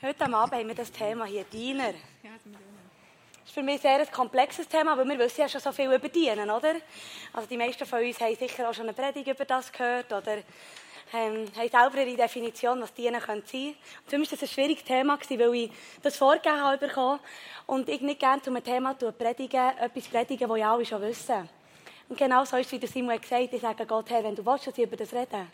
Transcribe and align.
Heute 0.00 0.32
Abend 0.32 0.54
haben 0.54 0.68
wir 0.68 0.76
das 0.76 0.92
Thema 0.92 1.24
hier, 1.24 1.42
Diener. 1.42 1.92
Das 2.22 3.44
ist 3.46 3.52
für 3.52 3.64
mich 3.64 3.80
sehr 3.80 3.98
ein 3.98 4.08
komplexes 4.12 4.68
Thema, 4.68 4.96
weil 4.96 5.08
wir 5.08 5.18
wissen 5.18 5.40
ja 5.40 5.48
schon 5.48 5.60
so 5.60 5.72
viel 5.72 5.92
über 5.92 6.08
Dienen, 6.08 6.48
oder? 6.48 6.76
Also 7.32 7.48
die 7.48 7.56
meisten 7.56 7.84
von 7.84 8.04
uns 8.04 8.20
haben 8.20 8.36
sicher 8.36 8.70
auch 8.70 8.72
schon 8.72 8.84
eine 8.84 8.92
Predigt 8.92 9.26
über 9.26 9.44
das 9.44 9.72
gehört 9.72 10.12
oder 10.12 10.36
ähm, 11.12 11.46
haben 11.56 11.68
selber 11.68 12.06
ihre 12.06 12.16
Definition, 12.16 12.80
was 12.80 12.94
Dienen 12.94 13.14
sein 13.14 13.22
könnte. 13.42 13.56
Und 13.56 13.76
für 14.06 14.18
mich 14.18 14.30
war 14.30 14.38
das 14.38 14.48
ein 14.48 14.54
schwieriges 14.54 14.84
Thema, 14.84 15.18
weil 15.18 15.54
ich 15.56 15.72
das 16.00 16.16
vorgegeben 16.16 16.60
habe 16.60 16.78
bekommen 16.78 17.18
und 17.66 17.88
ich 17.88 18.00
nicht 18.00 18.20
gerne 18.20 18.40
zu 18.40 18.50
einem 18.50 18.62
Thema 18.62 18.94
predigen, 18.94 19.78
etwas 19.80 20.04
predigen, 20.04 20.48
das 20.48 20.58
ja 20.58 20.72
alle 20.72 20.86
schon 20.86 21.02
wissen. 21.02 21.48
Und 22.08 22.16
genau 22.16 22.44
so 22.44 22.56
ist 22.56 22.66
es, 22.66 22.72
wie 22.72 22.78
der 22.78 22.88
Simon 22.88 23.20
gesagt 23.20 23.42
hat, 23.42 23.52
ich 23.52 23.60
sage 23.60 23.84
Gott, 23.84 24.10
Herr, 24.10 24.22
wenn 24.22 24.36
du 24.36 24.46
willst, 24.46 24.68
dass 24.68 24.78
ich 24.78 24.84
über 24.84 24.96
das 24.96 25.12
reden 25.12 25.48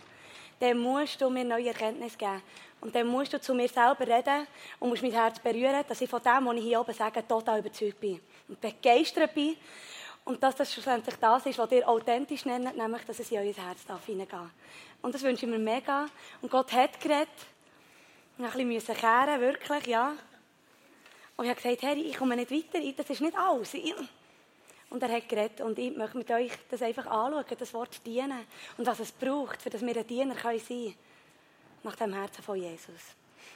dann 0.61 0.79
musst 0.79 1.21
du 1.21 1.31
mir 1.31 1.45
neue 1.45 1.69
Erkenntnis 1.69 2.17
geben. 2.17 2.43
Und 2.81 2.95
dann 2.95 3.07
musst 3.07 3.33
du 3.33 3.41
zu 3.41 3.55
mir 3.55 3.69
selber 3.69 4.07
reden 4.07 4.47
und 4.79 4.91
musst 4.91 5.03
mein 5.03 5.13
Herz 5.13 5.39
berühren, 5.39 5.85
dass 5.89 6.01
ich 6.01 6.11
von 6.11 6.23
dem, 6.23 6.45
was 6.45 6.57
ich 6.57 6.65
hier 6.65 6.81
oben 6.81 6.93
sage, 6.93 7.27
total 7.27 7.61
überzeugt 7.61 7.99
bin. 7.99 8.21
Und 8.49 8.61
begeistert 8.61 9.35
bin. 9.35 9.57
Und 10.25 10.43
dass 10.43 10.57
das 10.57 10.73
schlussendlich 10.73 11.17
das 11.17 11.47
ist, 11.47 11.59
was 11.59 11.71
ihr 11.73 11.89
authentisch 11.89 12.45
nennt, 12.45 12.77
nämlich, 12.77 13.05
dass 13.05 13.19
es 13.19 13.31
in 13.31 13.39
euer 13.39 13.53
Herz 13.53 13.85
darf 13.87 14.05
hineingehen 14.07 14.51
Und 15.03 15.15
das 15.15 15.23
wünsche 15.23 15.45
ich 15.45 15.51
mir 15.51 15.59
mega. 15.59 16.07
Und 16.41 16.51
Gott 16.51 16.73
hat 16.73 17.01
geredet. 17.01 17.29
Ich 18.37 18.45
ein 18.45 18.69
bisschen 18.69 18.97
kehren, 18.97 19.41
wirklich, 19.41 19.87
ja. 19.87 20.15
Und 21.37 21.45
ich 21.45 21.51
habe 21.51 21.61
gesagt, 21.61 21.83
Herr, 21.83 21.97
ich 21.97 22.17
komme 22.17 22.37
nicht 22.37 22.51
weiter, 22.51 22.85
das 22.97 23.11
ist 23.11 23.21
nicht 23.21 23.37
alles. 23.37 23.75
Und 24.95 25.03
er 25.03 25.11
hat 25.11 25.29
geredet 25.29 25.61
und 25.61 25.77
ich 25.77 25.93
möchte 25.97 26.17
mit 26.17 26.31
euch 26.31 26.53
das 26.71 26.81
einfach 26.81 27.07
anschauen, 27.07 27.45
das 27.59 27.75
Wort 27.75 28.07
dienen 28.07 28.47
und 28.79 28.87
was 28.87 29.01
es 29.01 29.11
braucht, 29.11 29.61
für 29.61 29.69
dass 29.69 29.85
wir 29.85 29.97
ein 29.97 30.07
Diener 30.07 30.37
sein 30.37 30.61
können, 30.61 30.95
nach 31.83 31.97
dem 31.97 32.13
Herzen 32.13 32.45
von 32.45 32.57
Jesus. 32.57 33.01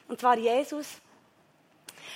Und 0.09 0.19
zwar 0.19 0.37
Jesus, 0.37 1.01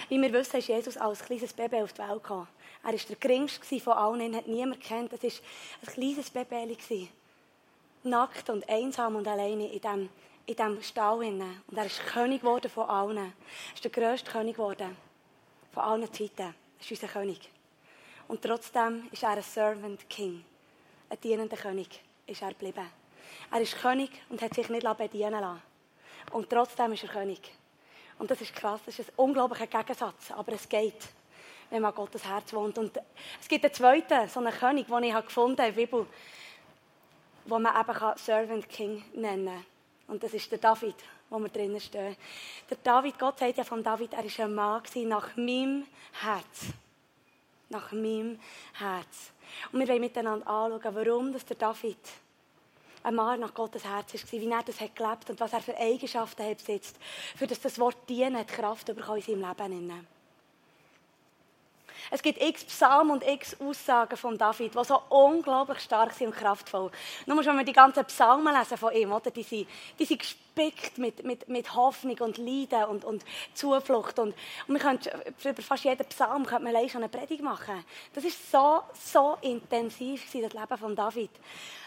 wie 0.08 0.20
wir 0.20 0.32
wissen, 0.32 0.56
ist 0.56 0.66
Jesus 0.66 0.96
als 0.96 1.24
kleines 1.24 1.52
Baby 1.52 1.82
auf 1.82 1.92
die 1.92 2.00
Welt 2.00 2.20
gekommen. 2.20 2.48
Er 2.82 2.94
war 2.94 2.98
der 2.98 3.14
geringste 3.14 3.78
von 3.78 3.92
allen, 3.92 4.22
ihn 4.22 4.34
hat 4.34 4.48
niemand 4.48 4.80
kennt. 4.80 5.12
Es 5.12 5.22
war 5.22 5.30
ein 5.82 5.92
kleines 5.94 6.28
Baby. 6.28 7.08
Nackt 8.02 8.50
und 8.50 8.68
einsam 8.68 9.14
und 9.14 9.28
alleine 9.28 9.72
in 9.72 9.80
diesem, 9.80 10.08
in 10.46 10.56
diesem 10.56 10.82
Stall. 10.82 11.18
Und 11.18 11.76
er 11.76 11.86
ist 11.86 12.04
König 12.06 12.40
geworden 12.40 12.68
von 12.68 12.90
allen. 12.90 13.18
Er 13.18 13.32
ist 13.72 13.84
der 13.84 13.92
grösste 13.92 14.32
König 14.32 14.56
geworden. 14.56 14.96
Von 15.70 15.84
allen 15.84 16.12
Zeiten. 16.12 16.42
Er 16.42 16.54
ist 16.80 16.90
unser 16.90 17.06
König. 17.06 17.52
Und 18.32 18.40
trotzdem 18.40 19.08
ist 19.12 19.24
er 19.24 19.32
ein 19.32 19.42
Servant 19.42 20.08
King. 20.08 20.42
Ein 21.10 21.20
dienender 21.20 21.54
König 21.54 22.00
ist 22.26 22.40
er 22.40 22.48
geblieben. 22.48 22.88
Er 23.50 23.60
ist 23.60 23.76
König 23.76 24.08
und 24.30 24.40
hat 24.40 24.54
sich 24.54 24.70
nicht 24.70 24.96
bedienen 24.96 25.38
lassen. 25.38 25.60
Und 26.30 26.48
trotzdem 26.48 26.94
ist 26.94 27.02
er 27.02 27.10
König. 27.10 27.52
Und 28.18 28.30
das 28.30 28.40
ist 28.40 28.54
krass, 28.54 28.80
das 28.86 28.98
ist 28.98 29.10
ein 29.10 29.16
unglaublicher 29.16 29.66
Gegensatz. 29.66 30.30
Aber 30.30 30.50
es 30.54 30.66
geht, 30.66 31.10
wenn 31.68 31.82
man 31.82 31.94
Gottes 31.94 32.24
Herz 32.24 32.54
wohnt. 32.54 32.78
Und 32.78 32.98
es 33.38 33.46
gibt 33.46 33.66
einen 33.66 33.74
zweiten, 33.74 34.26
so 34.30 34.40
einen 34.40 34.54
König, 34.54 34.86
den 34.86 35.02
ich 35.02 35.14
gefunden 35.14 35.58
habe 35.58 35.68
in 35.68 35.74
der 35.74 35.82
Bibel, 35.82 36.06
den 37.44 37.62
man 37.62 37.78
eben 37.78 38.16
Servant 38.16 38.66
King 38.66 39.04
nennen 39.12 39.44
kann. 39.44 39.66
Und 40.08 40.22
das 40.22 40.32
ist 40.32 40.50
der 40.50 40.58
David, 40.58 40.96
wo 41.28 41.38
wir 41.38 41.50
drinnen 41.50 41.80
stehen. 41.80 42.16
Der 42.70 42.78
David, 42.82 43.18
Gott 43.18 43.40
sagt 43.40 43.58
ja 43.58 43.64
von 43.64 43.84
David, 43.84 44.14
er 44.14 44.24
war 44.24 44.44
ein 44.46 44.54
Mann 44.54 44.82
nach 45.06 45.36
meinem 45.36 45.86
Herz 46.12 46.72
nach 47.72 47.90
meinem 47.92 48.38
Herz. 48.74 49.32
Und 49.72 49.80
wir 49.80 49.88
wollen 49.88 50.00
miteinander 50.00 50.46
anschauen, 50.46 50.94
warum 50.94 51.32
dass 51.32 51.44
der 51.44 51.56
David 51.56 51.98
ein 53.02 53.14
Mann 53.14 53.40
nach 53.40 53.52
Gottes 53.52 53.84
Herz 53.84 54.14
war, 54.14 54.40
wie 54.40 54.48
er 54.48 54.62
das 54.62 54.80
hat 54.80 54.94
gelebt 54.94 55.30
und 55.30 55.40
was 55.40 55.52
er 55.52 55.60
für 55.60 55.76
Eigenschaften 55.76 56.44
hat 56.44 56.58
besitzt, 56.58 56.96
für 57.36 57.46
das 57.46 57.60
das 57.60 57.78
Wort 57.78 58.08
dienen 58.08 58.38
hat 58.38 58.48
Kraft 58.48 58.86
bekommen 58.86 59.18
in 59.18 59.40
seinem 59.40 59.48
Leben. 59.48 60.06
Es 62.10 62.22
gibt 62.22 62.40
x 62.42 62.64
Psalmen 62.64 63.12
und 63.12 63.26
x 63.26 63.56
Aussagen 63.60 64.16
von 64.16 64.36
David, 64.36 64.74
die 64.74 64.84
so 64.84 65.00
unglaublich 65.08 65.80
stark 65.80 66.12
sind 66.12 66.28
und 66.28 66.36
kraftvoll. 66.36 66.90
Nur 67.26 67.44
wenn 67.44 67.56
wir 67.56 67.64
die 67.64 67.72
ganzen 67.72 68.04
Psalmen 68.04 68.54
lesen 68.54 68.76
von 68.76 68.92
ihm, 68.94 69.12
oder? 69.12 69.30
Die, 69.30 69.42
sind, 69.42 69.68
die 69.98 70.04
sind 70.04 70.20
gespickt 70.20 70.98
mit, 70.98 71.24
mit, 71.24 71.48
mit 71.48 71.74
Hoffnung 71.74 72.18
und 72.20 72.38
Leiden 72.38 72.84
und, 72.84 73.04
und 73.04 73.24
Zuflucht. 73.54 74.18
Und, 74.18 74.34
und 74.66 74.74
wir 74.74 74.80
können, 74.80 75.00
über 75.44 75.62
fast 75.62 75.84
jeden 75.84 76.06
Psalm 76.06 76.46
könnte 76.46 76.64
man 76.64 76.76
eine 76.76 77.08
Predigt 77.08 77.42
machen. 77.42 77.84
Das 78.14 78.24
ist 78.24 78.50
so, 78.50 78.82
so 78.94 79.36
intensiv, 79.40 80.24
das 80.24 80.52
Leben 80.52 80.78
von 80.78 80.96
David. 80.96 81.30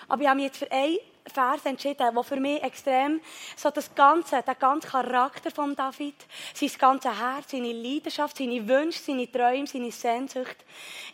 Aber 0.08 0.22
ich 0.22 0.28
habe 0.28 0.38
mich 0.38 0.46
jetzt 0.46 0.58
für 0.58 0.72
einen 0.72 0.98
Vers 1.34 1.66
entschieden, 1.66 2.14
der 2.14 2.24
für 2.24 2.40
mich 2.40 2.62
extrem 2.62 3.20
so 3.56 3.70
das 3.70 3.94
ganze, 3.94 4.42
der 4.42 4.56
ganze 4.56 4.88
Charakter 4.88 5.52
von 5.52 5.76
David, 5.76 6.16
sein 6.54 6.72
ganze 6.78 7.18
Herz, 7.18 7.52
seine 7.52 7.74
Leidenschaft, 7.74 8.38
seine 8.38 8.68
Wünsche, 8.68 9.00
seine 9.00 9.32
Träume, 9.32 9.68
seine 9.68 9.92
Sehnsucht 9.92 10.58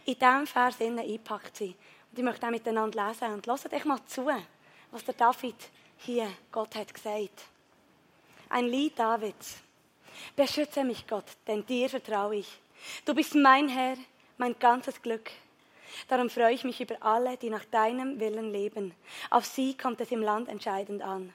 in 0.05 0.15
diesem 0.15 0.47
Vers 0.47 0.81
eingepackt 0.81 1.57
sind. 1.57 1.75
Und 2.11 2.19
ich 2.19 2.23
möchte 2.23 2.45
auch 2.45 2.51
miteinander 2.51 3.07
lesen. 3.07 3.33
Und 3.33 3.47
hört 3.63 3.73
euch 3.73 3.85
mal 3.85 4.03
zu, 4.05 4.27
was 4.91 5.05
der 5.05 5.13
David 5.13 5.55
hier 5.97 6.27
Gott 6.51 6.75
hat 6.75 6.93
gesagt. 6.93 7.43
Ein 8.49 8.67
Lied 8.67 8.99
Davids. 8.99 9.57
Beschütze 10.35 10.83
mich, 10.83 11.07
Gott, 11.07 11.25
denn 11.47 11.65
dir 11.65 11.89
vertraue 11.89 12.37
ich. 12.37 12.59
Du 13.05 13.13
bist 13.13 13.33
mein 13.35 13.69
Herr, 13.69 13.95
mein 14.37 14.57
ganzes 14.59 15.01
Glück. 15.01 15.31
Darum 16.07 16.29
freue 16.29 16.53
ich 16.53 16.63
mich 16.63 16.81
über 16.81 16.95
alle, 17.01 17.37
die 17.37 17.49
nach 17.49 17.65
deinem 17.65 18.19
Willen 18.19 18.51
leben. 18.51 18.93
Auf 19.29 19.45
sie 19.45 19.75
kommt 19.77 20.01
es 20.01 20.11
im 20.11 20.21
Land 20.21 20.49
entscheidend 20.49 21.01
an. 21.01 21.33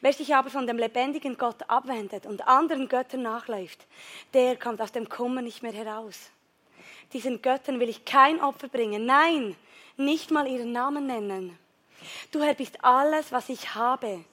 Wer 0.00 0.12
sich 0.12 0.34
aber 0.34 0.50
von 0.50 0.66
dem 0.66 0.78
lebendigen 0.78 1.36
Gott 1.36 1.68
abwendet 1.68 2.24
und 2.24 2.46
anderen 2.46 2.88
Göttern 2.88 3.22
nachläuft, 3.22 3.86
der 4.32 4.56
kommt 4.56 4.80
aus 4.80 4.92
dem 4.92 5.08
Kummer 5.08 5.42
nicht 5.42 5.62
mehr 5.62 5.72
heraus. 5.72 6.30
Diesen 7.12 7.42
Göttern 7.42 7.80
will 7.80 7.88
ich 7.88 8.04
kein 8.04 8.40
Opfer 8.40 8.68
bringen, 8.68 9.04
nein, 9.04 9.56
nicht 9.96 10.30
mal 10.30 10.46
ihren 10.46 10.72
Namen 10.72 11.06
nennen. 11.06 11.58
Du 12.30 12.40
Herr 12.40 12.54
bist 12.54 12.82
alles, 12.82 13.30
was 13.32 13.48
ich 13.48 13.74
habe. 13.74 14.24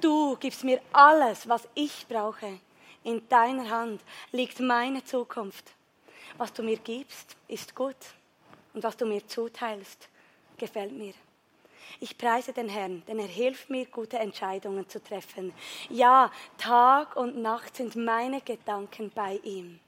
Du 0.00 0.36
gibst 0.36 0.62
mir 0.62 0.80
alles, 0.92 1.48
was 1.48 1.66
ich 1.74 2.06
brauche. 2.08 2.60
In 3.02 3.26
deiner 3.28 3.68
Hand 3.70 4.00
liegt 4.32 4.60
meine 4.60 5.02
Zukunft. 5.04 5.72
Was 6.36 6.52
du 6.52 6.62
mir 6.62 6.76
gibst, 6.76 7.36
ist 7.48 7.74
gut 7.74 7.96
und 8.76 8.82
was 8.82 8.96
du 8.96 9.06
mir 9.06 9.26
zuteilst, 9.26 10.10
gefällt 10.58 10.92
mir. 10.92 11.14
Ich 11.98 12.18
preise 12.18 12.52
den 12.52 12.68
Herrn, 12.68 13.02
denn 13.08 13.18
er 13.18 13.26
hilft 13.26 13.70
mir, 13.70 13.86
gute 13.86 14.18
Entscheidungen 14.18 14.86
zu 14.86 15.02
treffen. 15.02 15.54
Ja, 15.88 16.30
Tag 16.58 17.16
und 17.16 17.38
Nacht 17.38 17.74
sind 17.74 17.96
meine 17.96 18.42
Gedanken 18.42 19.10
bei 19.14 19.40
ihm. 19.42 19.80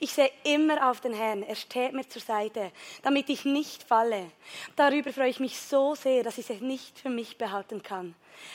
Ich 0.00 0.12
sehe 0.12 0.30
immer 0.44 0.90
auf 0.90 1.02
den 1.02 1.12
Herrn, 1.12 1.42
er 1.42 1.56
steht 1.56 1.92
mir 1.92 2.08
zur 2.08 2.22
Seite, 2.22 2.72
damit 3.02 3.28
ich 3.28 3.44
nicht 3.44 3.82
falle. 3.82 4.30
Darüber 4.74 5.12
freue 5.12 5.28
ich 5.28 5.40
mich 5.40 5.60
so 5.60 5.94
sehr, 5.94 6.22
dass 6.22 6.38
ich 6.38 6.48
es 6.48 6.62
nicht 6.62 6.98
für 6.98 7.10
mich 7.10 7.36
behalten 7.36 7.82
kann. 7.82 8.14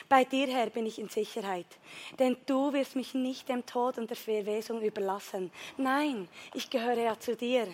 Bei 0.09 0.24
dir, 0.24 0.47
Herr, 0.47 0.72
bin 0.72 0.88
ich 0.88 0.97
in 0.97 1.09
Sicherheit, 1.09 1.68
denn 2.18 2.35
du 2.47 2.74
wirst 2.74 2.95
mich 2.95 3.13
nicht 3.13 3.47
dem 3.47 3.63
Tod 3.68 4.00
und 4.00 4.09
der 4.09 4.18
Verwesung 4.18 4.81
überlassen. 4.81 5.51
Nein, 5.78 6.28
ich 6.56 6.72
gehöre 6.72 6.97
ja 6.97 7.19
zu 7.19 7.35
dir. 7.35 7.68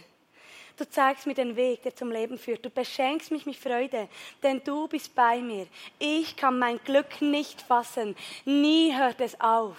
Du 0.80 0.90
zeigst 0.90 1.28
mir 1.28 1.34
den 1.34 1.58
Weg, 1.58 1.84
der 1.84 1.94
zum 1.94 2.10
Leben 2.10 2.38
führt. 2.38 2.64
Du 2.64 2.70
beschenkst 2.70 3.32
mich 3.32 3.46
mit 3.46 3.58
Freude, 3.58 4.08
denn 4.42 4.64
du 4.64 4.88
bist 4.88 5.14
bei 5.14 5.42
mir. 5.42 5.68
Ich 6.00 6.38
kann 6.38 6.58
mein 6.58 6.80
Glück 6.86 7.22
nicht 7.22 7.62
fassen. 7.62 8.16
Nie 8.46 8.96
hört 8.96 9.20
es 9.20 9.38
auf. 9.42 9.76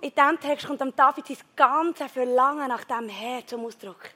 In 0.00 0.12
diesem 0.14 0.38
Text 0.38 0.68
kommt 0.68 0.80
David 0.96 1.26
sein 1.26 1.38
ganzes 1.56 2.12
Verlangen 2.12 2.68
nach 2.68 2.84
dem 2.84 3.08
Herr 3.08 3.44
zum 3.44 3.64
Ausdruck. 3.64 4.10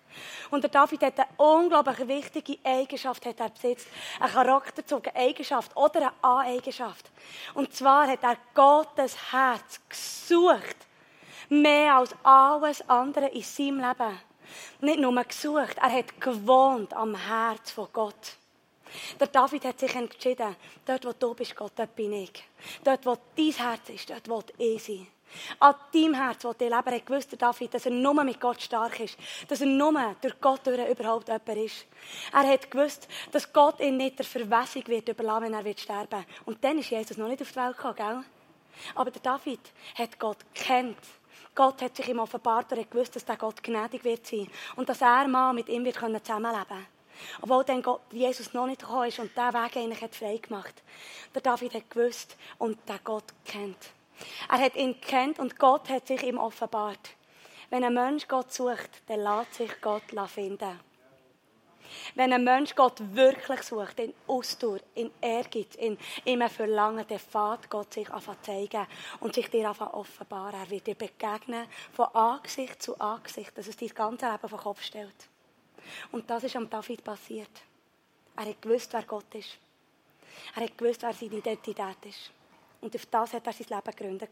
Und 0.48 0.62
der 0.62 0.70
David 0.70 1.02
hat 1.02 1.18
eine 1.18 1.28
unglaublich 1.38 2.06
wichtige 2.06 2.58
Eigenschaft 2.62 3.26
hat 3.26 3.40
er 3.40 3.48
besitzt. 3.48 3.88
Eine 4.20 4.30
charakterzogene 4.30 5.16
Eigenschaft 5.16 5.76
oder 5.76 6.02
eine 6.02 6.12
A-Eigenschaft. 6.22 7.10
Und 7.54 7.74
zwar 7.74 8.06
hat 8.06 8.22
er 8.22 8.36
Gottes 8.54 9.32
Herz 9.32 9.80
gesucht. 9.88 10.76
Mehr 11.48 11.96
als 11.96 12.14
alles 12.22 12.88
andere 12.88 13.26
in 13.30 13.42
seinem 13.42 13.80
Leben 13.80 14.27
nicht 14.80 15.00
nur 15.00 15.24
gesucht, 15.24 15.76
er 15.78 15.92
hat 15.92 16.20
gewohnt 16.20 16.94
am 16.94 17.14
Herz 17.14 17.70
von 17.70 17.88
Gott. 17.92 18.36
Der 19.20 19.26
David 19.26 19.64
hat 19.64 19.80
sich 19.80 19.94
entschieden, 19.94 20.56
dort 20.86 21.04
wo 21.04 21.12
du 21.12 21.34
bist, 21.34 21.54
Gott, 21.54 21.72
dort 21.76 21.94
bin 21.94 22.12
ich. 22.12 22.44
Dort 22.82 23.04
wo 23.04 23.16
dein 23.36 23.52
Herz 23.52 23.88
ist, 23.90 24.10
dort 24.10 24.28
will 24.28 24.44
ich 24.58 24.82
sein. 24.82 25.06
An 25.58 25.74
deinem 25.92 26.14
Herz, 26.14 26.44
wo 26.44 26.52
dein 26.52 26.70
Leben 26.70 26.94
hat 26.94 27.06
gewusst, 27.06 27.36
David, 27.38 27.74
dass 27.74 27.86
er 27.86 27.92
nur 27.92 28.24
mit 28.24 28.40
Gott 28.40 28.62
stark 28.62 28.98
ist. 29.00 29.16
Dass 29.48 29.60
er 29.60 29.66
nur 29.66 29.92
durch 30.20 30.40
Gott 30.40 30.66
durch 30.66 30.88
überhaupt 30.88 31.28
jemand 31.28 31.48
ist. 31.48 31.86
Er 32.32 32.48
hat 32.48 32.70
gewusst, 32.70 33.08
dass 33.30 33.52
Gott 33.52 33.80
ihn 33.80 33.98
nicht 33.98 34.18
der 34.18 34.24
Verwässung 34.24 34.86
wird 34.86 35.08
überlassen, 35.08 35.44
wenn 35.44 35.54
er 35.54 35.64
wird 35.64 35.80
sterben. 35.80 36.24
Und 36.46 36.62
dann 36.64 36.78
ist 36.78 36.90
Jesus 36.90 37.16
noch 37.16 37.28
nicht 37.28 37.42
auf 37.42 37.50
die 37.50 37.56
Welt 37.56 37.76
gekommen, 37.76 37.96
gell? 37.96 38.24
Aber 38.94 39.10
der 39.10 39.22
David 39.22 39.60
hat 39.96 40.18
Gott 40.18 40.38
kennt. 40.54 40.96
Gott 41.58 41.82
hat 41.82 41.96
sich 41.96 42.08
ihm 42.08 42.20
offenbart, 42.20 42.70
er 42.70 42.84
gewusst, 42.84 43.16
dass 43.16 43.24
der 43.24 43.36
Gott 43.36 43.64
gnädig 43.64 44.04
wird 44.04 44.24
sein 44.24 44.46
und 44.76 44.88
dass 44.88 45.00
er 45.00 45.26
mal 45.26 45.52
mit 45.52 45.68
ihm 45.68 45.84
wird 45.84 45.96
zusammenleben 45.96 46.68
können. 46.68 46.86
Obwohl 47.42 47.64
dann 47.64 47.82
Gott, 47.82 48.00
Jesus 48.12 48.54
noch 48.54 48.68
nicht 48.68 48.80
gekommen 48.80 49.08
ist 49.08 49.18
und 49.18 49.36
der 49.36 49.52
Weg 49.52 49.76
eigentlich 49.76 50.00
hat 50.00 50.14
frei 50.14 50.36
gemacht. 50.36 50.74
Der 51.34 51.42
David 51.42 51.74
hat 51.74 51.90
gewusst 51.90 52.36
und 52.58 52.78
der 52.88 53.00
Gott 53.02 53.24
kennt. 53.44 53.90
Er 54.48 54.60
hat 54.60 54.76
ihn 54.76 55.00
kennt 55.00 55.40
und 55.40 55.58
Gott 55.58 55.88
hat 55.88 56.06
sich 56.06 56.22
ihm 56.22 56.38
offenbart. 56.38 57.10
Wenn 57.70 57.82
ein 57.82 57.92
Mensch 57.92 58.28
Gott 58.28 58.52
sucht, 58.52 58.90
dann 59.08 59.24
lässt 59.24 59.54
sich 59.54 59.80
Gott 59.80 60.04
finden. 60.28 60.78
Wenn 62.14 62.32
ein 62.32 62.44
Mensch 62.44 62.74
Gott 62.74 63.00
wirklich 63.14 63.62
sucht, 63.62 63.98
in 64.00 64.14
Ausdauer, 64.26 64.80
in 64.94 65.10
Ehrgeiz, 65.20 65.74
in 65.76 65.98
ihm 66.24 66.48
Verlangen, 66.48 67.04
dann 67.08 67.18
fährt 67.18 67.70
Gott 67.70 67.94
sich 67.94 68.10
an 68.10 68.22
zeigen 68.42 68.86
und 69.20 69.34
sich 69.34 69.48
dir 69.50 69.68
an 69.68 69.88
offenbaren. 69.88 70.60
Er 70.60 70.70
wird 70.70 70.86
dir 70.86 70.94
begegnen 70.94 71.66
von 71.92 72.06
Angesicht 72.14 72.82
zu 72.82 72.98
Angesicht, 73.00 73.56
dass 73.56 73.68
es 73.68 73.76
dein 73.76 73.88
ganze 73.88 74.30
Leben 74.30 74.42
auf 74.42 74.62
Kopf 74.62 74.82
stellt. 74.82 75.28
Und 76.12 76.28
das 76.28 76.44
ist 76.44 76.56
am 76.56 76.68
David 76.68 77.02
passiert. 77.02 77.62
Er 78.36 78.46
hat 78.46 78.62
gewusst, 78.62 78.92
wer 78.92 79.02
Gott 79.02 79.34
ist. 79.34 79.58
Er 80.54 80.64
hat 80.64 80.78
gewusst, 80.78 81.02
wer 81.02 81.12
seine 81.12 81.36
Identität 81.36 81.96
ist. 82.04 82.30
Und 82.80 82.94
auf 82.94 83.06
das 83.06 83.32
hat 83.32 83.46
er 83.46 83.52
sein 83.52 83.66
Leben 83.68 83.96
gegründet. 83.96 84.30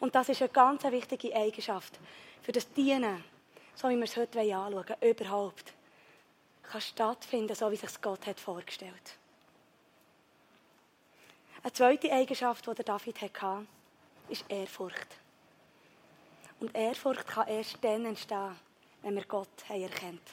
Und 0.00 0.14
das 0.14 0.28
ist 0.28 0.40
eine 0.40 0.48
ganz 0.50 0.84
wichtige 0.84 1.34
Eigenschaft 1.34 1.98
für 2.42 2.52
das 2.52 2.72
Dienen, 2.72 3.22
so 3.74 3.88
wie 3.88 3.96
wir 3.96 4.04
es 4.04 4.16
heute 4.16 4.40
anschauen 4.40 4.74
wollen, 4.74 5.10
überhaupt, 5.10 5.74
kann 6.70 6.80
stattfinden, 6.80 7.54
so 7.54 7.70
wie 7.70 7.76
sich 7.76 8.00
Gott 8.00 8.26
hat 8.26 8.40
vorgestellt. 8.40 9.16
Eine 11.62 11.72
zweite 11.72 12.12
Eigenschaft, 12.12 12.66
die 12.66 12.84
David 12.84 13.20
hatte, 13.20 13.66
ist 14.28 14.44
Ehrfurcht. 14.48 15.16
Und 16.60 16.74
Ehrfurcht 16.74 17.26
kann 17.26 17.48
erst 17.48 17.78
dann 17.82 18.06
entstehen, 18.06 18.56
wenn 19.02 19.14
wir 19.14 19.24
Gott 19.24 19.48
haben 19.68 19.82
erkennt. 19.82 20.30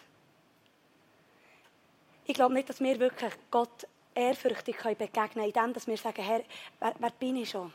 Ich 2.25 2.33
glaube 2.33 2.53
nicht, 2.53 2.69
dass 2.69 2.79
wir 2.79 2.99
wirklich 2.99 3.33
Gott 3.49 3.87
ehrfürchtig 4.13 4.77
begegnen 4.77 5.51
können, 5.53 5.73
indem 5.73 5.87
wir 5.87 5.97
sagen, 5.97 6.23
Herr, 6.23 6.43
wer, 6.79 6.95
wer 6.99 7.09
bin 7.11 7.37
ich 7.37 7.49
schon? 7.49 7.73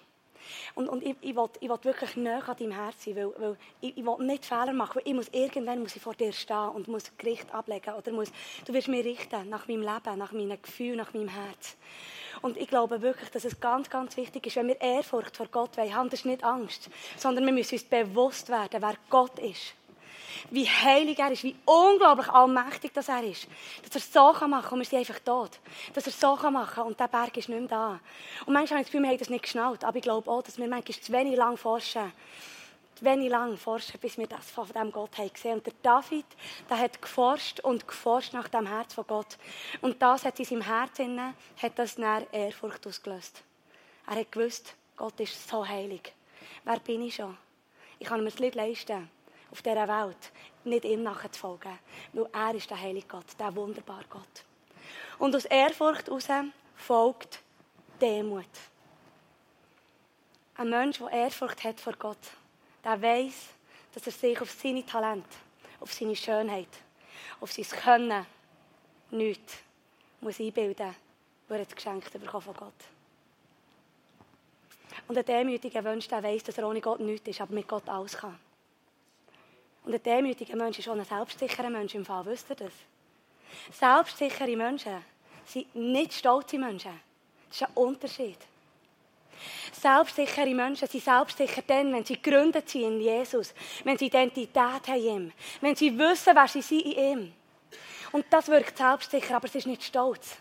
Und, 0.75 0.88
und 0.88 1.02
ich, 1.02 1.16
ich, 1.20 1.34
will, 1.37 1.48
ich 1.60 1.69
will 1.69 1.78
wirklich 1.82 2.16
näher 2.16 2.48
an 2.48 2.56
deinem 2.56 2.72
Herz 2.72 3.04
sein, 3.04 3.16
weil, 3.16 3.32
weil 3.38 3.56
ich, 3.81 3.96
ich 3.96 4.04
will 4.04 4.26
nicht 4.26 4.44
Fehler 4.44 4.72
machen, 4.72 5.02
ich 5.04 5.14
muss, 5.14 5.28
irgendwann 5.28 5.81
muss 5.81 5.96
ich 5.96 6.02
vor 6.02 6.14
dir 6.14 6.32
stehen 6.32 6.69
und 6.70 6.88
muss 6.88 7.10
Gericht 7.16 7.52
ablegen 7.54 7.94
oder 7.94 8.12
muss, 8.12 8.32
du 8.64 8.72
wirst 8.72 8.88
mich 8.88 9.04
richten 9.04 9.48
nach 9.48 9.69
meinem 9.69 9.82
Leben, 9.82 10.19
nach 10.19 10.32
meinen 10.32 10.60
Gefühlen, 10.60 10.96
nach 10.96 11.14
meinem 11.14 11.28
Herz. 11.28 11.76
Und 12.43 12.56
ich 12.56 12.69
glaube 12.69 13.00
wirklich, 13.00 13.31
dass 13.31 13.44
es 13.44 13.58
ganz, 13.60 13.88
ganz 13.88 14.16
wichtig 14.16 14.46
ist, 14.46 14.56
wenn 14.56 14.69
wir 14.69 14.81
Ehrfurcht 14.81 15.37
vor 15.37 15.46
Gott 15.46 15.78
haben, 15.78 16.10
das 16.10 16.20
ist 16.20 16.26
nicht 16.26 16.44
Angst, 16.44 16.90
sondern 17.16 17.46
wir 17.46 17.52
müssen 17.52 17.75
uns 17.75 17.84
bewusst 17.84 18.48
werden, 18.48 18.82
wer 18.82 18.94
Gott 19.08 19.38
ist 19.38 19.75
wie 20.50 20.69
heilig 20.69 21.19
er 21.19 21.31
ist, 21.31 21.44
wie 21.44 21.56
unglaublich 21.65 22.29
allmächtig 22.29 22.93
das 22.93 23.09
er 23.09 23.23
ist. 23.23 23.47
Dass 23.83 23.94
er 23.94 24.00
so 24.00 24.38
kann 24.38 24.50
machen 24.50 24.75
und 24.75 24.79
wir 24.81 24.87
sind 24.87 24.99
einfach 24.99 25.21
tot. 25.21 25.59
Dass 25.94 26.06
er 26.06 26.12
so 26.12 26.37
kann 26.37 26.55
machen 26.55 26.85
und 26.85 26.99
der 26.99 27.09
Berg 27.09 27.37
ist 27.37 27.49
nicht 27.49 27.59
mehr 27.59 27.69
da. 27.69 28.00
Und 28.47 28.53
manchmal 28.53 28.79
habe 28.79 28.81
ich 28.81 28.87
das 28.87 28.93
Gefühl, 28.93 29.03
wir 29.03 29.11
haben 29.11 29.19
das 29.19 29.31
nicht 29.31 29.43
geschnallt. 29.43 29.85
Aber 29.85 29.97
ich 29.97 30.03
glaube 30.03 30.31
auch, 30.31 30.43
dass 30.43 30.59
wir 30.59 30.69
manchmal 30.69 31.00
zu 31.00 31.12
wenig 31.12 31.37
lang 31.37 31.56
forschen. 31.56 32.12
Zu 32.94 33.05
wenig 33.05 33.29
lang 33.29 33.56
forschen, 33.56 34.00
bis 34.00 34.17
wir 34.17 34.27
das 34.27 34.50
von 34.50 34.67
diesem 34.67 34.91
Gott 34.91 35.19
haben 35.19 35.33
gesehen. 35.33 35.55
Und 35.55 35.67
der 35.67 35.75
David, 35.83 36.27
der 36.71 36.79
hat 36.79 37.00
geforscht 37.00 37.61
und 37.61 37.87
geforscht 37.87 38.32
nach 38.32 38.49
dem 38.49 38.67
Herz 38.67 38.94
von 38.94 39.06
Gott. 39.06 39.37
Und 39.82 40.00
das 40.00 40.25
hat 40.25 40.39
in 40.39 40.44
seinem 40.44 40.62
Herz 40.62 40.99
inne, 40.99 41.35
hat 41.61 41.79
das 41.79 41.99
nach 41.99 42.23
Ehrfurcht 42.32 42.87
ausgelöst. 42.87 43.43
Er 44.06 44.17
hat 44.21 44.32
gewusst, 44.32 44.75
Gott 44.97 45.19
ist 45.21 45.49
so 45.49 45.67
heilig. 45.67 46.12
Wer 46.65 46.79
bin 46.81 47.03
ich 47.03 47.17
schon? 47.17 47.37
Ich 47.99 48.06
kann 48.06 48.21
mir 48.21 48.31
das 48.31 48.39
nicht 48.39 48.55
leisten 48.55 49.11
auf 49.50 49.62
dieser 49.62 49.88
Welt, 49.88 50.32
nicht 50.64 50.84
ihm 50.84 51.02
nachzufolgen. 51.02 51.78
Weil 52.12 52.28
er 52.32 52.54
ist 52.54 52.70
der 52.70 52.81
heilige 52.81 53.06
Gott, 53.06 53.26
der 53.38 53.54
wunderbare 53.54 54.04
Gott. 54.08 54.44
Und 55.19 55.34
aus 55.34 55.44
Ehrfurcht 55.44 56.06
heraus 56.06 56.28
folgt 56.75 57.40
Demut. 58.00 58.44
Ein 60.56 60.70
Mensch, 60.70 60.98
der 60.98 61.10
Ehrfurcht 61.10 61.64
hat 61.64 61.81
vor 61.81 61.94
Gott, 61.94 62.19
der 62.84 63.00
weiß, 63.00 63.48
dass 63.94 64.06
er 64.06 64.12
sich 64.12 64.40
auf 64.40 64.50
seine 64.50 64.84
Talente, 64.84 65.28
auf 65.81 65.93
seine 65.93 66.16
Schönheit, 66.16 66.69
auf 67.40 67.52
sein 67.52 67.64
Können 67.64 68.26
nichts 69.10 69.54
muss 70.20 70.40
einbilden 70.40 70.87
muss, 70.87 70.96
weil 71.48 71.60
er 71.60 71.66
geschenkt 71.66 72.12
bekommen 72.12 72.43
von 72.43 72.54
Gott. 72.54 72.72
Und 75.08 75.19
ein 75.19 75.25
demütiger 75.25 75.82
Mensch, 75.82 76.08
der 76.08 76.22
weiß, 76.22 76.44
dass 76.44 76.58
er 76.58 76.69
ohne 76.69 76.81
Gott 76.81 77.00
nichts 77.00 77.28
ist, 77.28 77.40
aber 77.40 77.54
mit 77.54 77.69
Gott 77.69 77.88
alles 77.88 78.16
kann. 78.16 78.38
Und 79.87 79.94
ein 79.94 80.03
demütiger 80.03 80.56
Mensch 80.56 80.81
ist 80.81 80.88
auch 80.88 80.97
ein 80.97 81.05
selbstsicherer 81.05 81.71
Mensch 81.71 81.94
im 81.94 82.05
Fall. 82.05 82.27
Wisst 82.27 82.50
ihr 82.50 82.56
das? 82.56 82.73
Selbstsichere 83.71 84.56
Menschen 84.56 84.97
sind 85.47 85.75
nicht 85.77 86.12
stolze 86.12 86.59
Menschen. 86.59 87.00
Das 87.49 87.61
ist 87.61 87.69
ein 87.69 87.75
Unterschied. 87.75 88.38
Selbstsichere 89.73 90.53
Menschen 90.55 90.88
sind 90.88 91.05
selbstsicher 91.05 91.62
dann, 91.65 91.93
wenn 91.93 92.05
sie 92.05 92.21
gegründet 92.21 92.69
sind 92.69 92.83
in 92.83 93.00
Jesus, 93.00 93.55
wenn 93.85 93.97
sie 93.97 94.06
Identität 94.06 94.56
haben 94.56 94.94
in 94.97 95.05
ihm, 95.05 95.33
wenn 95.61 95.77
sie 95.77 95.97
wissen, 95.97 96.35
wer 96.35 96.49
sie 96.49 96.62
sind 96.62 96.87
in 96.87 96.93
ihm. 96.93 97.32
Und 98.11 98.27
das 98.31 98.49
wirkt 98.49 98.77
selbstsicher, 98.77 99.37
aber 99.37 99.47
es 99.47 99.55
ist 99.55 99.69
nicht 99.69 99.85
stolz. 99.85 100.37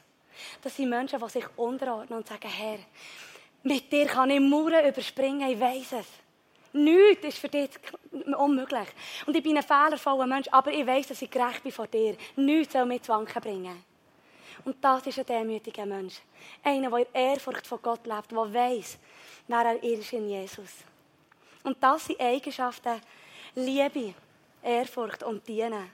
Das 0.64 0.76
sind 0.76 0.90
Menschen, 0.90 1.20
die 1.20 1.30
sich 1.30 1.46
unterordnen 1.56 2.18
und 2.18 2.28
sagen, 2.28 2.50
Herr, 2.50 2.80
mit 3.62 3.92
dir 3.92 4.08
kann 4.08 4.32
ich 4.32 4.40
Mauern 4.40 4.88
überspringen, 4.88 5.50
ich 5.52 5.60
weiß 5.60 5.94
es. 6.00 6.25
Nichts 6.76 7.24
ist 7.24 7.38
für 7.38 7.48
dich 7.48 7.70
unmöglich. 8.38 8.90
Und 9.26 9.34
ich 9.34 9.42
bin 9.42 9.56
ein 9.56 9.64
fehlervoller 9.64 10.28
Mensch, 10.28 10.50
aber 10.52 10.74
ich 10.74 10.86
weiß, 10.86 11.08
dass 11.08 11.22
ich 11.22 11.32
gerecht 11.32 11.64
bin 11.64 11.72
vor 11.72 11.88
dir. 11.88 12.18
Nichts 12.36 12.74
soll 12.74 12.86
mich 12.86 13.02
zu 13.02 13.14
wanken 13.14 13.42
bringen. 13.42 13.82
Und 14.66 14.84
das 14.84 15.08
ist 15.08 15.20
ein 15.20 15.26
demütiger 15.26 15.86
Mensch. 15.86 16.16
Einer, 16.62 16.90
der 16.90 17.00
in 17.00 17.06
Ehrfurcht 17.14 17.66
von 17.66 17.82
Gott 17.82 18.06
lebt, 18.06 18.30
der 18.30 18.54
weiß, 18.54 18.98
wer 19.48 19.60
er 19.62 19.82
ist 19.82 20.12
in 20.12 20.28
Jesus. 20.28 20.84
Und 21.64 21.82
das 21.82 22.08
sind 22.08 22.20
Eigenschaften, 22.20 23.00
Liebe, 23.56 24.14
Ehrfurcht 24.62 25.24
und 25.24 25.48
Dienen, 25.48 25.90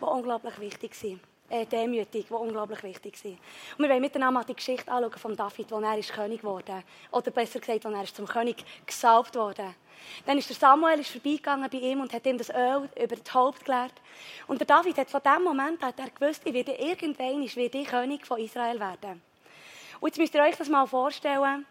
die 0.00 0.04
unglaublich 0.04 0.58
wichtig 0.60 0.94
sind 0.94 1.20
äh, 1.50 1.66
demütig, 1.66 2.26
die 2.28 2.34
unglaublich 2.34 2.82
wichtig 2.82 3.16
sind. 3.16 3.38
Und 3.76 3.84
wir 3.84 3.90
wollen 3.90 4.00
miteinander 4.00 4.44
die 4.44 4.54
Geschichte 4.54 4.90
anschauen 4.90 5.18
von 5.18 5.36
David, 5.36 5.70
wo 5.70 5.80
er 5.80 5.98
ist 5.98 6.12
König 6.12 6.42
wurde. 6.44 6.82
Oder 7.10 7.30
besser 7.30 7.60
gesagt, 7.60 7.84
wo 7.84 7.88
er 7.90 8.02
ist 8.02 8.16
zum 8.16 8.26
König 8.26 8.64
gesalbt 8.84 9.34
wurde. 9.34 9.74
Dann 10.24 10.38
ist 10.38 10.48
der 10.48 10.56
Samuel 10.56 11.00
ist 11.00 11.10
vorbeigegangen 11.10 11.68
bei 11.70 11.78
ihm 11.78 12.00
und 12.00 12.12
hat 12.12 12.26
ihm 12.26 12.38
das 12.38 12.50
Öl 12.50 12.88
über 13.00 13.16
das 13.16 13.34
Haupt 13.34 13.64
gelehrt. 13.64 13.94
Und 14.46 14.60
der 14.60 14.66
David 14.66 14.98
hat 14.98 15.10
von 15.10 15.20
dem 15.22 15.42
Moment 15.42 15.82
hat 15.82 15.98
er 15.98 16.10
gewusst, 16.10 16.42
ich 16.44 16.52
werde 16.52 16.72
irgendwann 16.72 17.42
ich 17.42 17.56
werde 17.56 17.84
König 17.84 18.26
von 18.26 18.38
Israel 18.38 18.78
werden. 18.78 19.22
Und 20.00 20.08
jetzt 20.08 20.18
müsst 20.18 20.34
ihr 20.34 20.42
euch 20.42 20.56
das 20.56 20.68
mal 20.68 20.86
vorstellen. 20.86 21.66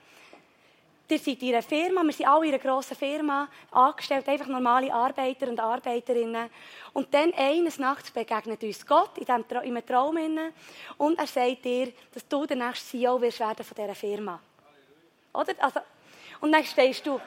Ihr 1.08 1.20
seid 1.20 1.42
in 1.44 1.50
einer 1.50 1.62
Firma, 1.62 2.04
wir 2.04 2.14
sind 2.14 2.28
alle 2.28 2.48
in 2.48 2.54
einer 2.54 2.64
grossen 2.64 2.98
Firma, 2.98 3.48
angestellt, 3.70 4.28
einfach 4.28 4.48
normale 4.48 4.92
Arbeiter 4.92 5.48
und 5.48 5.60
Arbeiterinnen. 5.60 6.50
Und 6.94 7.14
dann 7.14 7.32
eines 7.36 7.78
Nachts 7.78 8.10
begegnet 8.10 8.64
uns 8.64 8.86
Gott 8.86 9.16
in, 9.18 9.26
diesem, 9.26 9.46
in 9.64 9.78
einem 9.78 9.86
Traum 9.86 10.18
und 10.98 11.20
er 11.20 11.28
sagt 11.28 11.64
dir, 11.64 11.94
dass 12.12 12.28
du 12.28 12.48
der 12.48 12.58
nächste 12.58 12.98
CEO 12.98 13.22
wirst 13.22 13.40
werden 13.40 13.64
von 13.64 13.76
dieser 13.76 13.94
Firma. 13.94 14.40
Oder? 15.32 15.54
Also, 15.60 15.80
und 16.42 16.52
dann 16.52 16.64
stehst 16.64 17.06
du, 17.06 17.22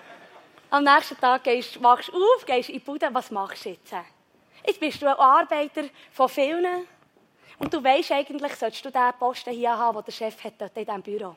am 0.71 0.83
nächsten 0.83 1.17
Tag 1.19 1.45
gehst, 1.45 1.81
wachst 1.81 2.13
auf, 2.13 2.45
gehst 2.45 2.71
in 2.71 2.75
die 2.75 2.81
Bude, 2.81 3.09
was 3.13 3.31
machst 3.31 3.65
du 3.65 3.71
jetzt? 3.71 3.95
Jetzt 4.67 4.81
bist 4.81 5.01
du 5.01 5.07
ein 5.07 5.15
Arbeiter 5.15 5.85
von 6.13 6.29
vielen 6.29 6.85
und 7.61 7.73
du 7.73 7.83
weißt 7.83 8.11
eigentlich, 8.11 8.55
solltest 8.57 8.85
du 8.85 8.91
diesen 8.91 9.13
Posten 9.19 9.51
hier 9.51 9.79
haben, 9.79 9.99
den 9.99 10.05
der 10.05 10.13
Chef 10.13 10.43
hat, 10.43 10.61
in 10.61 10.85
diesem 10.85 11.03
Büro. 11.03 11.37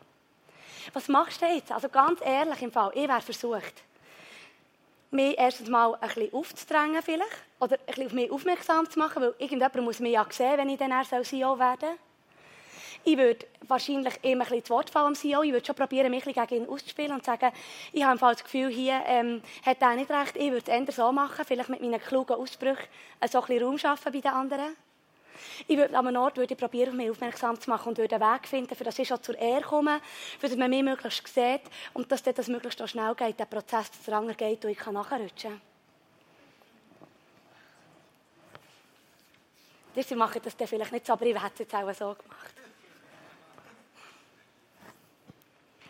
Was 0.94 1.08
machst 1.08 1.42
du 1.42 1.46
jetzt? 1.46 1.72
Also 1.72 1.90
ganz 1.90 2.20
ehrlich 2.24 2.62
im 2.62 2.72
Fall, 2.72 2.92
ich 2.94 3.08
wäre 3.08 3.22
versucht, 3.22 3.84
mich 5.12 5.38
erstens 5.38 5.70
mal 5.70 5.94
ein 5.96 6.08
bisschen 6.08 6.34
aufzudrängen 6.34 7.02
vielleicht, 7.02 7.28
oder 7.60 7.78
ein 7.78 7.86
bisschen 7.86 8.06
auf 8.06 8.14
mich 8.14 8.32
aufmerksam 8.32 8.90
zu 8.90 9.00
machen, 9.00 9.22
weil 9.22 9.36
irgendjemand 9.40 9.76
muss 9.82 10.00
mich 10.00 10.14
ja 10.14 10.26
sehen, 10.30 10.58
wenn 10.58 10.70
ich 10.70 10.80
dann 10.80 10.92
erst 10.92 11.12
CEO 11.30 11.60
werden 11.60 11.80
soll. 11.82 11.98
Ich 13.04 13.18
würde 13.18 13.48
wahrscheinlich 13.68 14.14
immer 14.22 14.44
ein 14.44 14.50
bisschen 14.50 14.66
zu 14.66 14.74
Wort 14.74 14.90
fallen 14.92 15.08
am 15.08 15.16
CEO. 15.16 15.42
Ich 15.42 15.52
würde 15.52 15.66
schon 15.66 15.76
probieren, 15.76 16.12
mich 16.12 16.24
gegen 16.24 16.56
ihn 16.56 16.70
auszuspielen 16.70 17.14
und 17.14 17.26
sagen, 17.26 17.52
ich 17.92 18.04
habe 18.04 18.20
das 18.20 18.44
Gefühl, 18.44 18.70
hier 18.70 19.02
ähm, 19.08 19.42
hat 19.66 19.82
er 19.82 19.96
nicht 19.96 20.12
recht. 20.12 20.36
Ich 20.36 20.52
würde 20.52 20.58
es 20.58 20.68
eher 20.68 20.92
so 20.92 21.12
machen, 21.12 21.44
vielleicht 21.44 21.70
mit 21.70 21.82
meinen 21.82 22.00
klugen 22.00 22.36
Aussprüchen 22.36 22.78
so 23.28 23.42
ein 23.42 23.48
bisschen 23.48 23.64
Raum 23.64 23.78
schaffen 23.80 24.12
bei 24.12 24.22
den 24.22 24.32
anderen. 24.32 24.76
Ich 25.68 25.78
würde 25.78 25.98
an 25.98 26.08
einem 26.08 26.22
Ort 26.22 26.38
würde 26.38 26.56
probieren, 26.56 26.90
auf 26.90 26.96
mich 26.96 27.10
aufmerksam 27.10 27.60
zu 27.60 27.70
machen 27.70 27.90
und 27.90 27.98
würde 27.98 28.16
einen 28.16 28.34
Weg 28.34 28.48
finden, 28.48 28.76
für 28.76 28.84
das 28.84 29.00
ich 29.00 29.08
schon 29.08 29.22
zur 29.22 29.38
Ehre 29.38 29.62
komme, 29.62 30.02
für 30.40 30.48
das 30.48 30.58
man 30.58 30.70
mich 30.70 30.84
möglichst 30.84 31.28
sieht 31.28 31.62
und 31.94 32.12
dass 32.12 32.24
das 32.24 32.48
möglichst 32.48 32.88
schnell 32.90 33.16
geht, 33.16 33.40
der 33.40 33.46
Prozess 33.46 33.92
zu 34.04 34.12
langer 34.12 34.34
geht 34.34 34.64
und 34.66 34.72
ich 34.72 34.78
kann 34.78 34.94
nachrutschen 34.94 35.60
kann. 39.94 40.04
Sie 40.04 40.16
machen 40.16 40.42
das 40.44 40.56
vielleicht 40.70 40.92
nicht 40.92 41.06
so, 41.06 41.14
aber 41.14 41.26
ich 41.26 41.36
hätte 41.36 41.54
es 41.54 41.60
jetzt 41.60 41.76
auch 41.76 41.94
so 41.94 42.16
gemacht. 42.16 42.56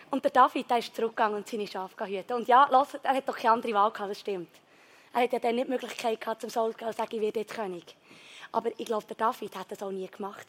Und 0.09 0.23
der 0.25 0.31
David, 0.31 0.69
der 0.69 0.79
ist 0.79 0.93
zurückgegangen 0.93 1.37
und 1.37 1.47
seine 1.47 1.65
Schafe 1.65 2.05
hüten. 2.05 2.33
Und 2.33 2.47
ja, 2.47 2.67
los, 2.69 2.95
er 3.01 3.15
hat 3.15 3.29
doch 3.29 3.37
keine 3.37 3.53
andere 3.53 3.73
Wahl 3.73 3.91
gehabt, 3.91 4.11
das 4.11 4.19
stimmt. 4.19 4.49
Er 5.13 5.23
hat 5.23 5.33
ja 5.33 5.39
dann 5.39 5.55
nicht 5.55 5.67
die 5.67 5.71
Möglichkeit 5.71 6.19
gehabt, 6.19 6.41
zum 6.41 6.49
Saul 6.49 6.75
zu 6.75 6.91
sagen, 6.91 7.15
ich 7.15 7.21
werde 7.21 7.39
jetzt 7.39 7.53
König. 7.53 7.95
Aber 8.51 8.71
ich 8.77 8.85
glaube, 8.85 9.05
der 9.07 9.15
David 9.15 9.55
hat 9.55 9.71
das 9.71 9.81
auch 9.81 9.91
nie 9.91 10.07
gemacht. 10.07 10.47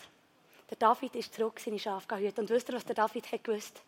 Der 0.70 0.78
David 0.78 1.14
ist 1.16 1.34
zurück, 1.34 1.60
seine 1.60 1.78
Schafe 1.78 2.16
hüten. 2.16 2.40
Und 2.40 2.50
wisst 2.50 2.68
ihr, 2.70 2.74
was 2.74 2.84
der 2.84 2.94
David 2.94 3.30
hat 3.30 3.44
gewusst? 3.44 3.82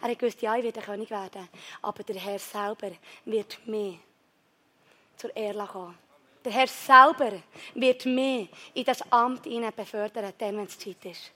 Er 0.00 0.10
hat 0.10 0.18
gewusst, 0.18 0.40
ja, 0.40 0.56
ich 0.56 0.64
werde 0.64 0.80
König 0.80 1.10
werden. 1.10 1.48
Aber 1.82 2.02
der 2.02 2.16
Herr 2.16 2.38
selber 2.38 2.92
wird 3.26 3.58
mehr 3.66 3.94
zur 5.16 5.36
Ehre 5.36 5.66
kommen. 5.66 5.98
Der 6.42 6.52
Herr 6.52 6.66
selber 6.66 7.32
wird 7.74 8.06
mich 8.06 8.48
in 8.72 8.84
das 8.84 9.02
Amt 9.12 9.42
befördern, 9.76 10.32
dann, 10.38 10.56
wenn 10.56 10.64
es 10.64 10.78
Zeit 10.78 11.04
ist. 11.04 11.30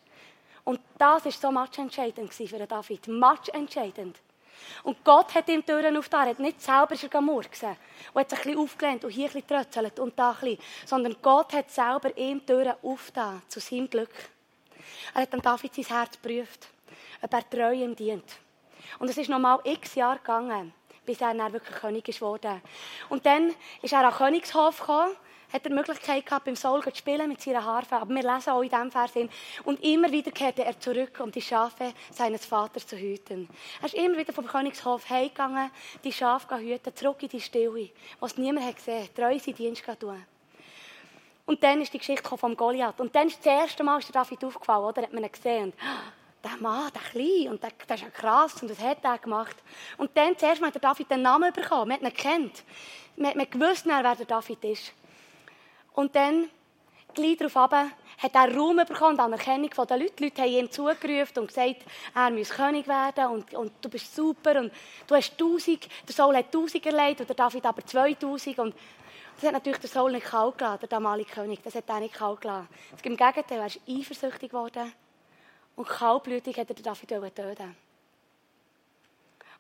Und 0.64 0.81
das 0.97 1.25
war 1.26 1.33
so 1.33 1.53
matchentscheidend 1.53 2.33
für 2.33 2.67
David. 2.67 3.07
Matchentscheidend. 3.07 4.19
Und 4.83 5.03
Gott 5.05 5.35
hat 5.35 5.49
ihm 5.49 5.65
Türen 5.65 5.97
aufgetan. 5.97 6.27
Er 6.27 6.31
hat 6.31 6.39
nicht 6.39 6.61
selber 6.61 6.97
schon 6.97 7.25
murksen 7.25 7.77
und 8.13 8.21
hat 8.21 8.31
sich 8.31 8.39
ein 8.41 8.45
bisschen 8.45 8.61
aufgelehnt 8.61 9.05
und 9.05 9.11
hier 9.11 9.29
ein 9.29 9.33
bisschen 9.33 9.49
trötzelt 9.49 9.99
und 9.99 10.19
da 10.19 10.31
ein 10.31 10.41
bisschen. 10.41 10.59
Sondern 10.87 11.17
Gott 11.23 11.53
hat 11.53 11.71
selber 11.71 12.17
ihm 12.17 12.45
Türen 12.45 12.75
aufgetan 12.83 13.43
zu 13.49 13.61
seinem 13.61 13.89
Glück. 13.89 14.15
Er 15.15 15.23
hat 15.23 15.33
dann 15.33 15.41
David 15.41 15.75
sein 15.75 15.85
Herz 15.85 16.13
geprüft, 16.21 16.69
ob 17.23 17.33
er 17.33 17.49
treu 17.49 17.73
ihm 17.73 17.95
dient. 17.95 18.25
Und 18.99 19.09
es 19.09 19.17
ist 19.17 19.31
noch 19.31 19.39
mal 19.39 19.61
x 19.65 19.95
Jahre 19.95 20.19
gegangen, 20.19 20.73
bis 21.05 21.21
er 21.21 21.35
dann 21.35 21.53
wirklich 21.53 21.77
König 21.77 22.05
geworden 22.05 22.61
Und 23.09 23.25
dann 23.27 23.55
ist 23.83 23.93
er 23.93 24.01
an 24.01 24.11
den 24.11 24.19
Königshof 24.19 24.79
gekommen 24.79 25.17
hat 25.55 25.65
er 25.65 25.71
die 25.71 25.75
Möglichkeit 25.77 26.27
gehabt, 26.27 26.47
beim 26.47 26.57
Saul 26.57 26.83
zu 26.83 26.93
spielen 26.95 27.29
mit 27.29 27.41
seiner 27.41 27.65
Harfe. 27.65 27.95
Aber 27.95 28.13
wir 28.13 28.23
lesen 28.23 28.51
auch 28.51 28.63
in 28.63 28.69
diesem 28.69 28.91
Vers 28.91 29.13
hin. 29.13 29.31
Und 29.63 29.83
immer 29.85 30.11
wieder 30.11 30.33
kehrte 30.33 30.65
er 30.65 30.79
zurück, 30.81 31.21
um 31.21 31.31
die 31.31 31.41
Schafe 31.41 31.93
seines 32.11 32.45
Vaters 32.45 32.87
zu 32.89 32.97
hüten. 32.97 33.49
Er 33.81 33.87
ist 33.87 33.95
immer 33.95 34.19
wieder 34.19 34.33
vom 34.33 34.47
Königshof 34.47 35.09
heimgegangen, 35.09 35.71
die 36.03 36.13
Schafe 36.13 36.59
hüten, 36.59 36.95
zurück 36.97 37.23
in 37.23 37.29
die 37.29 37.41
Stille, 37.41 37.91
was 38.19 38.37
niemand 38.37 38.67
hat 38.67 38.77
gesehen 38.77 39.05
hat, 39.05 39.15
treu 39.15 39.39
seinen 39.39 39.55
Dienst 39.55 39.85
zu 39.85 39.97
tun. 39.97 40.25
Und 41.47 41.63
dann 41.63 41.81
ist 41.81 41.93
die 41.93 41.99
Geschichte 41.99 42.37
vom 42.37 42.57
Goliath. 42.57 43.01
Und 43.01 43.15
dann 43.15 43.29
ist 43.29 43.39
das 43.39 43.47
erste 43.47 43.85
Mal 43.85 44.01
ist 44.01 44.13
der 44.13 44.23
David 44.23 44.45
aufgefallen, 44.45 44.85
oder? 44.85 45.03
Hat 45.03 45.13
man 45.13 45.23
ihn 45.23 45.31
gesehen. 45.31 45.65
Und, 45.67 45.75
ah, 45.81 46.13
der 46.43 46.57
Mann, 46.61 46.91
der 46.93 47.03
Kleine, 47.03 47.51
und 47.51 47.63
der, 47.63 47.71
der 47.89 47.97
ist 47.97 48.03
ja 48.03 48.11
krass, 48.11 48.61
und 48.61 48.71
was 48.71 48.81
hat 48.81 49.05
er 49.05 49.19
gemacht? 49.19 49.57
Und 49.99 50.11
dann, 50.17 50.37
zuerst 50.37 50.61
mal 50.61 50.67
hat 50.69 50.75
der 50.75 50.83
David 50.83 51.11
den 51.11 51.23
Namen 51.23 51.53
bekommen, 51.53 51.89
man 51.89 51.93
hat 51.93 52.03
ihn 52.03 52.17
gekannt. 52.17 52.65
Man 53.17 53.39
hat 53.39 53.51
gewusst, 53.53 53.87
wer 53.87 54.03
der 54.03 54.27
David 54.27 54.65
ist. 54.65 54.93
Und 55.95 56.15
dann, 56.15 56.51
gleich 57.15 57.37
darauf 57.37 57.57
runter, 57.57 57.91
hat 58.19 58.35
er 58.35 58.57
Raum 58.57 58.77
bekommen, 58.77 59.19
Anerkennung 59.19 59.73
von 59.73 59.87
den 59.87 60.01
Leuten. 60.01 60.17
Die 60.17 60.25
Leute 60.25 60.43
haben 60.43 60.51
ihm 60.51 60.71
zugerufen 60.71 61.39
und 61.39 61.49
gesagt, 61.49 61.83
er 62.15 62.31
muss 62.31 62.51
König 62.51 62.87
werden 62.87 63.27
und, 63.27 63.55
und 63.55 63.73
du 63.81 63.89
bist 63.89 64.15
super 64.15 64.61
und 64.61 64.73
du 65.07 65.15
hast 65.15 65.37
tausend, 65.37 65.89
der 66.07 66.15
Saul 66.15 66.37
hat 66.37 66.53
tausend 66.53 66.85
erlebt 66.87 67.21
und 67.21 67.29
der 67.29 67.37
David 67.37 67.67
aber 67.67 67.85
zweitausend 67.85 68.59
und 68.59 68.75
das 69.37 69.47
hat 69.47 69.53
natürlich 69.53 69.81
der 69.81 69.91
Saul 69.91 70.13
nicht 70.13 70.27
kalt 70.27 70.59
gelassen, 70.59 70.81
der 70.81 70.89
damalige 70.89 71.31
König. 71.31 71.61
Das 71.63 71.75
hat 71.75 71.89
er 71.89 72.01
nicht 72.01 72.15
kalt 72.15 72.41
gelassen. 72.41 72.69
Im 73.03 73.17
Gegenteil, 73.17 73.59
er 73.59 73.67
ist 73.67 73.81
eifersüchtig 73.89 74.51
geworden 74.51 74.93
und 75.77 75.89
kaltblütig 75.89 76.57
hat 76.57 76.69
er 76.69 76.75
den 76.75 76.85
David 76.85 77.35
töten 77.35 77.77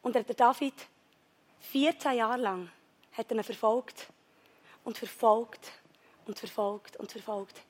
Und 0.02 0.14
der 0.14 0.22
David 0.22 0.74
14 1.60 2.12
Jahre 2.12 2.40
lang 2.40 2.70
hat 3.12 3.30
er 3.30 3.36
ihn 3.36 3.42
verfolgt 3.42 4.06
und 4.84 4.96
verfolgt 4.96 5.72
und 6.28 6.38
verfolgt 6.38 6.96
und 6.96 7.10
verfolgt. 7.10 7.60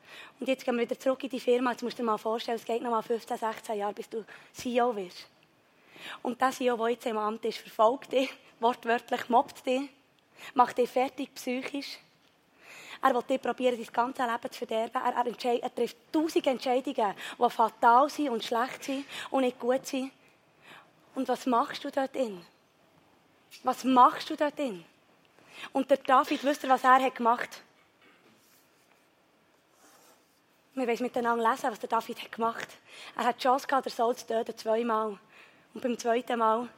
Und 0.40 0.48
jetzt 0.48 0.64
gehen 0.64 0.76
wir 0.76 0.82
wieder 0.82 0.98
zurück 0.98 1.22
in 1.24 1.30
die 1.30 1.40
Firma. 1.40 1.72
Jetzt 1.72 1.82
musst 1.82 1.98
du 1.98 2.02
dir 2.02 2.06
mal 2.06 2.18
vorstellen, 2.18 2.56
es 2.56 2.64
geht 2.64 2.82
noch 2.82 2.90
mal 2.90 3.02
15, 3.02 3.36
16 3.36 3.78
Jahre, 3.78 3.92
bis 3.92 4.08
du 4.08 4.24
CEO 4.52 4.94
wirst. 4.96 5.26
Und 6.22 6.40
der 6.40 6.50
CEO, 6.50 6.76
der 6.76 6.88
jetzt 6.88 7.06
im 7.06 7.18
Amt 7.18 7.44
ist, 7.44 7.58
verfolgt 7.58 8.12
dich, 8.12 8.30
wortwörtlich 8.60 9.28
mobbt 9.28 9.64
dich, 9.66 9.88
macht 10.54 10.78
dich 10.78 10.90
fertig 10.90 11.34
psychisch. 11.34 11.98
Er 13.02 13.14
will 13.14 13.22
dir 13.22 13.38
probieren, 13.38 13.76
dein 13.76 13.92
ganzes 13.92 14.26
Leben 14.26 14.50
zu 14.50 14.58
verderben. 14.58 15.02
Er, 15.02 15.26
er, 15.26 15.62
er 15.62 15.74
trifft 15.74 15.96
tausend 16.10 16.46
Entscheidungen, 16.46 17.14
die 17.38 17.50
fatal 17.50 18.08
sind 18.08 18.30
und 18.30 18.42
schlecht 18.42 18.84
sind 18.84 19.04
und 19.30 19.42
nicht 19.42 19.58
gut 19.58 19.86
sind. 19.86 20.10
Und 21.14 21.28
was 21.28 21.46
machst 21.46 21.84
du 21.84 21.90
dort 21.90 22.16
in? 22.16 22.44
Was 23.62 23.84
machst 23.84 24.30
du 24.30 24.36
dort 24.36 24.58
in? 24.58 24.84
Und 25.72 25.90
der 25.90 25.98
David, 25.98 26.42
wisst 26.44 26.64
ihr, 26.64 26.70
was 26.70 26.84
er 26.84 27.02
hat 27.02 27.14
gemacht 27.14 27.50
hat? 27.50 27.62
Wir 30.74 30.88
wollen 30.88 31.02
miteinander 31.02 31.50
lesen, 31.50 31.70
was 31.70 31.78
der 31.78 31.88
David 31.88 32.20
hat 32.20 32.32
gemacht 32.32 32.62
hat. 32.62 32.78
Er 33.16 33.24
hat 33.26 33.36
die 33.36 33.42
Chance 33.42 33.66
gehabt, 33.66 33.86
der 33.86 33.92
Saul 33.92 34.16
zu 34.16 34.26
töten, 34.26 34.56
zweimal. 34.56 35.18
Und 35.72 35.80
beim 35.80 35.96
zweiten 35.96 36.38
Mal 36.38 36.68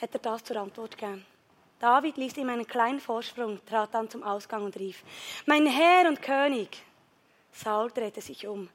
hat 0.00 0.12
er 0.12 0.20
das 0.20 0.44
zur 0.44 0.56
Antwort 0.56 0.98
gegeben. 0.98 1.24
David 1.78 2.16
ließ 2.16 2.36
ihm 2.36 2.50
einen 2.50 2.66
kleinen 2.66 3.00
Vorsprung, 3.00 3.64
trat 3.66 3.94
dann 3.94 4.10
zum 4.10 4.22
Ausgang 4.22 4.64
und 4.64 4.76
rief, 4.76 5.02
mein 5.46 5.66
Herr 5.66 6.08
und 6.08 6.20
König. 6.20 6.82
Saul 7.52 7.90
drehte 7.90 8.20
sich 8.20 8.46
um. 8.46 8.68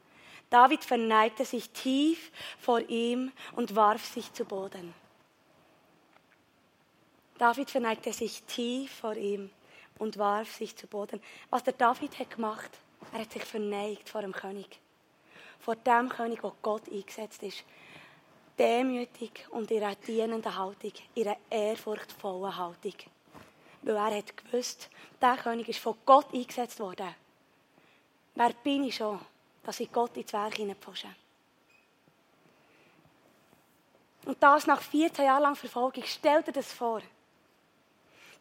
David 0.50 0.84
verneigte 0.84 1.46
sich 1.46 1.70
tief 1.70 2.32
vor 2.60 2.80
ihm 2.80 3.32
und 3.56 3.76
warf 3.76 4.06
sich 4.06 4.34
zu 4.34 4.44
Boden. 4.44 4.94
David 7.38 7.72
verneigte 7.72 8.12
sich 8.12 8.44
tief 8.44 8.92
vor 8.92 9.16
ihm 9.16 9.50
und 9.98 10.18
warf 10.18 10.52
sich 10.52 10.76
zu 10.76 10.88
Boden. 10.88 11.22
Was 11.50 11.64
der 11.64 11.74
David 11.74 12.20
hat 12.20 12.32
gemacht, 12.32 12.72
er 13.14 13.20
hat 13.20 13.32
sich 13.32 13.44
verneigt 13.44 14.10
vor 14.10 14.22
dem 14.22 14.34
König. 14.34 14.80
Vor 15.60 15.76
dem 15.76 16.10
König, 16.10 16.42
der 16.42 16.54
Gott 16.62 16.90
eingesetzt 16.90 17.44
ist. 17.44 17.64
Demütig 18.58 19.48
und 19.52 19.72
in 19.72 19.84
einer 19.84 19.96
dienenden 19.96 20.56
Haltung, 20.56 20.94
in 21.16 21.28
einer 21.28 21.38
ehrfurchtvollen 21.50 22.56
Haltung. 22.56 22.96
Weil 23.82 23.96
er 23.96 24.18
hat 24.18 24.38
gewusst, 24.38 24.90
der 25.22 25.38
König 25.38 25.70
ist 25.70 25.80
von 25.80 25.96
Gott 26.06 26.34
eingesetzt 26.34 26.80
worden. 26.80 27.16
Wer 28.36 28.54
bin 28.64 28.84
ich 28.84 28.96
schon, 28.96 29.20
dass 29.64 29.80
ich 29.80 29.92
Gott 29.92 30.16
ins 30.18 30.34
Werk 30.34 30.56
hineinpfusche? 30.56 31.10
Und 34.26 34.42
das 34.42 34.68
nach 34.68 34.82
14 34.82 35.26
Jahren 35.26 35.44
lang 35.44 35.56
Verfolgung. 35.56 36.04
Stell 36.06 36.44
dir 36.44 36.52
das 36.52 36.72
vor. 36.72 37.02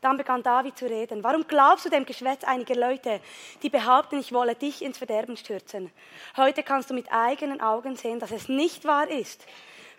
Dann 0.01 0.17
begann 0.17 0.43
David 0.43 0.79
zu 0.79 0.87
reden. 0.87 1.23
Warum 1.23 1.47
glaubst 1.47 1.85
du 1.85 1.91
dem 1.91 2.07
Geschwätz 2.07 2.43
einiger 2.45 2.75
Leute, 2.75 3.21
die 3.63 3.69
behaupten, 3.69 4.19
ich 4.19 4.33
wolle 4.33 4.55
dich 4.55 4.83
ins 4.83 4.97
Verderben 4.97 5.37
stürzen? 5.37 5.93
Heute 6.39 6.63
kannst 6.63 6.89
du 6.89 6.95
mit 6.95 7.13
eigenen 7.13 7.61
Augen 7.61 7.97
sehen, 7.97 8.19
dass 8.19 8.31
es 8.31 8.49
nicht 8.49 8.87
wahr 8.87 9.09
ist. 9.11 9.45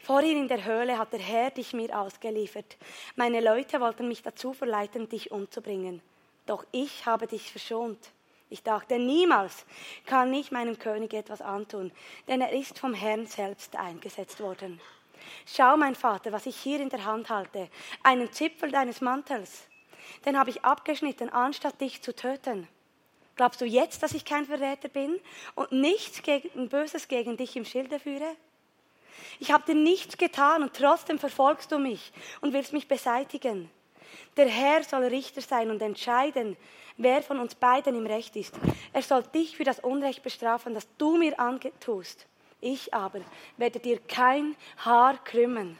Vorhin 0.01 0.37
in 0.37 0.47
der 0.47 0.65
Höhle 0.65 0.97
hat 0.97 1.13
der 1.13 1.19
Herr 1.19 1.51
dich 1.51 1.73
mir 1.73 1.95
ausgeliefert. 1.95 2.77
Meine 3.15 3.41
Leute 3.41 3.79
wollten 3.79 4.07
mich 4.07 4.23
dazu 4.23 4.53
verleiten, 4.53 5.07
dich 5.07 5.29
umzubringen. 5.29 6.01
Doch 6.47 6.65
ich 6.71 7.05
habe 7.05 7.27
dich 7.27 7.51
verschont. 7.51 7.99
Ich 8.49 8.63
dachte, 8.63 8.97
niemals 8.97 9.65
kann 10.07 10.33
ich 10.33 10.51
meinem 10.51 10.79
König 10.79 11.13
etwas 11.13 11.41
antun, 11.41 11.91
denn 12.27 12.41
er 12.41 12.51
ist 12.51 12.79
vom 12.79 12.95
Herrn 12.95 13.27
selbst 13.27 13.75
eingesetzt 13.75 14.41
worden. 14.41 14.81
Schau, 15.45 15.77
mein 15.77 15.93
Vater, 15.93 16.31
was 16.31 16.47
ich 16.47 16.57
hier 16.57 16.79
in 16.79 16.89
der 16.89 17.05
Hand 17.05 17.29
halte, 17.29 17.69
einen 18.01 18.31
Zipfel 18.33 18.71
deines 18.71 18.99
Mantels 18.99 19.67
den 20.25 20.37
habe 20.37 20.49
ich 20.49 20.63
abgeschnitten, 20.63 21.29
anstatt 21.29 21.79
dich 21.81 22.01
zu 22.01 22.15
töten. 22.15 22.67
Glaubst 23.35 23.61
du 23.61 23.65
jetzt, 23.65 24.03
dass 24.03 24.13
ich 24.13 24.25
kein 24.25 24.45
Verräter 24.45 24.89
bin 24.89 25.19
und 25.55 25.71
nichts 25.71 26.21
gegen, 26.21 26.69
Böses 26.69 27.07
gegen 27.07 27.37
dich 27.37 27.55
im 27.55 27.65
Schilde 27.65 27.99
führe? 27.99 28.35
Ich 29.39 29.51
habe 29.51 29.63
dir 29.65 29.75
nichts 29.75 30.17
getan 30.17 30.61
und 30.61 30.73
trotzdem 30.73 31.17
verfolgst 31.17 31.71
du 31.71 31.79
mich 31.79 32.11
und 32.41 32.53
willst 32.53 32.73
mich 32.73 32.87
beseitigen. 32.87 33.69
Der 34.37 34.47
Herr 34.47 34.83
soll 34.83 35.05
Richter 35.05 35.41
sein 35.41 35.71
und 35.71 35.81
entscheiden, 35.81 36.57
wer 36.97 37.23
von 37.23 37.39
uns 37.39 37.55
beiden 37.55 37.95
im 37.95 38.05
Recht 38.05 38.35
ist. 38.35 38.53
Er 38.93 39.01
soll 39.01 39.23
dich 39.23 39.57
für 39.57 39.63
das 39.63 39.79
Unrecht 39.79 40.23
bestrafen, 40.23 40.73
das 40.73 40.87
du 40.97 41.17
mir 41.17 41.39
angetust. 41.39 42.27
Ich 42.59 42.93
aber 42.93 43.21
werde 43.57 43.79
dir 43.79 43.99
kein 43.99 44.55
Haar 44.77 45.17
krümmen. 45.23 45.79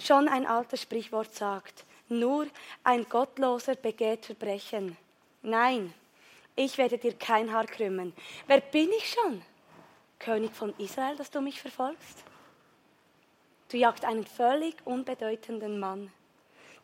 Schon 0.00 0.28
ein 0.28 0.46
altes 0.46 0.82
Sprichwort 0.82 1.34
sagt, 1.34 1.84
nur 2.18 2.46
ein 2.84 3.08
Gottloser 3.08 3.74
begeht 3.74 4.26
Verbrechen. 4.26 4.96
Nein, 5.42 5.92
ich 6.54 6.76
werde 6.78 6.98
dir 6.98 7.14
kein 7.14 7.52
Haar 7.52 7.66
krümmen. 7.66 8.12
Wer 8.46 8.60
bin 8.60 8.90
ich 8.96 9.10
schon? 9.10 9.42
König 10.18 10.54
von 10.54 10.74
Israel, 10.78 11.16
dass 11.16 11.30
du 11.30 11.40
mich 11.40 11.60
verfolgst? 11.60 12.24
Du 13.70 13.76
jagst 13.76 14.04
einen 14.04 14.26
völlig 14.26 14.76
unbedeutenden 14.84 15.80
Mann. 15.80 16.12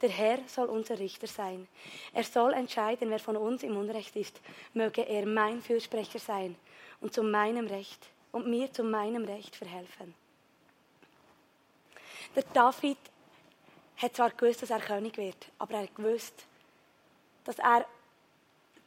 Der 0.00 0.08
Herr 0.08 0.38
soll 0.46 0.68
unser 0.68 0.98
Richter 0.98 1.26
sein. 1.26 1.68
Er 2.12 2.24
soll 2.24 2.52
entscheiden, 2.52 3.10
wer 3.10 3.18
von 3.18 3.36
uns 3.36 3.62
im 3.62 3.76
Unrecht 3.76 4.16
ist. 4.16 4.40
Möge 4.72 5.02
er 5.02 5.26
mein 5.26 5.60
Fürsprecher 5.60 6.18
sein 6.18 6.56
und 7.00 7.12
zu 7.12 7.22
meinem 7.22 7.66
Recht 7.66 8.06
und 8.32 8.46
mir 8.46 8.72
zu 8.72 8.84
meinem 8.84 9.24
Recht 9.24 9.56
verhelfen. 9.56 10.14
Der 12.34 12.44
David 12.54 12.98
hat 13.98 14.16
zwar 14.16 14.30
gewusst, 14.30 14.62
dass 14.62 14.70
er 14.70 14.80
König 14.80 15.16
wird, 15.16 15.48
aber 15.58 15.74
er 15.74 15.86
gewusst, 15.88 16.46
dass 17.44 17.58
er 17.58 17.84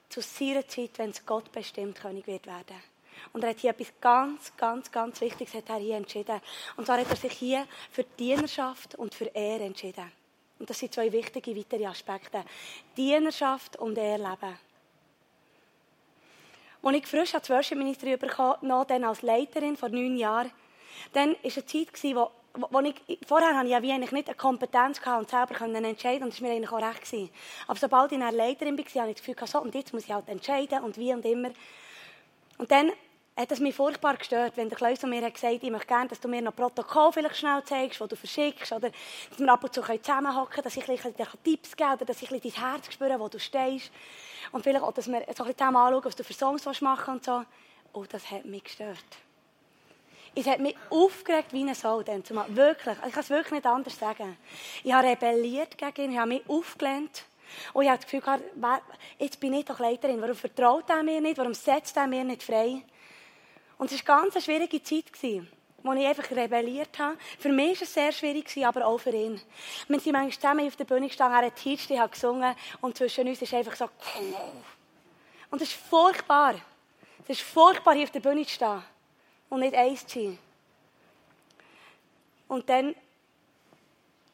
zu 0.09 0.21
seiner 0.21 0.67
Zeit, 0.67 0.91
wenn 0.97 1.09
es 1.09 1.25
Gott 1.25 1.51
bestimmt, 1.51 1.99
König 1.99 2.27
wird 2.27 2.47
werden. 2.47 2.81
Und 3.33 3.43
er 3.43 3.51
hat 3.51 3.59
hier 3.59 3.71
etwas 3.71 3.91
ganz, 3.99 4.55
ganz, 4.57 4.91
ganz 4.91 5.21
Wichtiges 5.21 5.53
hat 5.53 5.69
er 5.69 5.77
hier 5.77 5.95
entschieden. 5.95 6.41
Und 6.75 6.85
zwar 6.85 6.99
hat 6.99 7.09
er 7.09 7.15
sich 7.15 7.33
hier 7.33 7.67
für 7.91 8.03
Dienerschaft 8.03 8.95
und 8.95 9.13
für 9.13 9.25
Ehre 9.25 9.63
entschieden. 9.63 10.11
Und 10.59 10.69
das 10.69 10.79
sind 10.79 10.93
zwei 10.93 11.11
wichtige 11.11 11.55
weitere 11.55 11.85
Aspekte. 11.85 12.43
Dienerschaft 12.95 13.77
und 13.77 13.97
Ehrleben. 13.97 14.57
Als 16.83 16.97
ich 16.97 17.07
frisch 17.07 17.35
als 17.35 17.49
Worship-Ministry 17.49 18.13
überkam, 18.13 18.55
dann 18.87 19.03
als 19.03 19.21
Leiterin 19.21 19.77
vor 19.77 19.89
neun 19.89 20.17
Jahren, 20.17 20.51
dann 21.13 21.31
war 21.31 21.37
eine 21.43 21.65
Zeit, 21.65 22.15
wo, 22.15 22.31
wo 22.53 22.79
ich, 22.79 22.95
vorher 23.27 23.55
hatte 23.55 23.67
ich 23.67 23.71
ja 23.71 23.81
wie 23.81 23.91
eigentlich 23.91 24.11
nicht 24.11 24.27
eine 24.27 24.35
Kompetenz 24.35 25.01
gehabt 25.01 25.21
und 25.21 25.29
selber 25.29 25.53
können 25.53 25.83
entscheiden 25.83 26.23
und 26.23 26.33
das 26.33 26.41
war 26.41 26.49
mir 26.49 26.55
eigentlich 26.55 26.71
auch 26.71 26.81
recht. 26.81 27.01
Gewesen. 27.01 27.29
Aber 27.67 27.79
sobald 27.79 28.11
ich 28.11 28.21
eine 28.21 28.35
Leiterin 28.35 28.77
war, 28.77 29.01
habe 29.01 29.11
ich 29.11 29.17
das 29.17 29.25
Gefühl, 29.25 29.47
so, 29.47 29.61
und 29.61 29.73
jetzt 29.73 29.93
muss 29.93 30.03
ich 30.03 30.11
halt 30.11 30.27
entscheiden 30.27 30.83
und 30.83 30.97
wie 30.97 31.13
und 31.13 31.25
immer. 31.25 31.51
Und 32.57 32.71
dann 32.71 32.91
hat 33.37 33.51
es 33.51 33.59
mich 33.59 33.73
furchtbar 33.73 34.17
gestört, 34.17 34.57
wenn 34.57 34.69
der 34.69 34.77
Klaus 34.77 35.01
mir 35.03 35.23
hat 35.23 35.33
gesagt 35.33 35.63
ich 35.63 35.71
möchte 35.71 35.87
gerne, 35.87 36.09
dass 36.09 36.19
du 36.19 36.27
mir 36.27 36.41
noch 36.41 36.55
Protokoll 36.55 37.11
vielleicht 37.13 37.37
schnell 37.37 37.63
zeigst, 37.63 38.01
wo 38.01 38.05
du 38.05 38.15
verschickst, 38.15 38.71
oder 38.71 38.91
dass 39.29 39.39
wir 39.39 39.51
ab 39.51 39.63
und 39.63 39.73
zu 39.73 39.81
zusammenhocken 39.81 40.63
dass 40.63 40.75
ich 40.75 40.85
dir 40.85 41.27
Tipps 41.43 41.75
gebe, 41.75 41.93
oder 41.93 42.05
dass 42.05 42.21
ich 42.21 42.29
dein 42.29 42.41
Herz 42.41 42.91
spüre, 42.91 43.19
wo 43.19 43.29
du 43.29 43.39
stehst. 43.39 43.91
Und 44.51 44.63
vielleicht 44.63 44.83
auch, 44.83 44.93
dass 44.93 45.07
wir 45.07 45.19
so 45.19 45.19
ein 45.19 45.25
bisschen 45.27 45.57
zusammen 45.57 45.77
anschauen, 45.77 46.05
was 46.05 46.15
du 46.15 46.23
für 46.23 46.33
Songs 46.33 46.81
machen 46.81 47.15
und 47.15 47.25
so. 47.25 47.43
Oh, 47.93 48.05
das 48.07 48.29
hat 48.29 48.45
mich 48.45 48.63
gestört. 48.63 48.97
Es 50.33 50.47
hat 50.47 50.59
mich 50.59 50.75
aufgeregt 50.89 51.51
wie 51.51 51.61
eine 51.61 51.75
Sau. 51.75 52.03
Dann, 52.03 52.23
wirklich. 52.49 52.97
Ich 53.05 53.13
kann 53.13 53.23
es 53.23 53.29
wirklich 53.29 53.51
nicht 53.51 53.65
anders 53.65 53.99
sagen. 53.99 54.37
Ich 54.83 54.93
habe 54.93 55.07
rebelliert 55.07 55.77
gegen 55.77 56.03
ihn, 56.03 56.11
ich 56.13 56.17
habe 56.17 56.29
mich 56.29 56.43
aufgelehnt. 56.47 57.25
Und 57.73 57.83
ich 57.83 57.89
habe 57.89 58.01
das 58.01 58.09
Gefühl, 58.09 58.39
jetzt 59.19 59.39
bin 59.39 59.53
ich 59.53 59.65
doch 59.65 59.79
Leiterin. 59.79 60.21
Warum 60.21 60.35
vertraut 60.35 60.89
er 60.89 61.03
mir 61.03 61.19
nicht? 61.19 61.37
Warum 61.37 61.53
setzt 61.53 61.97
er 61.97 62.07
mir 62.07 62.23
nicht 62.23 62.43
frei? 62.43 62.81
Und 63.77 63.91
es 63.91 64.07
war 64.07 64.21
eine 64.21 64.29
ganz 64.29 64.45
schwierige 64.45 64.81
Zeit, 64.81 65.05
wo 65.83 65.93
ich 65.93 66.05
einfach 66.05 66.31
rebelliert 66.31 66.97
habe. 66.97 67.17
Für 67.37 67.49
mich 67.49 67.79
war 67.79 67.83
es 67.83 67.93
sehr 67.93 68.11
schwierig, 68.13 68.65
aber 68.65 68.85
auch 68.85 68.99
für 68.99 69.09
ihn. 69.09 69.41
Wir 69.87 69.99
sind 69.99 70.13
manchmal 70.13 70.31
zusammen 70.31 70.67
auf 70.67 70.75
der 70.77 70.85
Bühne 70.85 71.07
gestanden, 71.07 71.39
er 71.39 71.47
hat 71.47 71.59
Hitsch, 71.59 71.89
ich 71.89 71.99
habe 71.99 72.11
gesungen 72.11 72.55
und 72.79 72.95
zwischen 72.95 73.27
uns 73.27 73.41
ist 73.41 73.53
einfach 73.53 73.75
so... 73.75 73.89
Und 75.49 75.61
es 75.61 75.69
ist 75.69 75.79
furchtbar. 75.89 76.55
Es 77.23 77.39
ist 77.39 77.41
furchtbar, 77.41 77.95
hier 77.95 78.03
auf 78.03 78.11
der 78.11 78.21
Bühne 78.21 78.45
zu 78.45 78.53
stehen 78.53 78.81
und 79.51 79.59
nicht 79.59 79.75
eins 79.75 80.07
zu 80.07 80.19
sein. 80.19 80.39
Und 82.47 82.67
dann 82.69 82.95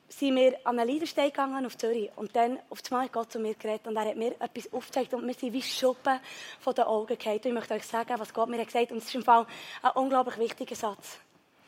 sind 0.07 0.35
wir 0.35 0.55
an 0.63 0.79
einen 0.79 0.89
Leadersteig 0.89 1.33
gegangen 1.33 1.65
auf 1.65 1.77
Zürich. 1.77 2.09
Und 2.15 2.35
dann 2.35 2.59
auf 2.69 2.79
einmal 2.89 3.05
hat 3.05 3.13
Gott 3.13 3.31
zu 3.31 3.39
mir 3.39 3.55
geredet 3.55 3.87
und 3.87 3.95
er 3.95 4.05
hat 4.05 4.15
mir 4.15 4.39
etwas 4.39 4.71
aufgezeigt 4.71 5.13
und 5.13 5.27
wir 5.27 5.33
sind 5.33 5.53
wie 5.53 5.61
Schuppen 5.61 6.19
von 6.59 6.73
den 6.73 6.85
Augen 6.85 7.17
gefallen. 7.17 7.37
Und 7.37 7.45
ich 7.47 7.53
möchte 7.53 7.73
euch 7.73 7.85
sagen, 7.85 8.13
was 8.17 8.33
Gott 8.33 8.47
mir 8.47 8.63
gesagt 8.63 8.85
hat. 8.85 8.91
Und 8.91 8.99
es 8.99 9.05
ist 9.05 9.15
im 9.15 9.23
Fall 9.23 9.45
ein 9.81 9.91
unglaublich 9.95 10.37
wichtiger 10.37 10.75
Satz. 10.75 11.17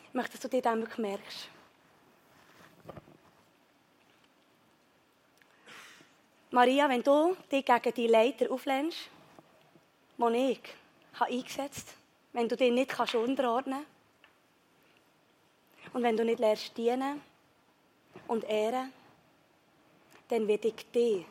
Ich 0.08 0.14
möchte, 0.14 0.34
dass 0.34 0.42
du 0.42 0.48
dir 0.48 0.64
wirklich 0.64 0.98
merkst. 0.98 1.50
Maria, 6.52 6.88
wenn 6.88 7.04
du 7.04 7.36
dich 7.52 7.66
gegen 7.66 7.94
die 7.94 8.08
Leiter 8.08 8.52
auflehnst, 8.52 9.10
die 10.18 10.52
ich 10.52 10.60
habe 11.20 11.32
eingesetzt 11.32 11.99
wenn 12.34 12.48
du 12.48 12.56
dich 12.56 12.72
nicht 12.72 13.16
unterordnen 13.16 13.86
kannst 15.84 15.96
und 15.96 16.04
wenn 16.04 16.18
du 16.18 16.24
nicht 16.24 16.40
lernst 16.40 16.78
dienen, 16.78 17.22
und 18.28 18.44
Ehre, 18.44 18.90
dann 20.30 20.48
werde 20.48 20.70
ich 20.70 20.92
dich 20.92 21.26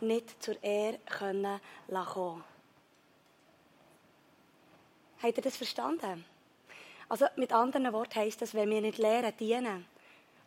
nicht 0.00 0.42
zur 0.42 0.62
Ehre 0.62 0.98
können 1.06 1.60
kommen. 1.90 2.44
Habt 5.22 5.36
ihr 5.36 5.42
das 5.42 5.56
verstanden? 5.56 6.24
Also 7.08 7.26
mit 7.36 7.52
anderen 7.52 7.92
Worten 7.92 8.14
heisst 8.16 8.42
das, 8.42 8.54
wenn 8.54 8.70
wir 8.70 8.80
nicht 8.80 8.98
lernen, 8.98 9.32
dienen 9.38 9.86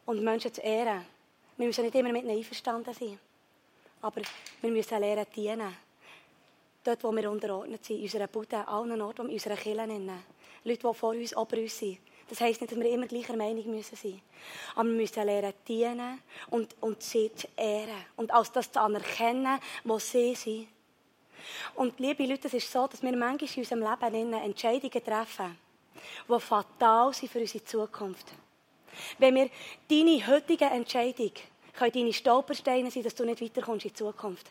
und 0.05 0.23
Menschen 0.23 0.53
zu 0.53 0.61
ehren, 0.61 1.05
wir 1.57 1.67
müssen 1.67 1.83
nicht 1.83 1.95
immer 1.95 2.11
mit 2.11 2.23
ihnen 2.23 2.37
einverstanden 2.37 2.93
sein, 2.93 3.19
aber 4.01 4.21
wir 4.61 4.71
müssen 4.71 4.99
lernen, 4.99 5.25
dienen. 5.35 5.75
Dort, 6.83 7.03
wo 7.03 7.11
wir 7.15 7.29
unterordnet 7.29 7.85
sind, 7.85 7.97
in 7.97 8.03
unserer 8.03 8.27
Bude, 8.27 8.67
allen 8.67 9.01
Orten, 9.01 9.27
in 9.27 9.33
unserer 9.33 9.55
Kirche. 9.55 9.87
Leute, 10.63 10.87
die 10.87 10.93
vor 10.93 11.09
uns, 11.09 11.35
ober 11.35 11.57
uns 11.57 11.77
sind. 11.77 11.99
Das 12.27 12.39
heisst 12.39 12.61
nicht, 12.61 12.71
dass 12.71 12.79
wir 12.79 12.89
immer 12.89 13.07
gleicher 13.07 13.35
Meinung 13.35 13.63
sein 13.63 13.71
müssen. 13.71 14.21
Aber 14.75 14.87
wir 14.87 14.95
müssen 14.95 15.25
lernen, 15.25 15.53
dienen 15.67 16.21
und, 16.49 16.75
und 16.79 17.03
sie 17.03 17.29
zu 17.35 17.47
ehren. 17.57 18.05
Und 18.15 18.31
als 18.31 18.51
das 18.51 18.71
zu 18.71 18.79
anerkennen, 18.79 19.59
wo 19.83 19.99
sie 19.99 20.33
sind. 20.35 20.67
Und 21.75 21.99
liebe 21.99 22.25
Leute, 22.25 22.47
es 22.47 22.53
ist 22.53 22.71
so, 22.71 22.87
dass 22.87 23.01
wir 23.01 23.15
manchmal 23.15 23.49
in 23.49 23.59
unserem 23.59 23.81
Leben 23.81 24.33
Entscheidungen 24.33 25.03
treffen, 25.03 25.57
die 26.29 26.39
fatal 26.39 27.13
sind 27.13 27.31
für 27.31 27.39
unsere 27.39 27.63
Zukunft. 27.63 28.27
Wenn 29.17 29.35
wir 29.35 29.49
deine 29.89 30.27
heutige 30.27 30.65
Entscheidung 30.65 31.31
können 31.73 31.91
deine 31.91 32.13
Stolpersteine 32.13 32.91
sein, 32.91 33.03
dass 33.03 33.15
du 33.15 33.25
nicht 33.25 33.41
weiterkommst 33.41 33.85
in 33.85 33.95
Zukunft. 33.95 34.47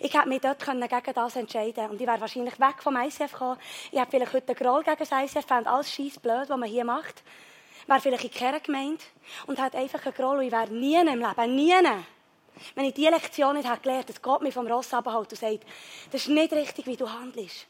Ich 0.00 0.14
hätte 0.14 0.28
mich 0.28 0.40
dort 0.40 0.64
gegen 0.64 1.14
das 1.14 1.36
entscheiden 1.36 1.90
und 1.90 2.00
ich 2.00 2.06
wäre 2.06 2.20
wahrscheinlich 2.20 2.58
weg 2.58 2.82
vom 2.82 2.96
ICF 2.96 3.32
gekommen. 3.32 3.58
Ich 3.90 3.98
hätte 3.98 4.10
vielleicht 4.10 4.32
heute 4.32 4.48
einen 4.48 4.56
Groll 4.56 4.82
gegen 4.82 4.96
das 4.98 5.10
ICF, 5.10 5.46
fände 5.46 5.70
alles 5.70 5.92
scheiß 5.92 6.18
blöd, 6.18 6.48
was 6.48 6.58
man 6.58 6.68
hier 6.68 6.84
macht. 6.84 7.22
Wäre 7.86 8.00
vielleicht 8.00 8.24
in 8.24 8.30
keiner 8.30 8.60
Gemeinde 8.60 9.04
und 9.46 9.62
hätte 9.62 9.78
einfach 9.78 10.04
einen 10.04 10.14
Groll 10.14 10.38
und 10.38 10.44
ich 10.44 10.52
wäre 10.52 10.70
nie 10.70 10.96
im 10.96 11.20
Leben, 11.20 11.54
nie. 11.54 11.74
Wenn 12.74 12.84
ich 12.84 12.94
diese 12.94 13.10
Lektion 13.10 13.56
nicht 13.56 13.68
hätte 13.68 13.80
gelernt, 13.80 14.08
dass 14.08 14.22
Gott 14.22 14.42
mich 14.42 14.54
vom 14.54 14.66
Ross 14.66 14.94
abhält 14.94 15.32
und 15.32 15.38
sagt, 15.38 15.64
das 16.12 16.22
ist 16.22 16.28
nicht 16.28 16.52
richtig, 16.52 16.86
wie 16.86 16.96
du 16.96 17.10
handelst. 17.10 17.66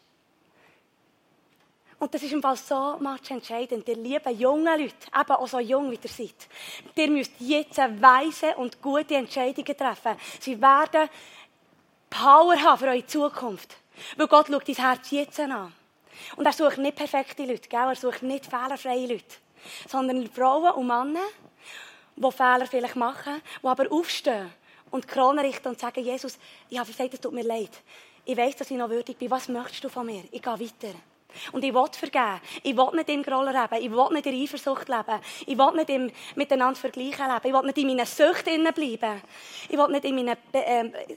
Und 2.05 2.13
das 2.13 2.23
ist 2.23 2.33
im 2.33 2.43
Fall 2.43 2.59
so 2.59 2.99
much 3.01 3.31
entscheidend. 3.31 3.89
Ihr 3.89 3.97
lieben 3.97 4.39
jungen 4.39 4.79
Leute, 4.79 4.95
eben 5.19 5.31
auch 5.31 5.49
so 5.49 5.59
jung 5.59 5.91
wie 5.91 5.99
ihr 6.03 6.11
seid, 6.11 6.35
ihr 6.97 7.11
müsst 7.11 7.33
jetzt 7.39 7.79
weise 7.79 8.55
und 8.57 8.83
gute 8.83 9.15
Entscheidungen 9.15 9.75
treffen. 9.75 10.15
Sie 10.39 10.61
werden 10.61 11.09
Power 12.11 12.61
haben 12.61 12.79
für 12.79 12.89
eure 12.89 13.07
Zukunft. 13.07 13.75
Weil 14.19 14.27
Gott 14.27 14.49
schaut 14.49 14.69
dein 14.69 14.75
Herz 14.75 15.11
jetzt 15.13 15.41
an. 15.41 15.73
Und 16.37 16.45
er 16.45 16.53
sucht 16.53 16.77
nicht 16.77 16.95
perfekte 16.95 17.47
Leute, 17.47 17.71
gell? 17.71 17.89
er 17.89 17.97
sucht 17.97 18.23
nicht 18.23 18.45
fehlerfreie 18.45 19.07
Leute, 19.07 19.37
sondern 19.89 20.29
Frauen 20.29 20.75
und 20.75 20.87
Männer, 20.87 21.25
die 22.17 22.33
Fehler 22.33 22.67
vielleicht 22.67 22.97
machen, 22.97 23.41
die 23.63 23.67
aber 23.67 23.91
aufstehen 23.91 24.53
und 24.91 25.05
die 25.05 25.09
Krone 25.09 25.43
richten 25.43 25.69
und 25.69 25.81
sagen, 25.81 26.05
Jesus, 26.05 26.39
ich 26.69 26.79
habe 26.79 26.91
gesagt, 26.91 27.15
es 27.15 27.21
tut 27.23 27.33
mir 27.33 27.45
leid. 27.45 27.73
Ich 28.27 28.37
weiß, 28.37 28.57
dass 28.57 28.71
ich 28.71 28.77
noch 28.77 28.91
würdig 28.91 29.17
bin. 29.19 29.31
Was 29.31 29.49
möchtest 29.49 29.85
du 29.85 29.89
von 29.89 30.05
mir? 30.05 30.25
Ich 30.31 30.43
gehe 30.43 30.53
weiter. 30.53 30.95
Und 31.53 31.65
ich 31.65 31.75
will 31.75 31.87
vergeben. 31.93 32.41
Ich 32.63 32.77
will 32.77 32.91
nicht 32.95 33.09
im 33.09 33.23
Groll 33.23 33.47
leben. 33.47 33.85
Ich 33.85 33.91
will 33.91 34.09
nicht 34.13 34.27
in 34.27 34.43
Eifersucht 34.43 34.89
leben. 34.89 35.21
Ich 35.47 35.59
will 35.59 35.73
nicht 35.75 35.91
im 35.91 36.11
miteinander 36.35 36.79
vergleichen 36.79 37.27
leben. 37.27 37.47
Ich 37.47 37.53
will 37.53 37.63
nicht 37.67 37.79
in 37.79 37.87
meinen 37.87 38.07
Süchten 38.07 38.65
bleiben. 38.75 39.23
Ich 39.69 39.79
will 39.79 39.89
nicht 39.89 40.05
in 40.05 40.15
meinen 40.15 40.37
äh, 40.53 41.17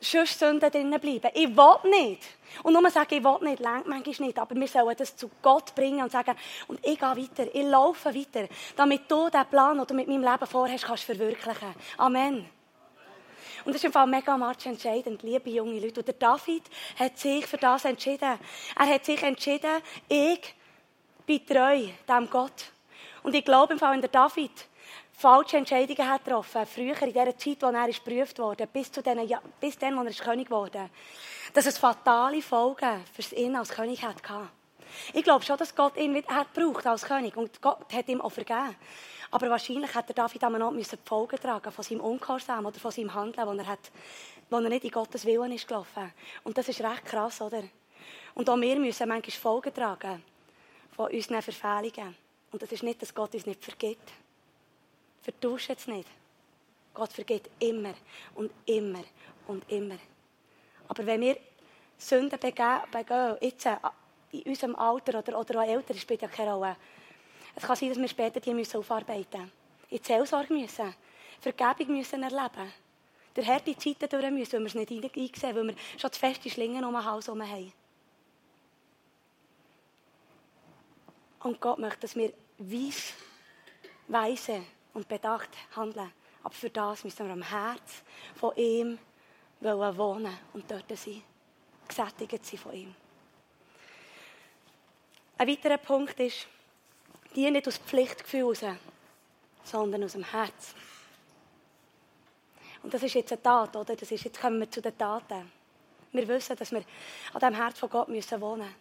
Schusssünden 0.00 0.70
bleiben. 0.70 1.30
Ich 1.34 1.56
will 1.56 1.90
nicht. 1.90 2.22
Und 2.62 2.72
nur 2.72 2.90
sagen, 2.90 3.14
ich 3.14 3.24
will 3.24 3.38
nicht, 3.42 3.60
längt 3.60 3.86
manchmal 3.86 4.26
nicht. 4.26 4.38
Aber 4.38 4.54
wir 4.54 4.68
sollen 4.68 4.96
das 4.96 5.16
zu 5.16 5.30
Gott 5.42 5.74
bringen 5.74 6.02
und 6.02 6.12
sagen, 6.12 6.34
und 6.66 6.78
ich 6.84 6.98
gehe 6.98 7.08
weiter, 7.08 7.54
ich 7.54 7.64
laufe 7.64 8.14
weiter, 8.14 8.48
damit 8.76 9.10
du 9.10 9.28
den 9.28 9.46
Plan, 9.46 9.76
den 9.76 9.86
du 9.86 9.94
mit 9.94 10.08
meinem 10.08 10.22
Leben 10.22 10.46
vorhast, 10.46 10.84
kannst 10.84 11.04
verwirklichen. 11.04 11.74
Amen. 11.96 12.57
Und 13.64 13.72
das 13.72 13.76
ist 13.76 13.84
im 13.84 13.92
Fall 13.92 14.06
mega 14.06 14.36
much 14.36 14.66
entscheidend, 14.66 15.22
liebe 15.22 15.50
junge 15.50 15.78
Leute. 15.80 16.00
Und 16.00 16.06
der 16.06 16.14
David 16.14 16.62
hat 16.98 17.18
sich 17.18 17.46
für 17.46 17.58
das 17.58 17.84
entschieden. 17.84 18.38
Er 18.78 18.86
hat 18.86 19.04
sich 19.04 19.22
entschieden, 19.22 19.82
ich 20.08 20.54
bin 21.26 21.46
treu 21.46 21.86
dem 22.08 22.30
Gott. 22.30 22.72
Und 23.22 23.34
ich 23.34 23.44
glaube 23.44 23.74
im 23.74 23.78
Fall, 23.78 23.92
wenn 23.92 24.00
der 24.00 24.10
David 24.10 24.52
falsche 25.12 25.56
Entscheidungen 25.56 26.08
hat 26.08 26.24
getroffen, 26.24 26.64
früher 26.64 27.02
in 27.02 27.12
der 27.12 27.36
Zeit, 27.36 27.60
wo 27.60 27.66
er 27.66 27.88
geprüft 27.88 28.38
wurde, 28.38 28.66
bis, 28.68 28.92
zu 28.92 29.02
den, 29.02 29.26
ja, 29.26 29.42
bis 29.60 29.76
dann, 29.76 29.96
wo 29.96 30.02
er 30.02 30.12
König 30.12 30.50
wurde, 30.50 30.88
dass 31.52 31.66
es 31.66 31.76
fatale 31.76 32.40
Folgen 32.40 33.04
für 33.12 33.34
ihn 33.34 33.56
als 33.56 33.70
König 33.70 34.02
hat 34.02 34.22
Ich 35.12 35.24
glaube 35.24 35.44
schon, 35.44 35.56
dass 35.56 35.74
Gott 35.74 35.96
ihn 35.96 36.24
hat 36.28 36.52
braucht 36.54 36.86
als 36.86 37.04
König 37.04 37.36
und 37.36 37.60
Gott 37.60 37.92
hat 37.92 38.08
ihm 38.08 38.20
auch 38.20 38.30
vergeben. 38.30 38.76
Aber 39.30 39.50
wahrscheinlich 39.50 39.94
hätte 39.94 40.14
David 40.14 40.42
am 40.44 40.54
noch 40.54 40.74
die 40.74 40.84
Folgen 41.04 41.36
tragen 41.36 41.70
von 41.70 41.84
seinem 41.84 42.00
Ungehorsam 42.00 42.64
oder 42.64 42.78
von 42.78 42.90
seinem 42.90 43.12
Handeln, 43.12 43.46
wo 43.46 43.52
er, 43.52 43.66
hat, 43.66 43.90
wo 44.48 44.56
er 44.56 44.68
nicht 44.68 44.84
in 44.84 44.90
Gottes 44.90 45.26
Willen 45.26 45.52
ist 45.52 45.68
gelaufen. 45.68 46.12
Und 46.44 46.56
das 46.56 46.68
ist 46.68 46.80
recht 46.80 47.04
krass, 47.04 47.40
oder? 47.42 47.62
Und 48.34 48.48
auch 48.48 48.60
wir 48.60 48.78
müssen 48.78 49.08
manchmal 49.08 49.32
Folgen 49.32 49.74
tragen 49.74 50.22
von 50.96 51.10
unseren 51.10 51.42
Verfehlungen. 51.42 52.16
Und 52.50 52.62
das 52.62 52.72
ist 52.72 52.82
nicht, 52.82 53.02
dass 53.02 53.14
Gott 53.14 53.34
uns 53.34 53.44
nicht 53.44 53.62
vergibt. 53.62 54.10
Vertausch 55.22 55.68
jetzt 55.68 55.88
nicht. 55.88 56.08
Gott 56.94 57.12
vergibt 57.12 57.50
immer 57.58 57.94
und 58.34 58.50
immer 58.64 59.04
und 59.46 59.70
immer. 59.70 59.98
Aber 60.88 61.04
wenn 61.04 61.20
wir 61.20 61.36
Sünden 61.98 62.38
begehen, 62.40 62.80
begehen 62.90 63.36
jetzt 63.40 63.66
äh, 63.66 63.76
in 64.32 64.42
unserem 64.42 64.74
Alter 64.76 65.18
oder, 65.18 65.38
oder 65.38 65.60
auch 65.60 65.68
älter, 65.68 65.94
spielt 65.94 66.22
ja 66.22 66.28
keine 66.28 66.54
Rolle, 66.54 66.76
es 67.58 67.66
kann 67.66 67.76
sein, 67.76 67.88
dass 67.88 67.98
wir 67.98 68.08
später 68.08 68.38
die 68.38 68.54
müssen 68.54 68.76
aufarbeiten 68.76 69.40
müssen. 69.40 69.52
In 69.90 69.98
die 69.98 70.04
Seelsorge 70.04 70.54
müssen. 70.54 70.94
Vergebung 71.40 71.96
müssen 71.96 72.22
erleben. 72.22 72.72
Der 73.34 73.46
harte 73.46 73.76
Zeiten 73.76 74.08
durch 74.08 74.30
müssen, 74.30 74.52
weil 74.52 74.60
wir 74.60 74.66
es 74.66 74.74
nicht 74.74 75.16
eingesehen 75.16 75.56
weil 75.56 75.66
wir 75.66 75.74
schon 75.96 76.12
zu 76.12 76.20
feste 76.20 76.50
Schlingen 76.50 76.84
um 76.84 76.94
den 76.94 77.04
Hals 77.04 77.26
herum 77.26 77.42
haben. 77.42 77.72
Und 81.40 81.60
Gott 81.60 81.78
möchte, 81.78 82.00
dass 82.00 82.14
wir 82.14 82.32
weiss, 82.58 83.12
weise 84.06 84.62
und 84.94 85.08
bedacht 85.08 85.50
handeln. 85.74 86.12
Aber 86.44 86.54
für 86.54 86.70
das 86.70 87.02
müssen 87.02 87.26
wir 87.26 87.32
am 87.32 87.42
Herz 87.42 88.02
von 88.36 88.54
ihm 88.56 88.98
wohnen 89.60 90.38
und 90.52 90.70
dort 90.70 90.96
sein. 90.96 91.22
Gesättigt 91.88 92.46
sein 92.46 92.58
von 92.58 92.72
ihm. 92.72 92.94
Ein 95.36 95.48
weiterer 95.48 95.78
Punkt 95.78 96.18
ist, 96.20 96.46
die 97.38 97.50
nicht 97.52 97.68
aus 97.68 97.78
Pflichtgefühl 97.78 98.42
raus, 98.42 98.64
sondern 99.62 100.02
aus 100.02 100.12
dem 100.12 100.24
Herz. 100.24 100.74
Und 102.82 102.92
das 102.92 103.02
ist 103.04 103.14
jetzt 103.14 103.30
eine 103.32 103.42
Tat, 103.42 103.76
oder? 103.76 103.94
Das 103.94 104.10
ist, 104.10 104.24
jetzt 104.24 104.40
kommen 104.40 104.58
wir 104.58 104.68
zu 104.68 104.82
den 104.82 104.96
Taten. 104.98 105.50
Wir 106.12 106.26
wissen, 106.26 106.56
dass 106.56 106.72
wir 106.72 106.82
an 107.32 107.40
dem 107.40 107.54
Herz 107.54 107.78
von 107.78 107.90
Gott 107.90 108.08
müssen 108.08 108.40
wohnen 108.40 108.62
müssen. 108.62 108.74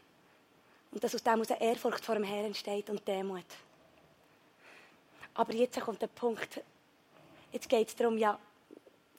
Und 0.91 1.03
dass 1.03 1.13
aus 1.13 1.21
dem 1.21 1.39
aus 1.39 1.49
Ehrfurcht 1.51 2.03
vor 2.03 2.15
dem 2.15 2.23
Herrn 2.23 2.45
entsteht 2.45 2.89
und 2.89 3.07
Demut. 3.07 3.45
Aber 5.35 5.53
jetzt 5.53 5.79
kommt 5.79 6.01
der 6.01 6.07
Punkt, 6.07 6.61
jetzt 7.51 7.69
geht 7.69 7.89
es 7.89 7.95
darum, 7.95 8.17
ja, 8.17 8.39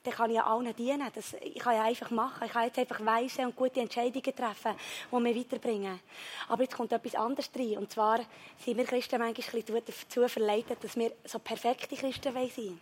dann 0.09 0.16
kann 0.16 0.31
ich 0.31 0.37
ja 0.37 0.47
allen 0.47 0.75
dienen. 0.75 1.09
Das, 1.14 1.35
ich 1.35 1.59
kann 1.59 1.75
ja 1.75 1.85
einfach 1.85 2.11
machen. 2.11 2.44
Ich 2.47 2.53
kann 2.53 2.64
jetzt 2.64 2.79
einfach 2.79 3.05
weise 3.05 3.42
und 3.42 3.55
gute 3.55 3.81
Entscheidungen 3.81 4.35
treffen, 4.35 4.75
die 5.12 5.16
mich 5.21 5.37
weiterbringen. 5.37 6.01
Aber 6.49 6.62
jetzt 6.62 6.75
kommt 6.75 6.92
etwas 6.92 7.14
anderes 7.14 7.51
rein. 7.55 7.79
Und 7.79 7.92
zwar 7.92 8.21
sind 8.64 8.77
wir 8.77 8.85
Christen 8.85 9.18
manchmal 9.18 9.62
dazu 9.62 10.27
verleitet, 10.29 10.83
dass 10.83 10.97
wir 10.97 11.12
so 11.25 11.38
perfekte 11.38 11.94
Christen 11.94 12.35
wollen. 12.35 12.81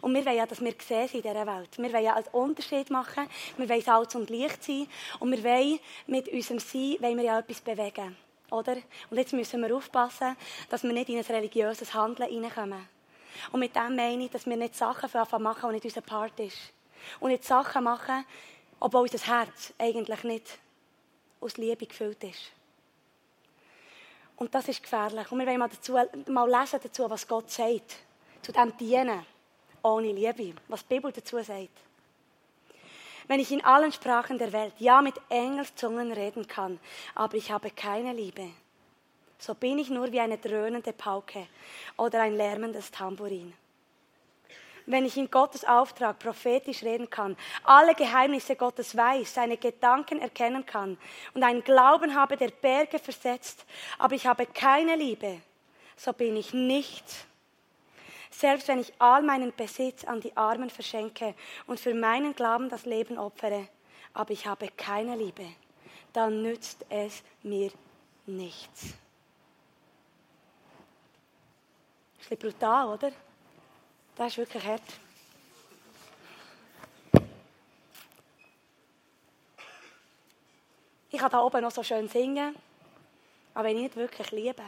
Und 0.00 0.14
wir 0.14 0.24
wollen 0.24 0.36
ja, 0.36 0.46
dass 0.46 0.60
wir 0.60 0.72
gesehen 0.72 1.08
sind 1.08 1.24
in 1.24 1.32
dieser 1.32 1.46
Welt. 1.46 1.78
Wir 1.78 1.92
wollen 1.92 2.04
ja 2.04 2.14
einen 2.14 2.26
Unterschied 2.32 2.90
machen. 2.90 3.28
Wir 3.56 3.68
wollen 3.68 3.82
Salz 3.82 4.14
und 4.14 4.30
Licht 4.30 4.62
sein. 4.62 4.86
Und 5.20 5.30
wir 5.30 5.42
wollen 5.44 5.78
mit 6.06 6.28
unserem 6.28 6.58
Sein 6.58 6.96
wollen 7.00 7.16
wir 7.16 7.24
ja 7.24 7.38
etwas 7.38 7.60
bewegen. 7.60 8.16
Oder? 8.50 8.76
Und 9.10 9.16
jetzt 9.16 9.32
müssen 9.32 9.60
wir 9.62 9.74
aufpassen, 9.74 10.36
dass 10.70 10.82
wir 10.82 10.92
nicht 10.92 11.08
in 11.08 11.18
ein 11.18 11.24
religiöses 11.24 11.94
Handeln 11.94 12.28
hineinkommen. 12.28 12.93
Und 13.52 13.60
mit 13.60 13.74
dem 13.74 13.96
meine 13.96 14.24
ich, 14.24 14.30
dass 14.30 14.46
wir 14.46 14.56
nicht 14.56 14.74
Sachen 14.74 15.10
machen, 15.42 15.68
die 15.68 15.74
nicht 15.74 15.84
unser 15.84 16.00
Part 16.00 16.38
ist. 16.40 16.58
Und 17.20 17.30
nicht 17.30 17.44
Sachen 17.44 17.84
machen, 17.84 18.24
obwohl 18.80 19.02
unser 19.02 19.26
Herz 19.26 19.72
eigentlich 19.78 20.24
nicht 20.24 20.58
aus 21.40 21.56
Liebe 21.56 21.86
gefüllt 21.86 22.22
ist. 22.24 22.52
Und 24.36 24.54
das 24.54 24.68
ist 24.68 24.82
gefährlich. 24.82 25.30
Und 25.30 25.38
wir 25.38 25.46
wollen 25.46 25.58
mal, 25.58 25.68
dazu, 25.68 25.96
mal 26.30 26.50
lesen 26.50 26.80
dazu, 26.82 27.08
was 27.08 27.26
Gott 27.26 27.50
sagt. 27.50 27.96
Zu 28.42 28.52
dem 28.52 28.76
Dienen 28.76 29.24
ohne 29.82 30.12
Liebe. 30.12 30.54
Was 30.68 30.86
die 30.86 30.94
Bibel 30.94 31.12
dazu 31.12 31.38
sagt. 31.42 31.68
Wenn 33.26 33.40
ich 33.40 33.52
in 33.52 33.64
allen 33.64 33.92
Sprachen 33.92 34.38
der 34.38 34.52
Welt, 34.52 34.74
ja 34.78 35.00
mit 35.00 35.14
Engelszungen 35.30 36.12
reden 36.12 36.46
kann, 36.46 36.78
aber 37.14 37.36
ich 37.36 37.50
habe 37.50 37.70
keine 37.70 38.12
Liebe, 38.12 38.50
so 39.38 39.54
bin 39.54 39.78
ich 39.78 39.90
nur 39.90 40.10
wie 40.12 40.20
eine 40.20 40.38
dröhnende 40.38 40.92
Pauke 40.92 41.46
oder 41.96 42.22
ein 42.22 42.36
lärmendes 42.36 42.90
Tambourin. 42.90 43.52
Wenn 44.86 45.06
ich 45.06 45.16
in 45.16 45.30
Gottes 45.30 45.64
Auftrag 45.64 46.18
prophetisch 46.18 46.82
reden 46.82 47.08
kann, 47.08 47.36
alle 47.62 47.94
Geheimnisse 47.94 48.54
Gottes 48.54 48.94
weiß, 48.96 49.32
seine 49.32 49.56
Gedanken 49.56 50.20
erkennen 50.20 50.66
kann 50.66 50.98
und 51.32 51.42
einen 51.42 51.64
Glauben 51.64 52.14
habe, 52.14 52.36
der 52.36 52.50
Berge 52.50 52.98
versetzt, 52.98 53.64
aber 53.98 54.14
ich 54.14 54.26
habe 54.26 54.44
keine 54.44 54.96
Liebe, 54.96 55.40
so 55.96 56.12
bin 56.12 56.36
ich 56.36 56.52
nichts 56.52 57.26
selbst 58.34 58.68
wenn 58.68 58.80
ich 58.80 58.92
all 58.98 59.22
meinen 59.22 59.54
Besitz 59.54 60.04
an 60.04 60.20
die 60.20 60.36
Armen 60.36 60.70
verschenke 60.70 61.34
und 61.66 61.78
für 61.78 61.94
meinen 61.94 62.34
Glauben 62.34 62.68
das 62.68 62.84
Leben 62.84 63.16
opfere, 63.16 63.68
aber 64.12 64.32
ich 64.32 64.46
habe 64.46 64.68
keine 64.76 65.16
Liebe, 65.16 65.46
dann 66.12 66.42
nützt 66.42 66.84
es 66.88 67.22
mir 67.42 67.70
nichts. 68.26 68.94
Ein 72.30 72.38
brutal, 72.38 72.88
oder? 72.88 73.12
Das 74.16 74.28
ist 74.28 74.38
wirklich 74.38 74.64
hart. 74.64 74.82
Ich 81.10 81.20
kann 81.20 81.30
da 81.30 81.40
oben 81.40 81.60
noch 81.60 81.70
so 81.70 81.82
schön 81.82 82.08
singen, 82.08 82.56
aber 83.54 83.68
wenn 83.68 83.76
ich 83.76 83.82
nicht 83.84 83.96
wirklich 83.96 84.30
liebe, 84.32 84.64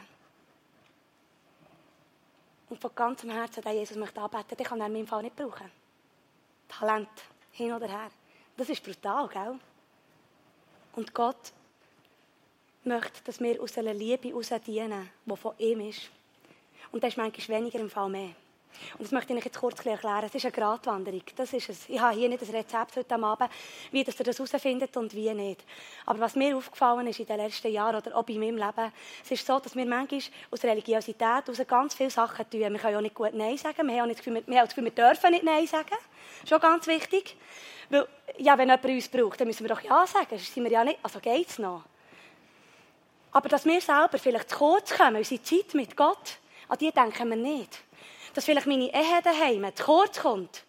und 2.69 2.81
von 2.81 2.95
ganzem 2.95 3.31
Herzen 3.31 3.63
den 3.63 3.75
Jesus 3.75 3.97
möchte 3.97 4.21
anbeten, 4.21 4.57
dann 4.57 4.67
kann 4.67 4.81
er 4.81 4.87
in 4.87 4.93
meinem 4.93 5.07
Fall 5.07 5.23
nicht 5.23 5.37
brauchen. 5.37 5.71
Talent, 6.69 7.09
hin 7.53 7.73
oder 7.73 7.89
her. 7.89 8.11
Das 8.57 8.69
ist 8.69 8.83
brutal, 8.83 9.29
gell? 9.29 9.59
Und 10.95 11.15
Gott 11.15 11.53
möchte, 12.85 13.23
dass 13.25 13.41
wir 13.41 13.63
aus 13.63 13.79
einer 13.79 13.95
Liebe 13.95 14.29
heraus 14.29 14.51
dienen, 14.67 15.11
die 15.25 15.37
von 15.37 15.55
ihm 15.59 15.81
ist. 15.81 16.11
Und 16.93 17.03
das 17.03 17.11
ist 17.11 17.17
manchmal 17.17 17.61
weniger 17.61 17.81
im 17.81 17.91
Fall 17.91 18.09
mehr. 18.09 18.31
Und 18.99 19.03
das 19.05 19.13
möchte 19.13 19.35
ich 19.35 19.45
jetzt 19.45 19.59
kurz 19.59 19.85
erklären. 19.85 20.25
Es 20.25 20.35
ist 20.35 20.45
eine 20.45 20.53
Gratwanderung. 20.53 21.23
Das 21.37 21.53
ist 21.53 21.69
es. 21.69 21.89
Ich 21.89 22.01
habe 22.01 22.15
hier 22.15 22.29
nicht 22.29 22.43
ein 22.43 22.51
Rezept 22.51 22.97
heute 22.97 23.15
Abend, 23.15 23.51
wie 23.91 23.99
ihr 23.99 24.05
das 24.05 24.19
herausfindet 24.19 24.97
und 24.97 25.15
wie 25.15 25.33
nicht. 25.35 25.65
Aber 26.05 26.21
was 26.21 26.37
mir 26.37 26.57
aufgefallen 26.57 27.07
ist 27.07 27.21
in 27.21 27.27
den 27.27 27.39
letzten 27.39 27.73
Jahren 27.73 27.97
oder 27.97 28.17
auch 28.17 28.25
bei 28.25 28.35
meinem 28.35 28.57
Leben, 28.57 28.93
es 29.25 29.31
ist 29.31 29.47
so, 29.47 29.59
dass 29.59 29.75
wir 29.75 29.87
manchmal 29.87 30.21
aus 30.51 30.65
Religiosität 30.65 31.49
aus 31.49 31.67
ganz 31.67 31.95
viele 31.95 32.11
Sachen 32.11 32.49
tun. 32.49 32.61
Wir 32.61 32.79
können 32.79 32.97
auch 32.97 33.01
nicht 33.01 33.15
gut 33.15 33.35
Nein 33.35 33.57
sagen. 33.57 33.87
Wir 33.87 34.01
haben, 34.01 34.09
nicht 34.09 34.19
das 34.19 34.25
Gefühl, 34.25 34.43
wir 34.47 34.59
haben 34.59 34.67
das 34.67 34.75
Gefühl, 34.75 34.85
wir 34.85 35.05
dürfen 35.05 35.31
nicht 35.31 35.45
Nein 35.45 35.67
sagen. 35.67 35.97
Schon 36.49 36.61
ganz 36.61 36.87
wichtig. 36.87 37.37
Weil, 37.89 38.07
ja, 38.39 38.59
wenn 38.59 38.69
jemand 38.69 38.85
uns 38.85 39.09
braucht, 39.09 39.41
dann 39.41 39.47
müssen 39.47 39.65
wir 39.65 39.75
doch 39.75 39.81
Ja 39.81 40.07
sagen. 40.07 40.39
Sind 40.39 40.65
wir 40.65 40.71
ja 40.71 40.85
nicht, 40.85 40.99
also 41.03 41.21
geht's 41.21 41.59
noch. 41.59 41.85
Aber 43.33 43.49
dass 43.49 43.65
wir 43.67 43.81
selber 43.81 44.19
vielleicht 44.19 44.51
zu 44.51 44.57
kurz 44.57 44.97
kommen, 44.97 45.17
unsere 45.17 45.43
Zeit 45.43 45.75
mit 45.75 45.95
Gott, 45.95 46.39
an 46.69 46.79
die 46.79 46.91
denken 46.91 47.29
wir 47.31 47.37
nicht 47.37 47.83
dass 48.37 48.45
vielleicht 48.45 48.67
meine 48.67 48.93
Ehe 48.93 49.23
daheim 49.25 49.67
zu 49.75 49.85
kurz 49.85 50.21
kommt, 50.21 50.63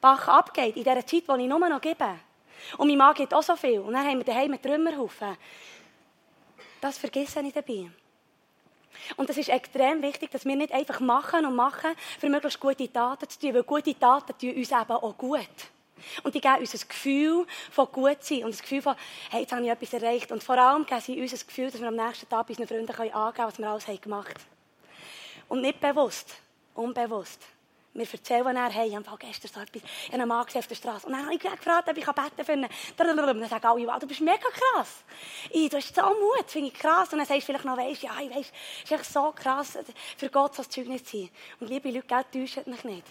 Bach 0.00 0.26
abgeht 0.26 0.76
in 0.76 0.82
dieser 0.82 1.06
Zeit, 1.06 1.22
die 1.28 1.42
ich 1.42 1.48
nur 1.48 1.68
noch 1.68 1.80
gebe. 1.80 2.18
Und 2.76 2.88
mein 2.88 2.98
Mann 2.98 3.14
gibt 3.14 3.32
auch 3.32 3.44
so 3.44 3.54
viel. 3.54 3.78
Und 3.78 3.92
dann 3.92 4.04
haben 4.04 4.18
wir 4.18 4.24
daheim 4.24 4.50
einen 4.52 4.60
Trümmerhaufen. 4.60 5.36
Das 6.80 6.98
vergesse 6.98 7.40
ich 7.40 7.52
dabei. 7.52 7.88
Und 9.16 9.30
es 9.30 9.36
ist 9.36 9.48
extrem 9.48 10.02
wichtig, 10.02 10.32
dass 10.32 10.44
wir 10.44 10.56
nicht 10.56 10.72
einfach 10.72 10.98
machen 10.98 11.46
und 11.46 11.54
machen, 11.54 11.92
für 12.18 12.28
möglichst 12.28 12.58
gute 12.58 12.92
Taten 12.92 13.28
zu 13.28 13.38
tun, 13.38 13.54
weil 13.54 13.62
gute 13.62 13.96
Taten 13.96 14.36
tun 14.36 14.56
uns 14.56 14.72
eben 14.72 14.90
auch 14.90 15.16
gut. 15.16 15.38
Und 16.24 16.34
die 16.34 16.40
geben 16.40 16.58
uns 16.58 16.74
ein 16.74 16.88
Gefühl 16.88 17.46
von 17.70 17.86
gut 17.92 18.24
sein 18.24 18.44
und 18.44 18.52
ein 18.52 18.58
Gefühl 18.58 18.82
von, 18.82 18.96
hey, 19.30 19.42
jetzt 19.42 19.52
habe 19.52 19.62
ich 19.62 19.70
etwas 19.70 19.92
erreicht. 19.92 20.32
Und 20.32 20.42
vor 20.42 20.58
allem 20.58 20.84
geben 20.84 21.00
sie 21.00 21.20
uns 21.20 21.32
ein 21.32 21.46
Gefühl, 21.46 21.70
dass 21.70 21.80
wir 21.80 21.86
am 21.86 21.94
nächsten 21.94 22.28
Tag 22.28 22.48
unseren 22.48 22.66
Freunden 22.66 22.90
angeben 22.90 23.12
können, 23.12 23.48
was 23.48 23.58
wir 23.58 23.68
alles 23.68 24.00
gemacht 24.00 24.34
haben. 24.34 24.61
Und 25.52 25.60
nicht 25.60 25.80
bewusst 25.80 26.34
unbewusst. 26.72 27.42
Wir 27.92 28.10
erzählen 28.10 28.54
dann, 28.54 28.70
hey, 28.70 28.88
ich 28.88 28.96
habe 28.96 29.18
gestern 29.18 29.50
so 29.52 29.60
etwas, 29.60 29.82
ich 29.82 30.06
habe 30.08 30.14
einen 30.14 30.28
Mann 30.28 30.46
auf 30.46 30.66
der 30.66 30.74
Straße. 30.74 31.06
Und 31.06 31.12
dann 31.12 31.26
habe 31.26 31.34
ich 31.34 31.40
gefragt, 31.40 31.90
ob 31.90 31.94
ich 31.94 32.06
beten 32.06 32.46
kann. 32.46 32.68
Dann 32.96 33.48
sagen 33.50 33.66
alle, 33.66 33.86
wow, 33.86 33.98
du 33.98 34.06
bist 34.06 34.22
mega 34.22 34.38
krass. 34.38 35.04
Ich, 35.50 35.68
du 35.68 35.76
hast 35.76 35.94
so 35.94 36.00
Mut, 36.00 36.46
finde 36.46 36.68
ich 36.68 36.74
krass. 36.74 37.12
Und 37.12 37.18
dann 37.18 37.26
sagst 37.26 37.42
du 37.42 37.46
vielleicht 37.52 37.66
noch, 37.66 37.76
weisst, 37.76 38.02
ja, 38.02 38.12
ich 38.18 38.34
weiss, 38.34 38.46
es 38.82 38.90
ist 38.90 38.92
echt 38.92 39.12
so 39.12 39.30
krass, 39.32 39.76
für 40.16 40.30
Gott 40.30 40.54
so 40.54 40.62
ein 40.62 40.70
Zeugnis 40.70 41.04
zu 41.04 41.18
sein. 41.18 41.28
Und 41.60 41.68
liebe 41.68 41.90
Leute, 41.90 42.24
täuscht 42.32 42.66
mich 42.66 42.84
nicht. 42.84 43.06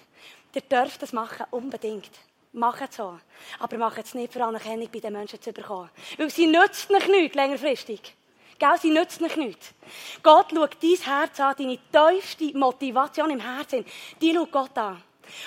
Ihr 0.56 0.62
dürft 0.62 1.00
das 1.04 1.14
machen, 1.14 1.46
unbedingt. 1.52 2.10
Macht 2.52 2.90
es 2.90 2.96
so. 2.96 3.20
Aber 3.60 3.78
macht 3.78 4.04
es 4.04 4.16
nicht 4.16 4.34
für 4.34 4.44
Anerkennung 4.44 4.90
bei 4.92 5.00
den 5.00 5.14
Menschen 5.14 5.40
zu 5.40 5.54
bekommen. 5.54 5.92
Weil 6.18 6.32
sie 6.32 6.48
nützt 6.48 6.90
nicht 6.90 7.08
nichts 7.08 7.36
längerfristig. 7.36 8.16
Gell, 8.62 8.78
sie 8.80 8.92
nützt 8.92 9.20
nicht 9.22 9.38
nichts. 9.38 9.74
Gott 10.22 10.52
schaut 10.54 10.78
dein 10.84 10.96
Herz 10.96 11.40
an, 11.40 11.56
deine 11.58 11.80
tiefste 11.92 12.56
Motivation 12.56 13.32
im 13.32 13.40
Herzen. 13.40 13.84
Die 14.22 14.36
schaut 14.36 14.52
Gott 14.52 14.78
an. 14.78 15.02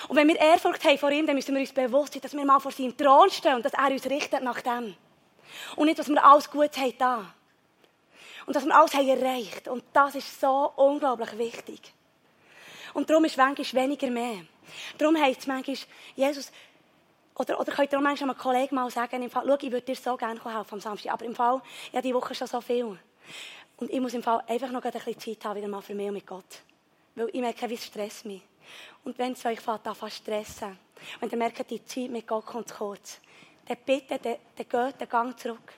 Und 0.09 0.17
wenn 0.17 0.27
wir 0.27 0.37
Ehrfurcht 0.37 0.83
haben 0.83 0.97
vor 0.97 1.11
ihm, 1.11 1.25
dann 1.25 1.37
müssen 1.37 1.55
wir 1.55 1.61
uns 1.61 1.71
bewusst 1.71 2.11
sein, 2.11 2.21
dass 2.21 2.33
wir 2.33 2.43
mal 2.43 2.59
vor 2.59 2.73
seinem 2.73 2.97
Thron 2.97 3.29
stehen 3.29 3.55
und 3.55 3.63
dass 3.63 3.71
er 3.71 3.89
uns 3.89 4.05
richtet 4.05 4.43
nach 4.43 4.59
dem. 4.59 4.97
Und 5.77 5.85
nicht, 5.85 5.97
dass 5.97 6.09
wir 6.09 6.25
alles 6.25 6.51
gut 6.51 6.75
haben 6.75 6.97
da. 6.97 7.33
Und 8.45 8.53
dass 8.53 8.65
wir 8.65 8.75
alles 8.75 8.93
haben 8.93 9.07
erreicht. 9.07 9.69
Und 9.69 9.85
das 9.93 10.15
ist 10.15 10.41
so 10.41 10.73
unglaublich 10.75 11.37
wichtig. 11.37 11.93
Und 12.93 13.09
darum 13.09 13.23
ist 13.23 13.37
manchmal 13.37 13.83
weniger 13.83 14.09
mehr. 14.09 14.41
Darum 14.97 15.15
heisst 15.15 15.41
es 15.41 15.47
manchmal, 15.47 15.77
Jesus, 16.17 16.51
oder, 17.37 17.59
oder 17.59 17.71
könnt 17.71 17.91
ihr 17.91 17.97
auch 17.97 18.03
manchmal 18.03 18.29
einem 18.29 18.39
Kollegen 18.39 18.75
mal 18.75 18.89
sagen, 18.89 19.21
im 19.21 19.29
Fall, 19.29 19.43
schau, 19.45 19.57
ich 19.59 19.71
würde 19.71 19.85
dir 19.85 19.95
so 19.95 20.15
gerne 20.15 20.43
helfen 20.43 20.73
am 20.73 20.79
Samstag, 20.79 21.13
aber 21.13 21.25
im 21.25 21.35
Fall, 21.35 21.61
ja, 21.91 22.01
die 22.01 22.13
Woche 22.13 22.33
schon 22.33 22.47
so 22.47 22.61
viel. 22.61 22.97
Und 23.77 23.91
ich 23.91 23.99
muss 23.99 24.13
im 24.13 24.23
Fall 24.23 24.41
einfach 24.47 24.71
noch 24.71 24.83
ein 24.83 24.91
bisschen 24.91 25.19
Zeit 25.19 25.45
haben, 25.45 25.57
wieder 25.57 25.67
mal 25.67 25.81
für 25.81 25.95
mich 25.95 26.07
und 26.07 26.13
mit 26.13 26.27
Gott. 26.27 26.61
Weil 27.15 27.29
ich 27.31 27.41
merke, 27.41 27.69
wie 27.69 27.73
es 27.73 27.85
stresst 27.85 28.25
mich. 28.25 28.41
Und 29.03 29.17
wenn 29.17 29.33
es 29.33 29.45
euch 29.45 29.59
fängt, 29.59 29.85
an 29.85 30.11
stressen, 30.11 30.77
und 31.19 31.31
ihr 31.31 31.37
merkt, 31.37 31.69
die 31.69 31.83
Zeit 31.83 32.09
mit 32.09 32.25
Gott 32.25 32.45
kommt 32.45 32.69
zu 32.69 32.75
kurz, 32.75 33.19
dann 33.67 33.77
bitte, 33.85 34.17
dann, 34.17 34.37
dann 34.55 34.89
geht 34.89 35.01
den 35.01 35.09
Gang 35.09 35.37
zurück. 35.37 35.73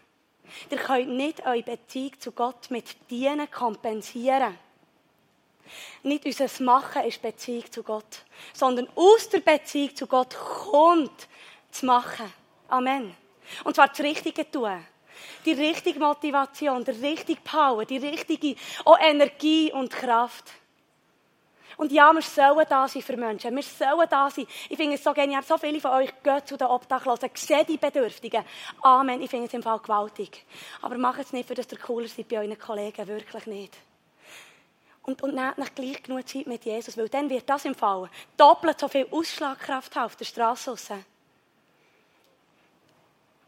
Ihr 0.70 0.78
könnt 0.78 1.10
nicht 1.10 1.46
eure 1.46 1.64
Beziehung 1.64 2.20
zu 2.20 2.32
Gott 2.32 2.70
mit 2.70 3.10
Dienen 3.10 3.50
kompensieren. 3.50 4.58
Nicht 6.04 6.26
unser 6.26 6.64
Machen 6.64 7.04
ist 7.04 7.22
Beziehung 7.22 7.72
zu 7.72 7.84
Gott, 7.84 8.24
sondern 8.54 8.88
aus 8.96 9.30
der 9.30 9.40
Beziehung 9.40 9.96
zu 9.96 10.08
Gott 10.08 10.36
kommt 10.36 11.28
zu 11.72 11.86
machen. 11.86 12.32
Amen. 12.68 13.16
Und 13.64 13.76
zwar 13.76 13.88
das 13.88 14.00
Richtige 14.00 14.50
tun. 14.50 14.86
Die 15.46 15.54
richtige 15.54 16.00
Motivation, 16.00 16.84
die 16.84 16.92
richtige 16.92 17.42
Power, 17.42 17.86
die 17.86 17.98
richtige 17.98 18.56
auch 18.86 19.00
Energie 19.00 19.72
und 19.72 19.92
Kraft. 19.92 20.52
Und 21.78 21.92
ja, 21.92 22.12
wir 22.12 22.24
sollen 22.24 22.66
da 22.68 22.88
sein 22.88 23.04
für 23.04 23.16
Menschen. 23.16 23.56
Wir 23.56 23.64
sollen 23.64 24.08
da 24.10 24.30
sein. 24.32 24.48
Ich 24.68 24.78
finde 24.78 24.96
es 24.96 25.04
so 25.04 25.14
genial. 25.14 25.44
So 25.44 25.58
viele 25.60 25.80
von 25.80 25.92
euch 25.92 26.12
gehen 26.24 26.46
zu 26.46 26.58
den 26.58 26.68
Obdachlosen, 26.68 27.30
sehen 27.36 27.66
die 27.68 27.78
Bedürftigen. 27.78 28.44
Amen. 28.82 29.22
Ich 29.22 29.30
finde 29.30 29.46
es 29.46 29.54
im 29.54 29.62
Fall 29.62 29.80
gewaltig. 29.80 30.44
Aber 30.82 30.98
macht 30.98 31.20
es 31.20 31.34
nicht, 31.34 31.48
für 31.48 31.54
dass 31.54 31.72
ihr 31.72 31.78
cooler 31.78 32.08
seid 32.08 32.28
bei 32.28 32.40
euren 32.40 32.58
Kollegen. 32.58 33.08
Wirklich 33.08 33.46
nicht. 33.46 33.78
Und, 35.08 35.24
und 35.24 35.34
nehmt 35.34 35.58
nicht 35.58 35.76
gleich 35.76 36.04
genug 36.04 36.28
Zeit 36.28 36.48
mit 36.48 36.64
Jesus, 36.66 36.98
weil 36.98 37.10
dann 37.10 37.30
wird 37.30 37.50
das 37.50 37.66
im 37.66 37.74
Fall 37.74 38.10
doppelt 38.36 38.80
so 38.80 38.88
viel 38.88 39.08
Ausschlagkraft 39.10 39.96
haben 39.96 40.06
auf 40.06 40.16
der 40.16 40.26
Straße 40.26 40.70
raus. 40.70 40.90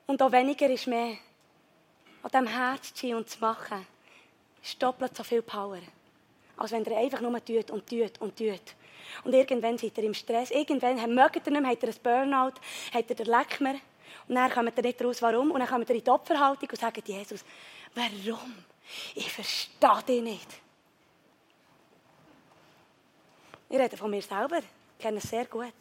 Und 0.08 0.22
auch 0.22 0.32
weniger 0.32 0.70
ist 0.70 0.88
mehr. 0.88 1.18
An 2.24 2.32
diesem 2.32 2.48
Herz 2.48 2.94
zu 2.94 3.16
und 3.16 3.30
zu 3.30 3.40
machen, 3.40 3.86
ist 4.64 4.82
doppelt 4.82 5.16
so 5.16 5.24
viel 5.24 5.42
Power 5.42 5.80
als 6.60 6.72
wenn 6.72 6.84
ihr 6.84 6.98
einfach 6.98 7.22
nur 7.22 7.44
tut 7.44 7.72
und 7.72 7.88
tut 7.88 8.20
und 8.20 8.38
tut. 8.38 8.62
Und 9.24 9.34
irgendwann 9.34 9.78
seid 9.78 9.98
ihr 9.98 10.04
im 10.04 10.14
Stress. 10.14 10.52
Irgendwann 10.52 10.98
mögt 11.14 11.48
ihr 11.48 11.52
nicht 11.52 11.62
mehr, 11.62 11.72
habt 11.72 11.84
ihr 11.84 11.90
ein 11.90 11.96
Burnout, 12.04 12.54
habt 12.94 13.10
ihr 13.10 13.16
den 13.16 13.26
Leck 13.26 13.62
mehr. 13.62 13.76
Und 14.28 14.36
dann 14.36 14.52
kommt 14.52 14.78
ihr 14.78 14.84
nicht 14.84 15.02
raus, 15.02 15.22
warum. 15.22 15.52
Und 15.52 15.60
dann 15.60 15.70
kommt 15.70 15.90
ihr 15.90 15.96
in 15.96 16.04
die 16.04 16.12
Opferhaltung 16.12 16.70
und 16.70 16.80
sagt, 16.80 17.08
Jesus, 17.08 17.44
warum? 17.96 18.54
Ich 19.16 19.32
verstehe 19.32 20.04
dich 20.08 20.22
nicht. 20.22 20.69
Ich 23.72 23.78
rede 23.78 23.96
von 23.96 24.10
mir 24.10 24.22
selber. 24.22 24.58
Ich 24.58 25.04
kenne 25.04 25.20
es 25.20 25.30
sehr 25.30 25.46
gut. 25.46 25.74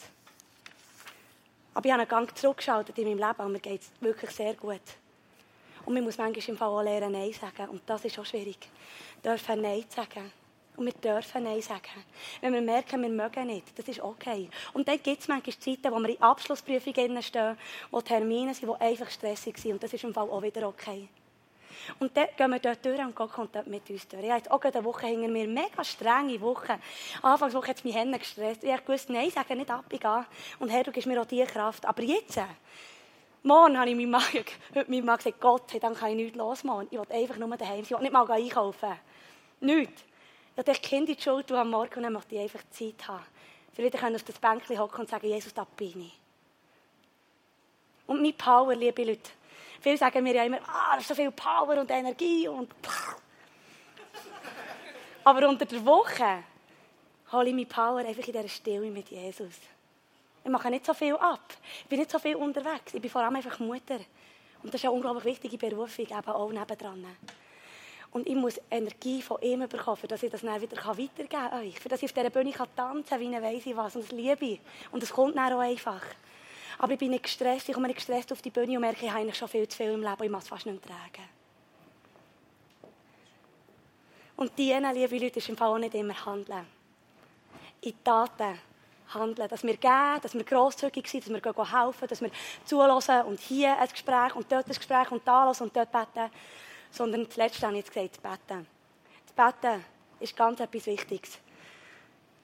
Aber 1.72 1.87
ich 1.87 1.90
habe 1.90 2.03
einen 2.03 2.09
Gang 2.09 2.37
zurückgeschaltet 2.37 2.98
in 2.98 3.05
meinem 3.09 3.27
Leben 3.27 3.46
und 3.46 3.53
mir 3.53 3.61
geht 3.61 3.81
es 3.81 3.90
wirklich 4.01 4.31
sehr 4.31 4.53
gut. 4.53 4.83
Und 5.87 5.94
man 5.94 6.05
muss 6.05 6.18
manchmal 6.18 6.48
im 6.48 6.57
Fall 6.59 6.68
auch 6.68 6.83
lernen, 6.83 7.12
Nein 7.12 7.33
sagen. 7.33 7.70
Und 7.70 7.81
das 7.87 8.05
ist 8.05 8.18
auch 8.18 8.27
schwierig. 8.27 8.59
Dürfen 9.24 9.62
Nein 9.62 9.87
sagen. 9.88 10.31
Und 10.77 10.85
wir 10.85 10.92
dürfen 10.92 11.44
Nein 11.44 11.62
sagen. 11.62 12.05
Wenn 12.42 12.53
wir 12.53 12.61
merken, 12.61 13.01
wir 13.01 13.09
mögen 13.09 13.46
nicht, 13.46 13.79
das 13.79 13.88
ist 13.88 14.01
okay. 14.01 14.51
Und 14.74 14.87
dann 14.87 15.03
gibt 15.03 15.22
es 15.22 15.29
manchmal 15.29 15.59
Zeiten, 15.59 15.90
wo 15.90 15.98
wir 15.98 16.11
in 16.11 16.20
Abschlussprüfungen 16.20 17.22
stehen, 17.22 17.57
wo 17.90 18.03
Termine 18.03 18.53
sind, 18.53 18.68
die 18.68 18.81
einfach 18.83 19.09
stressig 19.09 19.57
sind. 19.57 19.72
Und 19.72 19.83
das 19.83 19.94
ist 19.94 20.05
im 20.05 20.12
Fall 20.12 20.29
auch 20.29 20.42
wieder 20.42 20.68
okay. 20.68 21.09
Und 21.98 22.16
dann 22.16 22.28
gehen 22.36 22.50
wir 22.50 22.58
dort 22.58 22.84
durch 22.84 22.98
und 22.98 23.14
Gott 23.14 23.32
kommt 23.32 23.54
dort 23.54 23.66
mit 23.66 23.88
uns 23.90 24.06
durch. 24.08 24.24
Ich 24.24 24.30
hatte 24.30 24.50
auch 24.50 24.62
eine 24.62 24.84
Woche 24.84 25.06
hinter 25.06 25.28
mir, 25.28 25.46
mega 25.46 25.84
strenge 25.84 26.40
Woche. 26.40 26.78
Anfangswoche 27.22 27.68
hat 27.68 27.78
es 27.78 27.84
mich 27.84 27.94
Hände 27.94 28.18
gestresst. 28.18 28.64
Ich 28.64 28.88
wusste, 28.88 29.12
nein, 29.12 29.30
sage 29.30 29.56
nicht 29.56 29.70
ab, 29.70 29.84
ich 29.90 30.00
gehe. 30.00 30.26
Und 30.58 30.68
Herr, 30.68 30.84
du 30.84 30.92
gibst 30.92 31.06
mir 31.06 31.20
auch 31.20 31.26
diese 31.26 31.46
Kraft. 31.46 31.84
Aber 31.86 32.02
jetzt, 32.02 32.40
morgen 33.42 33.78
habe 33.78 33.90
ich 33.90 33.96
meinem 33.96 34.10
Mann, 34.10 34.22
heute 34.74 34.90
meinem 34.90 35.04
Mann 35.04 35.16
gesagt, 35.16 35.40
Gott, 35.40 35.82
dann 35.82 35.94
kann 35.94 36.10
ich 36.10 36.16
nichts 36.16 36.36
losmachen. 36.36 36.88
Ich 36.90 36.98
will 36.98 37.06
einfach 37.10 37.36
nur 37.36 37.56
daheim 37.56 37.76
sein. 37.76 37.82
Ich 37.84 37.90
will 37.90 38.00
nicht 38.00 38.12
mal 38.12 38.30
einkaufen. 38.30 38.92
Nichts. 39.60 40.04
Ich 40.56 40.66
habe 40.66 40.78
Kind 40.80 41.08
in 41.08 41.16
die 41.16 41.22
Schule 41.22 41.44
am 41.50 41.70
Morgen 41.70 41.94
und 41.94 42.02
dann 42.02 42.12
möchte 42.12 42.34
ich 42.34 42.40
einfach 42.40 42.62
Zeit 42.70 43.06
haben. 43.06 43.24
Für 43.72 43.84
wieder 43.84 44.14
auf 44.14 44.22
das 44.24 44.38
Bänkchen 44.38 44.78
hocken 44.78 45.00
und 45.02 45.08
sagen, 45.08 45.28
Jesus, 45.28 45.54
da 45.54 45.64
bin 45.76 46.00
ich. 46.00 46.18
Und 48.08 48.22
meine 48.22 48.32
Power, 48.32 48.74
liebe 48.74 49.04
Leute. 49.04 49.30
Viele 49.80 49.96
sagen 49.96 50.22
mir 50.22 50.34
ja 50.34 50.44
immer, 50.44 50.58
ah, 50.66 50.94
das 50.94 51.02
ist 51.02 51.08
so 51.08 51.14
viel 51.14 51.30
Power 51.30 51.78
und 51.78 51.90
Energie 51.90 52.48
und 52.48 52.70
Aber 55.24 55.46
unter 55.46 55.66
der 55.66 55.84
Woche 55.84 56.44
hole 57.32 57.48
ich 57.48 57.54
meine 57.54 57.66
Power 57.66 57.98
einfach 57.98 58.26
in 58.26 58.32
dieser 58.32 58.48
Stille 58.48 58.90
mit 58.90 59.10
Jesus. 59.10 59.54
Ich 60.42 60.50
mache 60.50 60.70
nicht 60.70 60.86
so 60.86 60.94
viel 60.94 61.14
ab. 61.16 61.42
Ich 61.82 61.88
bin 61.88 61.98
nicht 61.98 62.10
so 62.10 62.18
viel 62.18 62.36
unterwegs. 62.36 62.94
Ich 62.94 63.02
bin 63.02 63.10
vor 63.10 63.22
allem 63.22 63.36
einfach 63.36 63.58
Mutter. 63.58 63.98
Und 64.62 64.72
das 64.72 64.76
ist 64.76 64.84
eine 64.84 64.92
unglaublich 64.92 65.24
wichtige 65.24 65.58
Berufung, 65.58 66.06
eben 66.06 66.28
auch 66.28 66.50
nebendran. 66.50 67.04
Und 68.10 68.26
ich 68.26 68.34
muss 68.34 68.58
Energie 68.70 69.20
von 69.20 69.42
ihm 69.42 69.68
bekommen, 69.68 70.08
dass 70.08 70.22
ich 70.22 70.30
das 70.30 70.40
dann 70.40 70.60
wieder 70.60 70.76
weitergeben 70.82 71.28
kann. 71.28 71.72
Für 71.72 71.88
dass 71.90 72.02
ich 72.02 72.06
auf 72.06 72.12
dieser 72.14 72.30
Bühne 72.30 72.52
tanzen 72.74 73.04
kann, 73.04 73.20
wie 73.20 73.34
ich 73.34 73.42
weiss 73.42 73.66
ich 73.66 73.76
was. 73.76 73.96
Und 73.96 74.04
das 74.04 74.12
liebe 74.12 74.44
ich. 74.44 74.60
Und 74.90 75.02
das 75.02 75.12
kommt 75.12 75.36
dann 75.36 75.52
auch 75.52 75.58
einfach. 75.58 76.02
Aber 76.78 76.92
ich 76.92 76.98
bin 76.98 77.10
nicht 77.10 77.24
gestresst. 77.24 77.68
Ich 77.68 77.74
komme 77.74 77.88
nicht 77.88 77.96
gestresst 77.96 78.32
auf 78.32 78.40
die 78.40 78.50
Bühne 78.50 78.76
und 78.76 78.80
merke, 78.80 79.04
ich 79.04 79.12
habe 79.12 79.34
schon 79.34 79.48
viel 79.48 79.66
zu 79.68 79.76
viel 79.76 79.90
im 79.90 80.02
Leben. 80.02 80.22
Ich 80.22 80.30
muss 80.30 80.44
es 80.44 80.48
fast 80.48 80.66
nicht 80.66 80.82
tragen. 80.82 81.28
Und 84.36 84.56
dienen, 84.56 84.94
liebe 84.94 85.18
Leute, 85.18 85.38
ist 85.38 85.48
im 85.48 85.56
Fall 85.56 85.68
auch 85.68 85.78
nicht 85.78 85.94
immer 85.94 86.24
Handeln. 86.24 86.66
In 87.80 88.04
Taten 88.04 88.58
handeln. 89.12 89.48
Dass 89.48 89.64
wir 89.64 89.76
geben, 89.76 90.20
dass 90.22 90.34
wir 90.34 90.44
grosszügig 90.44 91.08
sind, 91.08 91.28
dass 91.28 91.32
wir 91.32 91.82
helfen, 91.82 92.08
dass 92.08 92.20
wir 92.20 92.30
zulassen 92.64 93.22
und 93.22 93.40
hier 93.40 93.76
ein 93.76 93.88
Gespräch 93.88 94.34
und 94.36 94.50
dort 94.50 94.66
ein 94.66 94.74
Gespräch 94.74 95.10
und 95.10 95.26
da 95.26 95.50
und 95.50 95.76
dort 95.76 95.90
beten 95.90 96.30
sondern 96.90 97.30
zuletzt 97.30 97.62
habe 97.62 97.74
ich 97.74 97.84
jetzt 97.84 97.92
gesagt, 97.92 98.22
Beten. 98.22 98.66
Das 99.26 99.52
Beten 99.52 99.84
ist 100.20 100.36
ganz 100.36 100.60
etwas 100.60 100.86
Wichtiges. 100.86 101.38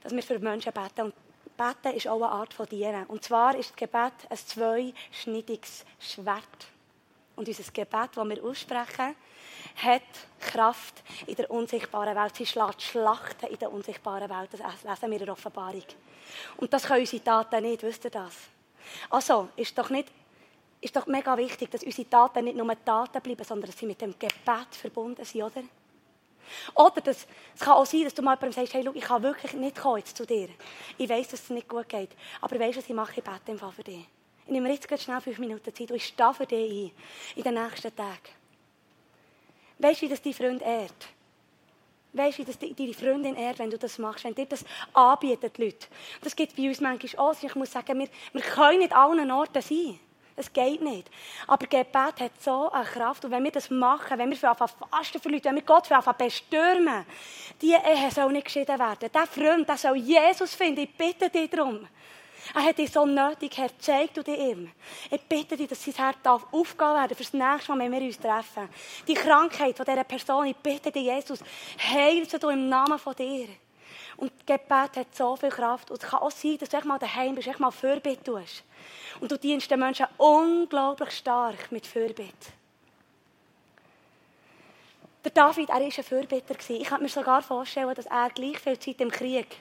Dass 0.02 0.12
wir 0.12 0.22
für 0.22 0.38
Menschen 0.38 0.72
beten. 0.72 1.06
Und 1.06 1.14
Beten 1.56 1.96
ist 1.96 2.08
auch 2.08 2.16
eine 2.16 2.30
Art 2.30 2.52
von 2.52 2.66
Dienen. 2.66 3.06
Und 3.06 3.24
zwar 3.24 3.54
ist 3.56 3.70
das 3.70 3.76
Gebet 3.76 4.12
ein 4.28 4.36
zweischneidiges 4.36 5.84
Schwert. 5.98 6.68
Und 7.36 7.48
unser 7.48 7.72
Gebet, 7.72 8.10
das 8.14 8.28
wir 8.28 8.44
aussprechen, 8.44 9.16
hat 9.76 10.02
Kraft 10.40 11.02
in 11.26 11.34
der 11.34 11.50
unsichtbaren 11.50 12.16
Welt. 12.16 12.36
Sie 12.36 12.46
schlägt 12.46 12.82
Schlachten 12.82 13.46
in 13.46 13.58
der 13.58 13.72
unsichtbaren 13.72 14.30
Welt. 14.30 14.50
Das 14.52 14.60
lesen 14.84 15.10
wir 15.10 15.18
in 15.18 15.24
der 15.24 15.32
Offenbarung. 15.32 15.84
Und 16.56 16.72
das 16.72 16.84
können 16.84 17.00
unsere 17.00 17.24
Taten 17.24 17.62
nicht, 17.62 17.82
wisst 17.82 18.04
ihr 18.04 18.10
das? 18.10 18.34
Also, 19.10 19.48
ist 19.56 19.76
doch 19.76 19.90
nicht 19.90 20.08
ist 20.84 20.94
doch 20.94 21.06
mega 21.06 21.34
wichtig, 21.38 21.70
dass 21.70 21.82
unsere 21.82 22.10
Taten 22.10 22.44
nicht 22.44 22.58
nur 22.58 22.84
Taten 22.84 23.22
bleiben, 23.22 23.42
sondern 23.42 23.70
dass 23.70 23.78
sie 23.78 23.86
mit 23.86 24.02
dem 24.02 24.18
Gebet 24.18 24.68
verbunden 24.72 25.24
sind, 25.24 25.42
oder? 25.42 25.62
Oder 26.74 27.00
das, 27.00 27.26
es 27.54 27.60
kann 27.60 27.74
auch 27.74 27.86
sein, 27.86 28.04
dass 28.04 28.14
du 28.14 28.22
mal 28.22 28.34
jemandem 28.34 28.52
sagst, 28.52 28.74
hey, 28.74 28.82
schau, 28.84 28.92
ich 28.94 29.02
kann 29.02 29.22
wirklich 29.22 29.52
nicht 29.54 29.76
kommen 29.76 29.98
jetzt 29.98 30.16
zu 30.16 30.26
dir. 30.26 30.48
Ich 30.98 31.08
weiß, 31.08 31.28
dass 31.28 31.42
es 31.42 31.50
nicht 31.50 31.68
gut 31.68 31.88
geht. 31.88 32.10
Aber 32.40 32.58
weißt 32.58 32.76
du, 32.76 32.78
was 32.78 32.88
ich 32.88 32.94
mache? 32.94 33.12
Ich 33.18 33.24
bete 33.24 33.52
im 33.52 33.58
Fall 33.58 33.72
für 33.72 33.84
dich. 33.84 34.06
Ich 34.46 34.52
nehme 34.52 34.70
jetzt 34.72 34.86
ganz 34.86 35.02
schnell 35.02 35.20
fünf 35.20 35.38
Minuten 35.38 35.74
Zeit 35.74 35.90
und 35.90 35.96
ich 35.96 36.06
stehe 36.06 36.34
für 36.34 36.46
dich 36.46 36.70
ein. 36.70 36.90
In 37.36 37.42
den 37.42 37.54
nächsten 37.54 37.94
Tagen. 37.96 38.18
Weißt 39.78 40.02
du, 40.02 40.06
wie 40.06 40.10
das 40.10 40.22
dein 40.22 40.34
Freund 40.34 40.62
ehrt? 40.62 41.08
Weißt 42.12 42.38
du, 42.38 42.42
wie 42.42 42.46
das 42.46 42.58
deine 42.58 42.94
Freundin 42.94 43.34
ehrt, 43.34 43.58
wenn 43.58 43.70
du 43.70 43.78
das 43.78 43.98
machst, 43.98 44.24
wenn 44.24 44.34
dir 44.34 44.46
das 44.46 44.64
anbieten, 44.92 45.50
die 45.56 45.64
Leute? 45.64 45.88
Das 46.22 46.36
gibt 46.36 46.54
bei 46.54 46.68
uns 46.68 46.80
manchmal 46.80 47.26
auch. 47.26 47.42
Ich 47.42 47.54
muss 47.56 47.72
sagen, 47.72 47.98
wir, 47.98 48.08
wir 48.32 48.42
können 48.42 48.78
nicht 48.78 48.92
an 48.92 49.18
allen 49.18 49.30
Orten 49.32 49.60
sein. 49.60 49.98
Es 50.36 50.52
geht 50.52 50.82
nicht. 50.82 51.08
Aber 51.46 51.66
Gebet 51.66 52.20
hat 52.20 52.42
so 52.42 52.70
eine 52.70 52.84
Kraft. 52.84 53.24
Und 53.24 53.30
wenn 53.30 53.44
wir 53.44 53.52
das 53.52 53.70
machen, 53.70 54.18
wenn 54.18 54.30
wir 54.30 54.36
für 54.36 54.52
fasten 54.54 55.20
für 55.20 55.28
Leute, 55.28 55.44
wenn 55.44 55.54
wir 55.54 55.62
Gott 55.62 55.86
für 55.86 56.00
bestürmen, 56.18 57.06
die 57.62 57.72
Ehe 57.72 58.10
soll 58.10 58.32
nicht 58.32 58.46
geschieden 58.46 58.78
werden. 58.78 59.10
Der 59.12 59.26
Freund, 59.26 59.68
der 59.68 59.76
soll 59.76 59.96
Jesus 59.96 60.54
finden. 60.54 60.80
Ich 60.80 60.96
bitte 60.96 61.30
dich 61.30 61.50
darum. 61.50 61.86
Er 62.52 62.62
hat 62.62 62.78
dich 62.78 62.90
so 62.90 63.06
nötig, 63.06 63.56
Herr, 63.56 63.70
zeig 63.78 64.12
du 64.12 64.22
dir 64.22 64.36
ihm. 64.36 64.70
Ich 65.10 65.22
bitte 65.22 65.56
dich, 65.56 65.68
dass 65.68 65.82
sein 65.82 65.94
Herz 65.94 66.16
darf 66.22 66.46
aufgehen 66.52 66.94
werden 66.94 67.16
fürs 67.16 67.32
nächste 67.32 67.72
Mal, 67.72 67.78
wenn 67.78 67.92
wir 67.92 68.02
uns 68.02 68.18
treffen. 68.18 68.68
Die 69.08 69.14
Krankheit 69.14 69.76
von 69.76 69.86
dieser 69.86 70.04
Person, 70.04 70.46
ich 70.46 70.56
bitte 70.56 70.92
dich, 70.92 71.04
Jesus, 71.04 71.40
heil 71.78 72.28
sie 72.28 72.38
du 72.38 72.48
im 72.48 72.68
Namen 72.68 72.98
von 72.98 73.14
dir. 73.14 73.48
Und 74.16 74.46
Gebet 74.46 74.96
hat 74.96 75.14
so 75.14 75.36
viel 75.36 75.50
Kraft. 75.50 75.90
Und 75.90 76.02
es 76.02 76.08
kann 76.08 76.20
auch 76.20 76.30
sein, 76.30 76.58
dass 76.58 76.68
du 76.68 76.76
echt 76.76 76.86
mal 76.86 76.98
daheim 76.98 77.34
bist, 77.34 77.48
echt 77.48 77.60
mal 77.60 77.70
Fürbitte 77.70 78.22
tust. 78.24 78.62
Und 79.20 79.30
du 79.30 79.38
dienst 79.38 79.70
den 79.70 79.80
Menschen 79.80 80.06
unglaublich 80.18 81.10
stark 81.10 81.70
mit 81.72 81.86
Fürbitte. 81.86 82.52
Der 85.24 85.32
David, 85.32 85.70
er 85.70 85.76
war 85.76 85.82
ein 85.82 85.90
Fürbitter. 85.90 86.54
Ich 86.68 86.84
kann 86.84 87.02
mir 87.02 87.08
sogar 87.08 87.42
vorstellen, 87.42 87.94
dass 87.94 88.06
er 88.06 88.28
gleich 88.30 88.58
viel 88.58 88.78
Zeit 88.78 89.00
im 89.00 89.10
Krieg 89.10 89.56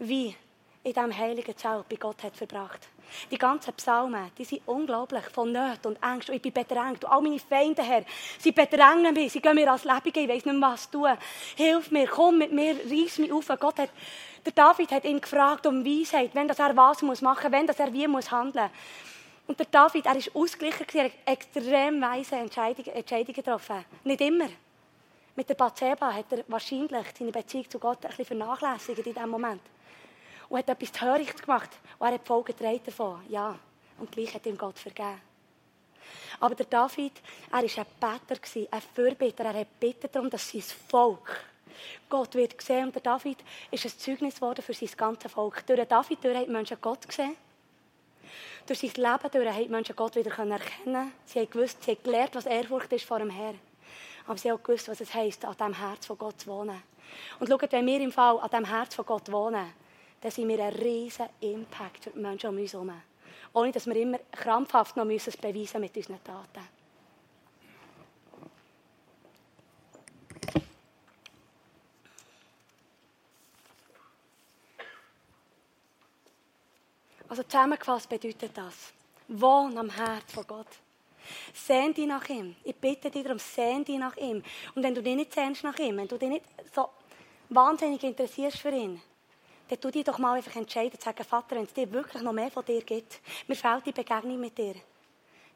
wie 0.00 0.34
in 0.82 0.92
diesem 0.92 1.16
heiligen 1.16 1.56
Zelt 1.56 1.88
bei 1.88 1.96
Gott 1.96 2.22
hat 2.22 2.36
verbracht. 2.36 2.88
Die 3.30 3.38
ganzen 3.38 3.74
Psalmen, 3.74 4.30
die 4.36 4.44
sind 4.44 4.62
unglaublich 4.66 5.24
von 5.32 5.52
Nöten 5.52 5.88
und 5.88 6.02
Ängsten. 6.02 6.34
Ich 6.34 6.42
bin 6.42 6.52
bedrängt. 6.52 7.04
Und 7.04 7.10
all 7.10 7.22
meine 7.22 7.38
Feinde, 7.38 7.82
Herr, 7.82 8.04
sie 8.38 8.52
bedrängen 8.52 9.14
mich. 9.14 9.32
Sie 9.32 9.40
gehen 9.40 9.54
mir 9.54 9.70
als 9.70 9.84
Lebige. 9.84 10.20
Ich 10.20 10.28
weiß 10.28 10.44
nicht 10.44 10.58
mehr, 10.58 10.70
was 10.70 10.90
tun. 10.90 11.10
Hilf 11.56 11.90
mir, 11.90 12.06
komm 12.06 12.38
mit 12.38 12.52
mir, 12.52 12.76
reiss 12.90 13.18
mich 13.18 13.32
auf. 13.32 13.48
Gott 13.58 13.78
hat, 13.78 13.90
der 14.44 14.52
David 14.52 14.90
hat 14.90 15.04
ihn 15.04 15.20
gefragt 15.20 15.66
um 15.66 15.84
Weisheit, 15.84 16.30
wenn 16.34 16.48
das 16.48 16.58
er 16.58 16.76
was 16.76 17.02
muss 17.02 17.20
machen, 17.20 17.52
wenn 17.52 17.66
das 17.66 17.78
er 17.78 17.92
wie 17.92 18.08
muss 18.08 18.30
handeln. 18.30 18.70
Und 19.46 19.58
der 19.58 19.66
David, 19.66 20.06
er 20.06 20.16
ist 20.16 20.34
ausgeglichen, 20.34 20.86
er 20.94 21.04
hat 21.04 21.12
extrem 21.26 22.00
weise 22.00 22.36
Entscheidungen, 22.36 22.94
Entscheidungen 22.94 23.34
getroffen. 23.34 23.84
Nicht 24.04 24.20
immer. 24.20 24.48
Mit 25.36 25.48
der 25.48 25.54
Bathseba 25.54 26.12
hat 26.12 26.26
er 26.30 26.44
wahrscheinlich 26.48 27.06
seine 27.18 27.32
Beziehung 27.32 27.68
zu 27.68 27.78
Gott 27.78 28.04
ein 28.04 28.08
bisschen 28.10 28.38
vernachlässigt 28.38 28.98
in 28.98 29.04
diesem 29.04 29.28
Moment 29.28 29.60
und 30.50 30.58
hat 30.58 30.68
etwas 30.68 30.92
Törichtes 30.92 31.40
gemacht. 31.40 31.70
Und 31.98 32.08
er 32.08 32.14
hat 32.14 32.20
die 32.22 32.26
Folgen 32.26 32.54
davon. 32.84 33.20
Ja. 33.28 33.58
Und 33.98 34.12
gleich 34.12 34.34
hat 34.34 34.44
ihm 34.44 34.58
Gott 34.58 34.78
vergeben. 34.78 35.20
Aber 36.40 36.54
der 36.54 36.66
David, 36.66 37.12
er 37.50 37.62
war 37.62 37.62
ein 37.62 38.18
Beter, 38.26 38.40
ein 38.70 38.82
Fürbitter. 38.94 39.44
Er 39.44 39.60
hat 39.60 39.68
gebeten 39.80 40.08
darum, 40.12 40.28
dass 40.28 40.50
sein 40.50 40.62
Volk 40.88 41.44
Gott 42.08 42.34
wird 42.34 42.58
gesehen. 42.58 42.86
Und 42.86 42.94
der 42.94 43.02
David 43.02 43.38
ist 43.70 43.84
ein 43.84 43.92
Zeugnis 43.96 44.34
geworden 44.36 44.62
für 44.62 44.74
sein 44.74 44.88
ganzes 44.96 45.32
Volk. 45.32 45.64
Durch 45.66 45.86
David 45.86 46.24
durch 46.24 46.36
haben 46.36 46.46
die 46.46 46.50
Menschen 46.50 46.78
Gott 46.80 47.06
gesehen. 47.06 47.36
Durch 48.66 48.80
sein 48.80 48.90
Leben 48.94 49.30
durch 49.32 49.48
haben 49.48 49.62
die 49.62 49.68
Menschen 49.68 49.96
Gott 49.96 50.16
wieder 50.16 50.30
erkennen 50.30 51.12
Sie 51.24 51.38
haben 51.38 51.50
gewusst, 51.50 51.82
sie 51.82 51.92
haben 51.92 52.02
gelernt, 52.02 52.34
was 52.34 52.46
Ehrfurcht 52.46 52.92
ist 52.92 53.04
vor 53.04 53.18
dem 53.18 53.30
Herrn. 53.30 53.58
Aber 54.26 54.36
sie 54.36 54.50
haben 54.50 54.58
auch 54.58 54.62
gewusst, 54.62 54.88
was 54.88 55.00
es 55.00 55.14
heisst, 55.14 55.44
an 55.44 55.56
dem 55.56 55.74
Herz 55.74 56.06
von 56.06 56.18
Gott 56.18 56.40
zu 56.40 56.48
wohnen. 56.48 56.82
Und 57.38 57.48
schaut, 57.48 57.72
wenn 57.72 57.86
wir 57.86 58.00
im 58.00 58.12
Fall 58.12 58.38
an 58.38 58.50
dem 58.50 58.64
Herz 58.64 58.94
von 58.94 59.06
Gott 59.06 59.30
wohnen, 59.30 59.72
dann 60.20 60.30
sind 60.30 60.48
wir 60.48 60.62
ein 60.64 60.74
riesen 60.74 61.26
Impact 61.40 62.04
für 62.04 62.10
die 62.10 62.18
Menschen 62.18 62.50
um 62.50 62.58
uns 62.58 62.72
herum. 62.72 62.92
Ohne, 63.52 63.72
dass 63.72 63.86
wir 63.86 63.96
immer 63.96 64.18
krampfhaft 64.30 64.96
noch 64.96 65.04
müssen 65.04 65.30
es 65.30 65.36
beweisen 65.36 65.80
mit 65.80 65.96
unseren 65.96 66.22
Taten. 66.22 66.68
Also 77.28 77.44
zusammengefasst 77.44 78.08
bedeutet 78.08 78.50
das, 78.56 78.92
wohn 79.28 79.78
am 79.78 79.88
Herz 79.88 80.32
von 80.32 80.44
Gott. 80.46 80.66
Sehn 81.54 81.94
dich 81.94 82.06
nach 82.06 82.28
ihm. 82.28 82.56
Ich 82.64 82.74
bitte 82.74 83.08
dich 83.08 83.22
darum, 83.22 83.38
sehn 83.38 83.84
dich 83.84 83.98
nach 83.98 84.16
ihm. 84.16 84.42
Und 84.74 84.82
wenn 84.82 84.94
du 84.94 85.02
dich 85.02 85.14
nicht 85.14 85.32
sehnst 85.32 85.62
nach 85.62 85.78
ihm, 85.78 85.96
wenn 85.96 86.08
du 86.08 86.18
dich 86.18 86.28
nicht 86.28 86.44
so 86.74 86.88
wahnsinnig 87.48 88.02
interessierst 88.02 88.58
für 88.58 88.70
ihn, 88.70 89.00
dann 89.70 89.80
tu 89.80 89.90
dich 89.90 90.04
doch 90.04 90.18
mal 90.18 90.36
einfach 90.36 90.56
entscheiden, 90.56 90.98
zu 90.98 91.04
sagen, 91.04 91.24
Vater, 91.24 91.54
wenn 91.54 91.64
es 91.64 91.72
dir 91.72 91.90
wirklich 91.92 92.22
noch 92.22 92.32
mehr 92.32 92.50
von 92.50 92.64
dir 92.64 92.82
gibt, 92.82 93.20
mir 93.46 93.54
fehlt 93.54 93.86
die 93.86 93.92
Begegnung 93.92 94.40
mit 94.40 94.58
dir, 94.58 94.74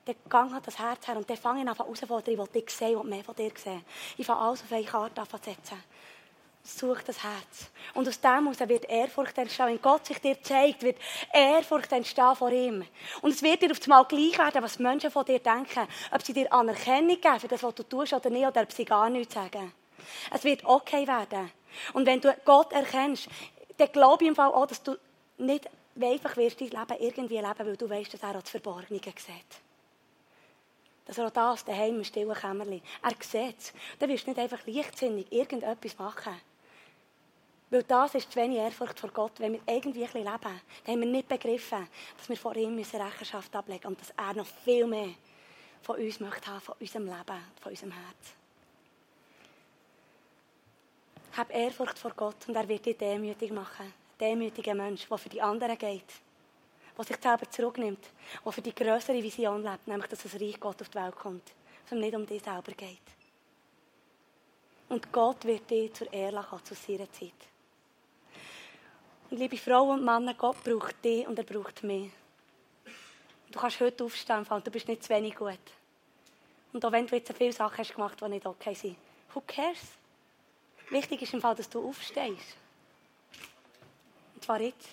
dann 0.05 0.15
gang 0.29 0.53
hat 0.53 0.67
das 0.67 0.79
Herz 0.79 1.09
her 1.09 1.17
und 1.17 1.29
dann 1.29 1.37
fange 1.37 1.63
ich 1.63 1.69
an 1.69 1.77
herausfordern, 1.77 2.33
ich 2.33 2.39
will 2.39 2.63
dich 2.63 2.71
sehen 2.71 2.97
und 2.97 3.09
mehr 3.09 3.25
von 3.25 3.35
dir 3.35 3.51
sehen. 3.57 3.85
Ich 4.17 4.25
fange 4.25 4.41
alles 4.41 4.63
auf 4.63 4.71
eine 4.71 4.85
Karte 4.85 5.21
an 5.21 5.29
zu 5.29 5.37
setzen. 5.39 5.83
Such 6.63 7.03
das 7.03 7.23
Herz. 7.23 7.71
Und 7.93 8.09
aus 8.09 8.21
dem 8.21 8.31
heraus 8.31 8.69
wird 8.69 8.89
Ehrfurcht 8.89 9.37
entstehen. 9.37 9.67
Wenn 9.67 9.83
Gott 9.83 10.07
sich 10.07 10.19
dir 10.19 10.43
zeigt, 10.43 10.83
wird 10.83 10.97
Ehrfurcht 11.31 11.93
entstehen 11.93 12.37
vor 12.37 12.51
ihm. 12.53 12.87
Und 13.21 13.33
es 13.33 13.43
wird 13.43 13.61
dir 13.61 13.71
auf 13.71 13.83
einmal 13.83 14.05
gleich 14.07 14.39
werden, 14.39 14.63
was 14.63 14.79
Menschen 14.79 15.11
von 15.11 15.27
dir 15.27 15.41
denken. 15.41 15.87
Ob 16.11 16.23
sie 16.23 16.33
dir 16.33 16.51
Anerkennung 16.51 17.21
geben 17.21 17.41
für 17.41 17.49
das, 17.49 17.63
was 17.63 17.75
du 17.75 17.83
tust 17.83 18.15
oder 18.15 18.31
nicht, 18.31 18.47
oder 18.47 18.63
ob 18.63 18.73
sie 18.73 18.87
gar 18.87 19.11
nichts 19.11 19.35
sagen. 19.35 19.73
Es 20.33 20.45
wird 20.45 20.65
okay 20.65 21.07
werden. 21.07 21.51
Und 21.93 22.07
wenn 22.07 22.21
du 22.21 22.35
Gott 22.45 22.73
erkennst, 22.73 23.29
dann 23.77 23.93
glaube 23.93 24.25
ich 24.25 24.29
im 24.29 24.37
Fall 24.37 24.53
auch, 24.53 24.67
dass 24.67 24.83
du 24.83 24.97
nicht 25.39 25.69
einfach 26.01 26.37
wirst 26.37 26.61
dein 26.61 26.69
Leben 26.69 26.97
irgendwie 27.01 27.37
leben, 27.37 27.59
weil 27.59 27.77
du 27.77 27.89
weißt, 27.89 28.15
dass 28.15 28.23
er 28.23 28.31
auch 28.31 28.43
das 28.43 28.51
Verborgene 28.51 29.01
sieht. 29.01 29.61
Dass 31.07 31.19
er 31.19 31.27
auch 31.27 31.31
das 31.31 31.65
daheim 31.65 31.97
im 31.97 32.05
stillen 32.05 32.35
Kämmerchen, 32.35 32.83
er 33.03 33.11
sieht 33.21 33.59
es. 33.59 33.73
Dann 33.99 34.09
wirst 34.09 34.27
du 34.27 34.31
nicht 34.31 34.41
einfach 34.41 34.67
leichtsinnig 34.67 35.31
irgendetwas 35.31 35.99
machen. 35.99 36.35
Weil 37.71 37.83
das 37.83 38.15
ist 38.15 38.31
zu 38.31 38.39
wenig 38.39 38.59
Ehrfurcht 38.59 39.01
vor 39.01 39.11
Gott. 39.11 39.33
Wenn 39.39 39.55
wir 39.55 39.61
irgendwie 39.67 40.05
ein 40.05 40.13
bisschen 40.13 40.25
leben, 40.25 40.61
dann 40.85 40.93
haben 40.95 41.01
wir 41.01 41.09
nicht 41.09 41.29
begriffen, 41.29 41.89
dass 42.17 42.29
wir 42.29 42.37
vor 42.37 42.57
ihm 42.57 42.77
Rechenschaft 42.79 43.55
ablegen 43.55 43.81
müssen 43.81 43.87
und 43.89 44.01
dass 44.01 44.15
er 44.17 44.35
noch 44.35 44.47
viel 44.47 44.87
mehr 44.87 45.15
von 45.83 45.97
uns 45.97 46.21
möchte 46.21 46.47
haben, 46.51 46.61
von 46.61 46.75
unserem 46.81 47.07
Leben, 47.07 47.45
von 47.61 47.71
unserem 47.71 47.93
Herz. 47.93 48.44
Hab 51.37 51.53
Ehrfurcht 51.53 51.99
vor 51.99 52.13
Gott 52.17 52.37
und 52.47 52.55
er 52.55 52.69
wird 52.69 52.87
dich 52.87 52.97
demütig 52.97 53.51
machen. 53.51 53.93
Demütiger 54.21 54.75
Mensch, 54.75 55.09
der 55.09 55.19
für 55.19 55.29
die 55.29 55.43
anderen 55.43 55.77
geht. 55.77 56.05
Der 56.97 57.05
sich 57.05 57.17
selber 57.17 57.51
zurücknimmt. 57.51 58.07
Der 58.45 58.53
für 58.53 58.63
die 58.63 58.73
größere 58.73 59.21
Vision 59.21 59.65
lebt, 59.65 59.89
nämlich, 59.89 60.07
dass 60.07 60.23
das 60.23 60.41
Reich 60.41 60.61
Gott 60.61 60.81
auf 60.81 60.89
die 60.89 60.95
Welt 60.95 61.17
kommt. 61.17 61.53
Dass 61.91 61.99
nicht 61.99 62.15
um 62.15 62.25
dich 62.25 62.41
selber 62.41 62.71
geht. 62.71 62.99
Und 64.89 65.11
Gott 65.11 65.45
wird 65.45 65.69
dich 65.69 65.93
zur 65.93 66.13
Ehre 66.13 66.37
lassen, 66.37 66.65
zu 66.65 66.75
seiner 66.75 67.11
Zeit. 67.11 67.33
Und 69.29 69.39
liebe 69.39 69.57
Frauen 69.57 69.99
und 69.99 70.05
Männer, 70.05 70.35
Gott 70.35 70.63
braucht 70.63 71.05
dich 71.05 71.27
und 71.27 71.37
er 71.37 71.45
braucht 71.45 71.83
mich. 71.83 72.13
Du 73.51 73.59
kannst 73.59 73.81
heute 73.81 74.05
aufstehen 74.05 74.47
und 74.49 74.65
du 74.65 74.71
bist 74.71 74.87
nicht 74.87 75.03
zu 75.03 75.09
wenig 75.09 75.35
gut. 75.35 75.59
Und 76.73 76.85
auch 76.85 76.93
wenn 76.93 77.09
du 77.09 77.17
jetzt 77.17 77.37
viele 77.37 77.53
Sachen 77.53 77.79
hast 77.79 77.93
gemacht, 77.93 78.21
die 78.21 78.29
nicht 78.29 78.47
okay 78.47 78.75
sind, 78.75 78.97
who 79.33 79.43
cares? 79.45 79.81
Wichtig 80.91 81.23
ist 81.23 81.35
im 81.35 81.41
Fall, 81.41 81.55
dass 81.55 81.69
du 81.69 81.87
aufstehst. 81.87 82.57
Und 84.35 84.45
zwar 84.45 84.61
jetzt. 84.61 84.89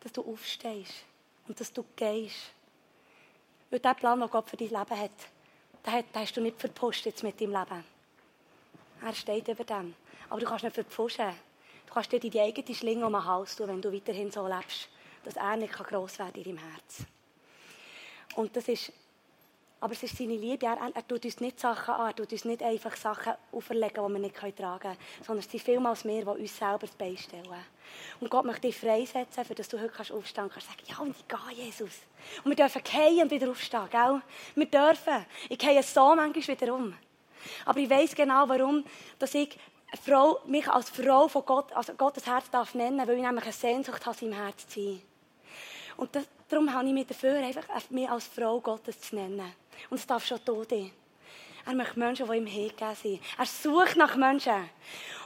Dass 0.00 0.12
du 0.12 0.22
aufstehst 0.22 1.04
und 1.46 1.58
dass 1.58 1.72
du 1.72 1.84
gehst. 1.96 2.52
Weil 3.70 3.80
der 3.80 3.94
Plan, 3.94 4.20
den 4.20 4.30
Gott 4.30 4.48
für 4.48 4.56
dein 4.56 4.68
Leben 4.68 5.00
hat, 5.00 5.10
den 5.86 6.04
hast 6.14 6.36
du 6.36 6.40
nicht 6.40 6.60
verpusht 6.60 7.06
mit 7.22 7.40
deinem 7.40 7.52
Leben. 7.52 7.84
Er 9.02 9.14
steht 9.14 9.48
über 9.48 9.64
dem. 9.64 9.94
Aber 10.28 10.40
du 10.40 10.46
kannst 10.46 10.64
nicht 10.64 10.74
verpfuschen. 10.74 11.32
Du 11.86 11.94
kannst 11.94 12.12
dir 12.12 12.20
die 12.20 12.40
eigene 12.40 12.74
Schlinge 12.74 13.06
um 13.06 13.12
den 13.12 13.24
Hals 13.24 13.56
tun, 13.56 13.68
wenn 13.68 13.80
du 13.80 13.92
weiterhin 13.92 14.30
so 14.30 14.46
lebst, 14.46 14.88
dass 15.24 15.36
er 15.36 15.56
nicht 15.56 15.72
gross 15.72 16.18
werden 16.18 16.32
kann 16.32 16.42
in 16.42 16.56
deinem 16.56 16.70
Herz. 16.70 17.06
Und 18.34 18.54
das 18.54 18.68
ist 18.68 18.92
aber 19.80 19.92
es 19.92 20.02
ist 20.02 20.16
seine 20.16 20.36
Liebe. 20.36 20.66
Er, 20.66 20.78
er, 20.92 21.06
tut 21.06 21.24
uns 21.24 21.40
nicht 21.40 21.60
Sachen 21.60 21.94
an, 21.94 22.08
er 22.08 22.16
tut 22.16 22.32
uns 22.32 22.44
nicht 22.44 22.62
einfach 22.62 22.96
Sachen 22.96 23.34
auferlegen, 23.52 24.04
die 24.06 24.12
wir 24.12 24.18
nicht 24.18 24.36
tragen 24.36 24.80
können, 24.80 24.96
sondern 25.24 25.44
es 25.44 25.50
sind 25.50 25.62
vielmals 25.62 26.04
mehr, 26.04 26.22
die 26.22 26.42
uns 26.42 26.58
selber 26.58 26.86
beistellen. 26.98 27.64
Und 28.20 28.30
Gott 28.30 28.44
möchte 28.44 28.62
dich 28.62 28.76
freisetzen, 28.76 29.44
für 29.44 29.54
dass 29.54 29.68
du 29.68 29.78
heute 29.78 29.90
kannst 29.90 30.12
aufstehen 30.12 30.50
kannst. 30.52 30.66
sagen, 30.66 30.82
ja, 30.86 30.98
und 30.98 31.16
ich 31.16 31.28
gehe, 31.28 31.64
Jesus. 31.64 31.92
Und 32.42 32.50
wir 32.50 32.56
dürfen 32.56 32.82
gehen 32.82 33.22
und 33.22 33.30
wieder 33.30 33.50
aufstehen, 33.50 33.88
gell? 33.90 34.20
Wir 34.54 34.66
dürfen. 34.66 35.26
Ich 35.48 35.58
gehe 35.58 35.82
so 35.82 36.14
manchmal 36.14 36.60
wieder 36.60 36.74
um. 36.74 36.94
Aber 37.64 37.78
ich 37.78 37.88
weiß 37.88 38.14
genau, 38.14 38.48
warum, 38.48 38.84
dass 39.18 39.34
ich 39.34 39.56
Frau, 40.04 40.40
mich 40.46 40.68
als 40.68 40.90
Frau 40.90 41.28
von 41.28 41.44
Gott, 41.44 41.72
also 41.72 41.94
Gottes 41.94 42.26
Herz 42.26 42.50
darf 42.50 42.74
nennen, 42.74 43.06
weil 43.06 43.16
ich 43.16 43.22
nämlich 43.22 43.44
eine 43.44 43.52
Sehnsucht 43.52 44.04
habe, 44.04 44.24
im 44.24 44.32
Herz 44.32 44.66
zu 44.66 44.80
sein. 44.80 45.02
Und 45.96 46.14
das, 46.14 46.24
darum 46.48 46.72
habe 46.72 46.86
ich 46.86 46.92
mich 46.92 47.06
dafür, 47.06 47.36
einfach 47.36 47.64
mich 47.90 48.08
als 48.08 48.26
Frau 48.26 48.60
Gottes 48.60 49.00
zu 49.00 49.14
nennen. 49.14 49.52
Und 49.90 49.98
es 49.98 50.06
darf 50.06 50.26
schon 50.26 50.44
tun. 50.44 50.66
Er 51.66 51.74
möchte 51.74 51.98
Menschen, 51.98 52.26
die 52.26 52.36
ihm 52.36 52.46
hingegeben 52.46 52.94
sind. 52.94 53.20
Er 53.36 53.44
sucht 53.44 53.96
nach 53.96 54.16
Menschen, 54.16 54.70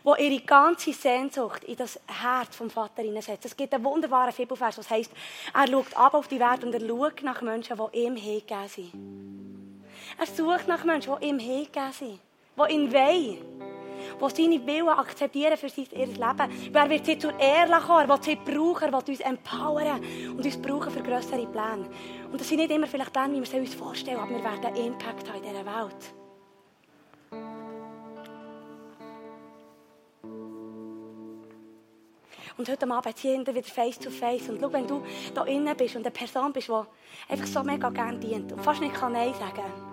die 0.04 0.24
ihre 0.24 0.44
ganze 0.44 0.92
Sehnsucht 0.92 1.62
in 1.64 1.76
das 1.76 2.00
Herz 2.06 2.56
vom 2.56 2.68
Vater 2.68 3.02
hineinsetzen. 3.02 3.48
Es 3.48 3.56
gibt 3.56 3.72
einen 3.72 3.84
wunderbaren 3.84 4.34
Bibelvers, 4.34 4.76
was 4.76 4.90
heisst, 4.90 5.12
er 5.54 5.68
schaut 5.68 5.96
ab 5.96 6.14
auf 6.14 6.26
die 6.26 6.40
Welt 6.40 6.64
und 6.64 6.74
er 6.74 6.80
schaut 6.80 7.22
nach 7.22 7.42
Menschen, 7.42 7.76
die 7.76 7.98
ihm 7.98 8.16
hingegeben 8.16 8.68
sind. 8.68 8.92
Er 10.18 10.26
sucht 10.26 10.66
nach 10.66 10.82
Menschen, 10.82 11.14
die 11.20 11.26
ihm 11.28 11.38
hingegeben 11.38 11.92
sind, 11.92 12.20
die 12.56 12.72
ihn 12.72 12.92
wollen 12.92 13.71
die 14.20 14.42
seine 14.42 14.66
Willen 14.66 14.88
akzeptieren 14.88 15.56
für 15.56 15.66
ihr 15.66 16.06
Leben. 16.06 16.72
Wer 16.72 16.90
wird 16.90 17.06
sie 17.06 17.18
zur 17.18 17.38
Ehre 17.38 17.80
kommen? 17.80 18.00
Er 18.00 18.08
will 18.08 18.22
sie 18.22 18.36
brauchen, 18.36 18.92
will 18.92 19.02
uns 19.08 19.20
empowern 19.20 20.00
und 20.30 20.44
uns 20.44 20.60
brauchen 20.60 20.90
für 20.90 21.02
größere 21.02 21.46
Pläne. 21.46 21.88
Und 22.30 22.40
das 22.40 22.48
sind 22.48 22.58
nicht 22.58 22.70
immer 22.70 22.86
vielleicht 22.86 23.12
Pläne, 23.12 23.42
wie 23.42 23.52
wir 23.52 23.60
uns 23.60 23.74
vorstellen, 23.74 24.18
aber 24.18 24.30
wir 24.30 24.44
werden 24.44 24.64
einen 24.64 24.76
Impact 24.76 25.28
haben 25.28 25.42
in 25.42 25.50
dieser 25.50 25.66
Welt. 25.66 26.14
Und 32.58 32.68
heute 32.68 32.90
Abend 32.90 33.18
hier 33.18 33.40
wieder 33.46 33.62
face 33.62 33.98
to 33.98 34.10
face. 34.10 34.48
Und 34.48 34.60
schau, 34.60 34.72
wenn 34.72 34.86
du 34.86 35.02
da 35.34 35.44
innen 35.44 35.76
bist 35.76 35.96
und 35.96 36.02
eine 36.02 36.10
Person 36.10 36.52
bist, 36.52 36.68
die 36.68 37.32
einfach 37.32 37.46
so 37.46 37.62
mega 37.62 37.88
gerne 37.88 38.18
dient 38.18 38.52
und 38.52 38.62
fast 38.62 38.80
nicht 38.80 38.94
Nein 39.00 39.32
sagen 39.34 39.54
kann, 39.54 39.91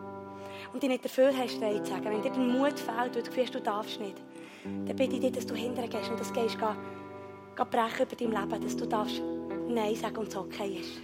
und 0.73 0.82
dich 0.82 0.89
nicht 0.89 1.05
dafür 1.05 1.32
hast, 1.36 1.60
Nein 1.60 1.84
zu 1.84 1.91
sagen, 1.91 2.05
wenn 2.05 2.21
dir 2.21 2.32
der 2.32 2.39
Mut 2.39 2.79
fehlt, 2.79 3.15
weil 3.15 3.23
du 3.23 3.32
fühlst, 3.32 3.55
du 3.55 3.62
darfst 3.62 3.99
nicht, 3.99 4.17
dann 4.63 4.95
bitte 4.95 5.15
ich 5.15 5.21
dich, 5.21 5.32
dass 5.32 5.45
du 5.45 5.55
hinterher 5.55 5.89
gehst 5.89 6.10
und 6.10 6.19
das 6.19 6.34
gehst, 6.34 6.58
geh, 6.60 6.65
geh 7.55 7.63
brechen 7.63 8.05
über 8.05 8.15
dein 8.15 8.49
Leben, 8.49 8.63
dass 8.63 8.77
du 8.77 8.86
darfst 8.86 9.21
Nein 9.67 9.95
sagen 9.95 10.17
und 10.17 10.27
es 10.27 10.36
okay 10.36 10.79
ist. 10.79 11.01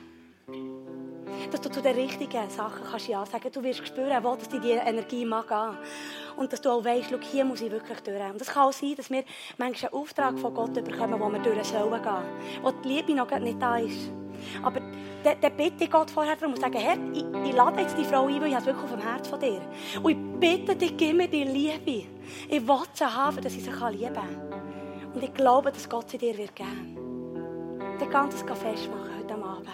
Dass 1.51 1.61
du 1.61 1.69
zu 1.69 1.81
den 1.81 1.95
richtigen 1.95 2.49
Sachen 2.49 2.83
kannst 2.89 3.07
Ja 3.07 3.25
sagen 3.25 3.51
Du 3.51 3.63
wirst 3.63 3.87
spüren, 3.87 4.23
wo 4.23 4.35
dass 4.35 4.49
dir 4.49 4.59
die 4.59 4.71
Energie 4.71 5.25
mag. 5.25 5.77
Und 6.35 6.51
dass 6.51 6.61
du 6.61 6.69
auch 6.69 6.83
weißt, 6.83 7.09
schau, 7.09 7.19
hier 7.19 7.45
muss 7.45 7.61
ich 7.61 7.71
wirklich 7.71 7.99
durch. 8.01 8.31
Und 8.31 8.41
es 8.41 8.47
kann 8.47 8.63
auch 8.63 8.73
sein, 8.73 8.95
dass 8.95 9.09
wir 9.09 9.23
manchmal 9.57 9.91
einen 9.91 10.01
Auftrag 10.01 10.39
von 10.39 10.53
Gott 10.53 10.73
bekommen, 10.73 11.19
wo 11.19 11.29
wir 11.29 11.39
durch 11.39 11.63
sollen 11.67 12.01
gehen. 12.01 12.63
Wo 12.63 12.71
die 12.71 12.87
Liebe 12.87 13.13
noch 13.13 13.39
nicht 13.39 13.61
da 13.61 13.77
ist. 13.77 14.11
Aber 14.63 14.81
dann, 15.25 15.41
dann 15.41 15.57
bitte 15.57 15.87
Gott 15.87 16.11
vorher 16.11 16.35
darum 16.35 16.53
und 16.53 16.61
sage, 16.61 16.77
Herr, 16.77 16.97
ich, 17.13 17.25
ich 17.45 17.55
lade 17.55 17.81
jetzt 17.81 17.97
die 17.97 18.03
Frau 18.03 18.27
ein, 18.27 18.39
weil 18.41 18.49
ich 18.49 18.55
es 18.55 18.65
wirklich 18.65 18.83
auf 18.83 18.91
dem 18.91 19.01
Herz 19.01 19.27
von 19.27 19.39
dir. 19.39 19.61
Und 20.01 20.11
ich 20.11 20.39
bitte 20.39 20.75
dich, 20.75 20.95
gib 20.95 21.15
mir 21.15 21.27
die 21.27 21.43
Liebe. 21.43 22.07
Ich 22.49 22.67
will 22.67 22.77
sie 22.93 23.05
haben, 23.05 23.41
dass 23.41 23.55
ich 23.55 23.63
sie 23.63 23.71
lieben 23.71 24.13
kann. 24.13 25.11
Und 25.13 25.23
ich 25.23 25.33
glaube, 25.33 25.71
dass 25.71 25.89
Gott 25.89 26.09
sie 26.09 26.17
dir 26.17 26.37
wird 26.37 26.55
geben. 26.55 26.97
Dann 27.99 28.09
kannst 28.09 28.41
du 28.41 28.53
es 28.53 28.59
festmachen 28.59 29.09
heute 29.17 29.33
Abend. 29.33 29.69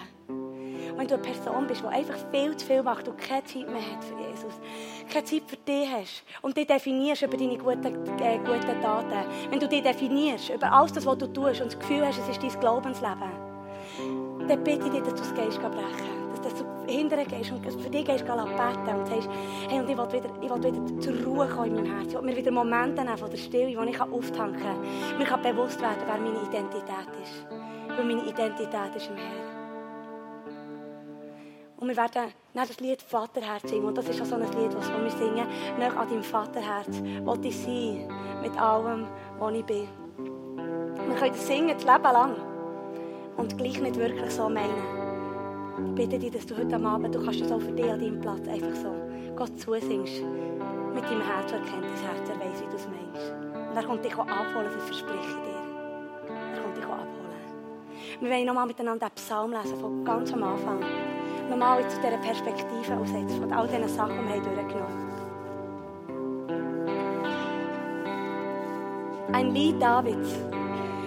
wenn 0.96 1.06
du 1.06 1.14
eine 1.14 1.22
Person 1.22 1.66
bist, 1.66 1.82
die 1.82 1.86
einfach 1.86 2.16
viel 2.30 2.56
zu 2.56 2.66
viel 2.66 2.82
macht 2.82 3.08
und 3.08 3.18
keine 3.18 3.44
Zeit 3.44 3.68
mehr 3.68 3.82
hat 3.82 4.04
für 4.04 4.14
Jesus, 4.20 4.54
keine 5.10 5.24
Zeit 5.24 5.42
für 5.46 5.56
dich 5.56 5.88
hast 5.90 6.22
und 6.42 6.56
dich 6.56 6.66
definierst 6.66 7.22
über 7.22 7.36
deine 7.36 7.58
guten, 7.58 8.06
äh, 8.20 8.38
guten 8.38 8.80
Taten, 8.80 9.26
wenn 9.50 9.58
du 9.58 9.68
dich 9.68 9.82
definierst 9.82 10.50
über 10.50 10.70
alles 10.72 11.04
was 11.04 11.18
du 11.18 11.26
tust 11.26 11.60
und 11.60 11.72
das 11.72 11.78
Gefühl 11.78 12.06
hast, 12.06 12.18
es 12.18 12.28
ist 12.28 12.42
dein 12.42 12.60
Glaubensleben, 12.60 13.51
dann 14.52 14.64
bitte 14.64 14.86
ich 14.86 14.92
dich, 14.92 15.02
dass 15.02 15.14
du 15.14 15.20
das 15.20 15.34
gehst 15.34 15.58
brechen. 15.58 16.22
Dass, 16.42 16.54
du 16.54 16.64
hinterher 16.86 17.24
gehst 17.24 17.52
und 17.52 17.64
für 17.64 17.88
dich 17.88 18.04
gehst 18.04 18.26
beten 18.26 18.40
und 18.40 19.06
sagst, 19.06 19.28
und 19.70 19.88
ich 19.88 19.96
will 19.96 20.12
wieder, 20.12 20.30
ich 20.42 20.50
will 20.50 20.62
wieder 20.62 21.00
zur 21.00 21.24
Ruhe 21.24 21.48
kommen 21.48 21.68
in 21.68 21.74
meinem 21.74 21.86
Herzen. 21.86 22.08
Ich 22.08 22.14
will 22.14 22.22
mir 22.22 22.36
wieder 22.36 22.50
Momente 22.50 23.02
nehmen 23.02 23.16
von 23.16 23.30
der 23.30 23.38
Stille, 23.38 23.78
wo 23.78 23.82
ich 23.82 24.00
auftanken 24.00 24.60
kann. 24.60 25.18
Mir 25.18 25.24
kann 25.24 25.40
bewusst 25.40 25.80
werden, 25.80 26.02
wer 26.04 26.18
meine 26.18 26.42
Identität 26.42 27.08
ist. 27.22 27.46
Weil 27.96 28.04
meine 28.04 28.28
Identität 28.28 28.96
ist 28.96 29.08
im 29.08 29.16
Herrn. 29.16 29.52
Und 31.78 31.88
wir 31.88 31.96
werden 31.96 32.32
das 32.54 32.80
Lied 32.80 33.02
Vaterherz 33.02 33.70
singen. 33.70 33.84
Und 33.84 33.96
das 33.96 34.08
ist 34.08 34.20
auch 34.20 34.26
so 34.26 34.34
ein 34.34 34.42
Lied, 34.42 34.74
das 34.74 34.88
wir 34.88 35.10
singen. 35.10 35.46
Nach 35.78 35.96
an 35.96 36.08
deinem 36.08 36.22
Vaterherz. 36.22 37.02
Wollte 37.24 37.48
ich 37.48 37.58
sein 37.58 38.08
mit 38.42 38.60
allem, 38.60 39.06
was 39.38 39.54
ich 39.54 39.64
bin. 39.64 39.88
Wir 41.06 41.16
können 41.16 41.34
singen 41.34 41.76
das 41.76 41.84
Leben 41.84 42.12
lang. 42.12 42.51
Und 43.36 43.56
gleich 43.58 43.80
nicht 43.80 43.96
wirklich 43.96 44.30
so 44.30 44.48
meinen. 44.48 45.02
Ich 45.88 45.94
bitte 45.94 46.18
dich, 46.18 46.30
dass 46.30 46.46
du 46.46 46.56
heute 46.56 46.76
Abend, 46.76 47.14
du 47.14 47.24
kannst 47.24 47.40
das 47.40 47.50
auch 47.52 47.60
für 47.60 47.72
dich 47.72 47.90
an 47.90 47.98
deinem 48.00 48.20
Platz 48.20 48.46
einfach 48.46 48.74
so 48.74 48.92
Gott 49.36 49.58
zusingst. 49.58 50.22
Mit 50.94 51.04
deinem 51.04 51.22
Herz 51.22 51.50
erkennt 51.50 51.84
das 51.84 52.02
Herz, 52.02 52.28
er 52.28 52.38
weiss, 52.38 52.60
wie 52.60 52.68
du 52.68 52.76
es 52.76 52.86
meinst. 52.86 53.32
Und 53.70 53.76
er 53.76 53.84
kommt 53.84 54.04
dich 54.04 54.14
auch 54.14 54.26
abholen, 54.26 54.68
das 54.74 54.84
verspreche 54.84 55.18
ich 55.18 55.34
dir. 55.34 55.62
Er 56.28 56.62
kommt 56.62 56.76
dich 56.76 56.84
auch 56.84 56.92
abholen. 56.92 57.22
Wir 58.20 58.30
wollen 58.30 58.46
nochmal 58.46 58.66
miteinander 58.66 59.08
den 59.08 59.14
Psalm 59.14 59.52
lesen, 59.52 59.78
von 59.80 60.04
ganz 60.04 60.32
am 60.32 60.42
Anfang. 60.42 60.80
Nochmal 61.48 61.80
jetzt 61.80 61.96
aus 61.96 62.02
dieser 62.02 62.18
Perspektive 62.18 62.96
aus, 62.96 63.10
von 63.10 63.52
all 63.52 63.66
diesen 63.66 63.88
Sachen, 63.88 64.18
die 64.26 64.34
wir 64.34 64.42
durchgenommen 64.42 64.82
haben. 64.82 65.12
Ein 69.32 69.54
Lied 69.54 69.80
Davids. 69.80 70.38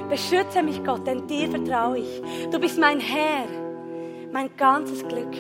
Beschütze 0.10 0.62
mich, 0.62 0.84
Gott, 0.84 1.06
denn 1.08 1.28
dir 1.28 1.50
vertraue 1.50 1.98
ich. 2.00 2.22
Du 2.52 2.60
bist 2.60 2.80
mein 2.80 3.00
Herr, 3.00 3.48
mein 4.32 4.56
ganzes 4.56 5.08
Glück. 5.08 5.34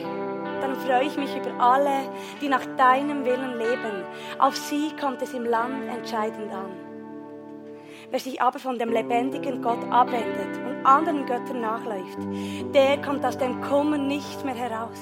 Dann 0.61 0.75
freue 0.75 1.05
ich 1.05 1.17
mich 1.17 1.29
über 1.35 1.59
alle, 1.59 2.09
die 2.41 2.49
nach 2.49 2.65
deinem 2.77 3.25
Willen 3.25 3.57
leben. 3.57 4.03
Auf 4.39 4.55
sie 4.55 4.91
kommt 4.99 5.21
es 5.21 5.33
im 5.33 5.45
Land 5.45 5.87
entscheidend 5.89 6.51
an. 6.51 6.71
Wer 8.09 8.19
sich 8.19 8.41
aber 8.41 8.59
von 8.59 8.79
dem 8.79 8.89
lebendigen 8.91 9.61
Gott 9.61 9.83
abwendet 9.91 10.57
und 10.65 10.85
anderen 10.85 11.25
Göttern 11.25 11.61
nachläuft, 11.61 12.17
der 12.73 13.01
kommt 13.01 13.25
aus 13.25 13.37
dem 13.37 13.61
Kummer 13.61 13.97
nicht 13.97 14.43
mehr 14.45 14.55
heraus. 14.55 14.99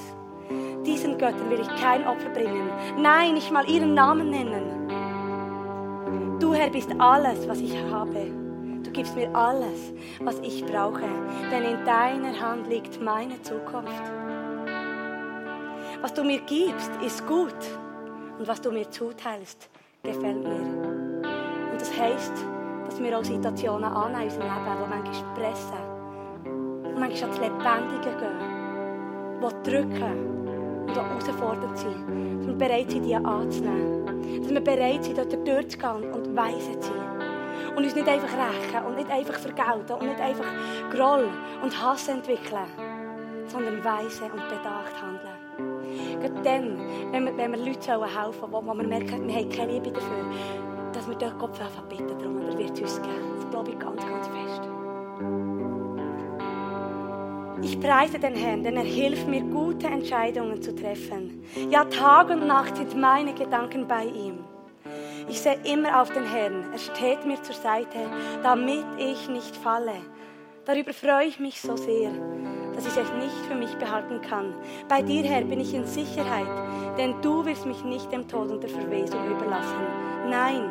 Diesen 0.84 1.16
Göttern 1.16 1.48
will 1.48 1.60
ich 1.60 1.82
kein 1.82 2.06
Opfer 2.06 2.28
bringen. 2.30 2.68
Nein, 2.98 3.34
nicht 3.34 3.50
mal 3.50 3.68
ihren 3.68 3.94
Namen 3.94 4.30
nennen. 4.30 4.88
Du 6.38 6.52
Herr 6.52 6.70
bist 6.70 6.90
alles, 6.98 7.48
was 7.48 7.60
ich 7.60 7.74
habe. 7.90 8.43
Du 8.84 8.90
gibst 8.90 9.16
mir 9.16 9.34
alles, 9.34 9.92
was 10.20 10.38
ich 10.40 10.64
brauche, 10.64 11.08
denn 11.50 11.64
in 11.64 11.84
deiner 11.84 12.38
Hand 12.38 12.68
liegt 12.68 13.02
meine 13.02 13.40
Zukunft. 13.42 14.02
Was 16.02 16.12
du 16.12 16.22
mir 16.22 16.40
gibst, 16.42 16.90
ist 17.04 17.26
gut 17.26 17.56
und 18.38 18.46
was 18.46 18.60
du 18.60 18.70
mir 18.70 18.88
zuteilst, 18.90 19.70
gefällt 20.02 20.42
mir. 20.42 21.24
Und 21.72 21.80
das 21.80 21.98
heißt, 21.98 22.32
dass 22.84 23.02
wir 23.02 23.18
auch 23.18 23.24
Situationen 23.24 23.84
annehmen 23.84 24.30
in 24.30 24.42
unserem 24.42 24.64
Leben, 24.64 24.78
die 24.84 24.90
manchmal 24.90 25.34
pressen, 25.34 25.94
und 26.84 27.00
manchmal 27.00 27.30
ans 27.30 27.40
Lebendige 27.40 28.16
gehen, 28.18 28.38
die 29.40 29.70
drücken 29.70 30.86
und 30.86 30.90
die 30.90 31.00
herausfordernd 31.00 31.78
sind. 31.78 32.38
Dass 32.38 32.46
wir 32.46 32.54
bereit 32.54 32.90
sind, 32.90 33.04
die 33.04 33.16
anzunehmen. 33.16 34.42
Dass 34.42 34.50
wir 34.52 34.60
bereit 34.60 35.04
sind, 35.04 35.16
dort 35.16 35.32
durchzugehen 35.32 36.12
und 36.12 36.36
weise 36.36 36.78
zu 36.80 36.92
sein. 36.92 37.23
Und 37.76 37.84
uns 37.84 37.94
nicht 37.94 38.08
einfach 38.08 38.28
rächen 38.28 38.86
und 38.86 38.96
nicht 38.96 39.10
einfach 39.10 39.34
vergelten 39.34 39.92
und 39.92 40.06
nicht 40.06 40.20
einfach 40.20 40.46
Groll 40.90 41.28
und 41.62 41.82
Hass 41.82 42.08
entwickeln, 42.08 42.66
sondern 43.46 43.84
weise 43.84 44.24
und 44.24 44.48
bedacht 44.48 45.02
handeln. 45.02 46.20
Gerade 46.20 46.42
dann, 46.42 47.12
wenn 47.12 47.24
wir, 47.24 47.36
wenn 47.36 47.52
wir 47.52 47.58
Leuten 47.58 47.82
helfen 47.82 48.50
sollen, 48.50 48.66
wo, 48.66 48.74
wir 48.74 48.86
merken, 48.86 49.26
wir 49.26 49.34
haben 49.34 49.48
keine 49.48 49.72
Liebe 49.72 49.90
dafür, 49.90 50.24
dass 50.92 51.08
wir 51.08 51.16
dort 51.16 51.38
Gott 51.38 51.60
einfach 51.60 51.82
bitten 51.84 52.08
darum 52.18 52.36
und 52.36 52.48
er 52.48 52.58
wird 52.58 52.80
uns 52.80 53.00
geben. 53.02 53.36
Das 53.36 53.50
glaube 53.50 53.70
ich 53.70 53.78
ganz, 53.78 54.00
ganz 54.00 54.28
fest. 54.28 54.62
Ich 57.62 57.80
preise 57.80 58.18
den 58.18 58.34
Herrn, 58.34 58.62
denn 58.62 58.76
er 58.76 58.84
hilft 58.84 59.26
mir, 59.26 59.42
gute 59.42 59.86
Entscheidungen 59.86 60.60
zu 60.60 60.74
treffen. 60.74 61.42
Ja, 61.70 61.84
Tag 61.84 62.28
und 62.30 62.46
Nacht 62.46 62.76
sind 62.76 62.94
meine 63.00 63.32
Gedanken 63.32 63.88
bei 63.88 64.04
ihm. 64.04 64.44
Ich 65.28 65.40
sehe 65.40 65.58
immer 65.64 66.00
auf 66.00 66.10
den 66.10 66.24
Herrn. 66.24 66.72
Er 66.72 66.78
steht 66.78 67.24
mir 67.24 67.42
zur 67.42 67.54
Seite, 67.54 67.98
damit 68.42 68.84
ich 68.98 69.28
nicht 69.28 69.56
falle. 69.56 69.96
Darüber 70.64 70.92
freue 70.92 71.26
ich 71.26 71.38
mich 71.38 71.60
so 71.60 71.76
sehr, 71.76 72.10
dass 72.74 72.86
ich 72.86 72.96
es 72.96 73.12
nicht 73.12 73.36
für 73.48 73.54
mich 73.54 73.74
behalten 73.76 74.20
kann. 74.22 74.54
Bei 74.88 75.02
dir, 75.02 75.22
Herr, 75.22 75.42
bin 75.42 75.60
ich 75.60 75.74
in 75.74 75.86
Sicherheit, 75.86 76.46
denn 76.98 77.20
du 77.22 77.44
wirst 77.44 77.66
mich 77.66 77.82
nicht 77.84 78.10
dem 78.12 78.26
Tod 78.28 78.50
und 78.50 78.62
der 78.62 78.70
Verwesung 78.70 79.30
überlassen. 79.30 79.86
Nein, 80.28 80.70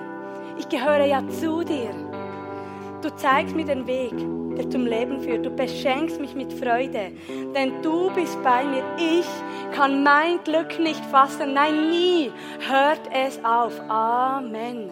ich 0.58 0.68
gehöre 0.70 1.06
ja 1.06 1.28
zu 1.28 1.64
dir. 1.64 1.91
Du 3.04 3.14
zeigst 3.18 3.54
mir 3.54 3.66
den 3.66 3.86
Weg, 3.86 4.14
der 4.56 4.70
zum 4.70 4.86
Leben 4.86 5.20
führt. 5.20 5.45
Du 5.45 5.49
beschenkst 5.49 6.22
mich 6.22 6.36
mit 6.36 6.54
Freude, 6.54 7.12
denn 7.54 7.82
du 7.82 8.10
bist 8.16 8.41
bei 8.43 8.64
mir. 8.64 8.82
Ich 8.97 9.26
kann 9.76 10.04
mein 10.04 10.41
Glück 10.45 10.80
nicht 10.80 11.04
fassen. 11.08 11.54
Nein, 11.54 11.89
nie 11.89 12.32
hört 12.66 13.01
es 13.14 13.43
auf. 13.43 13.78
Amen. 13.89 14.89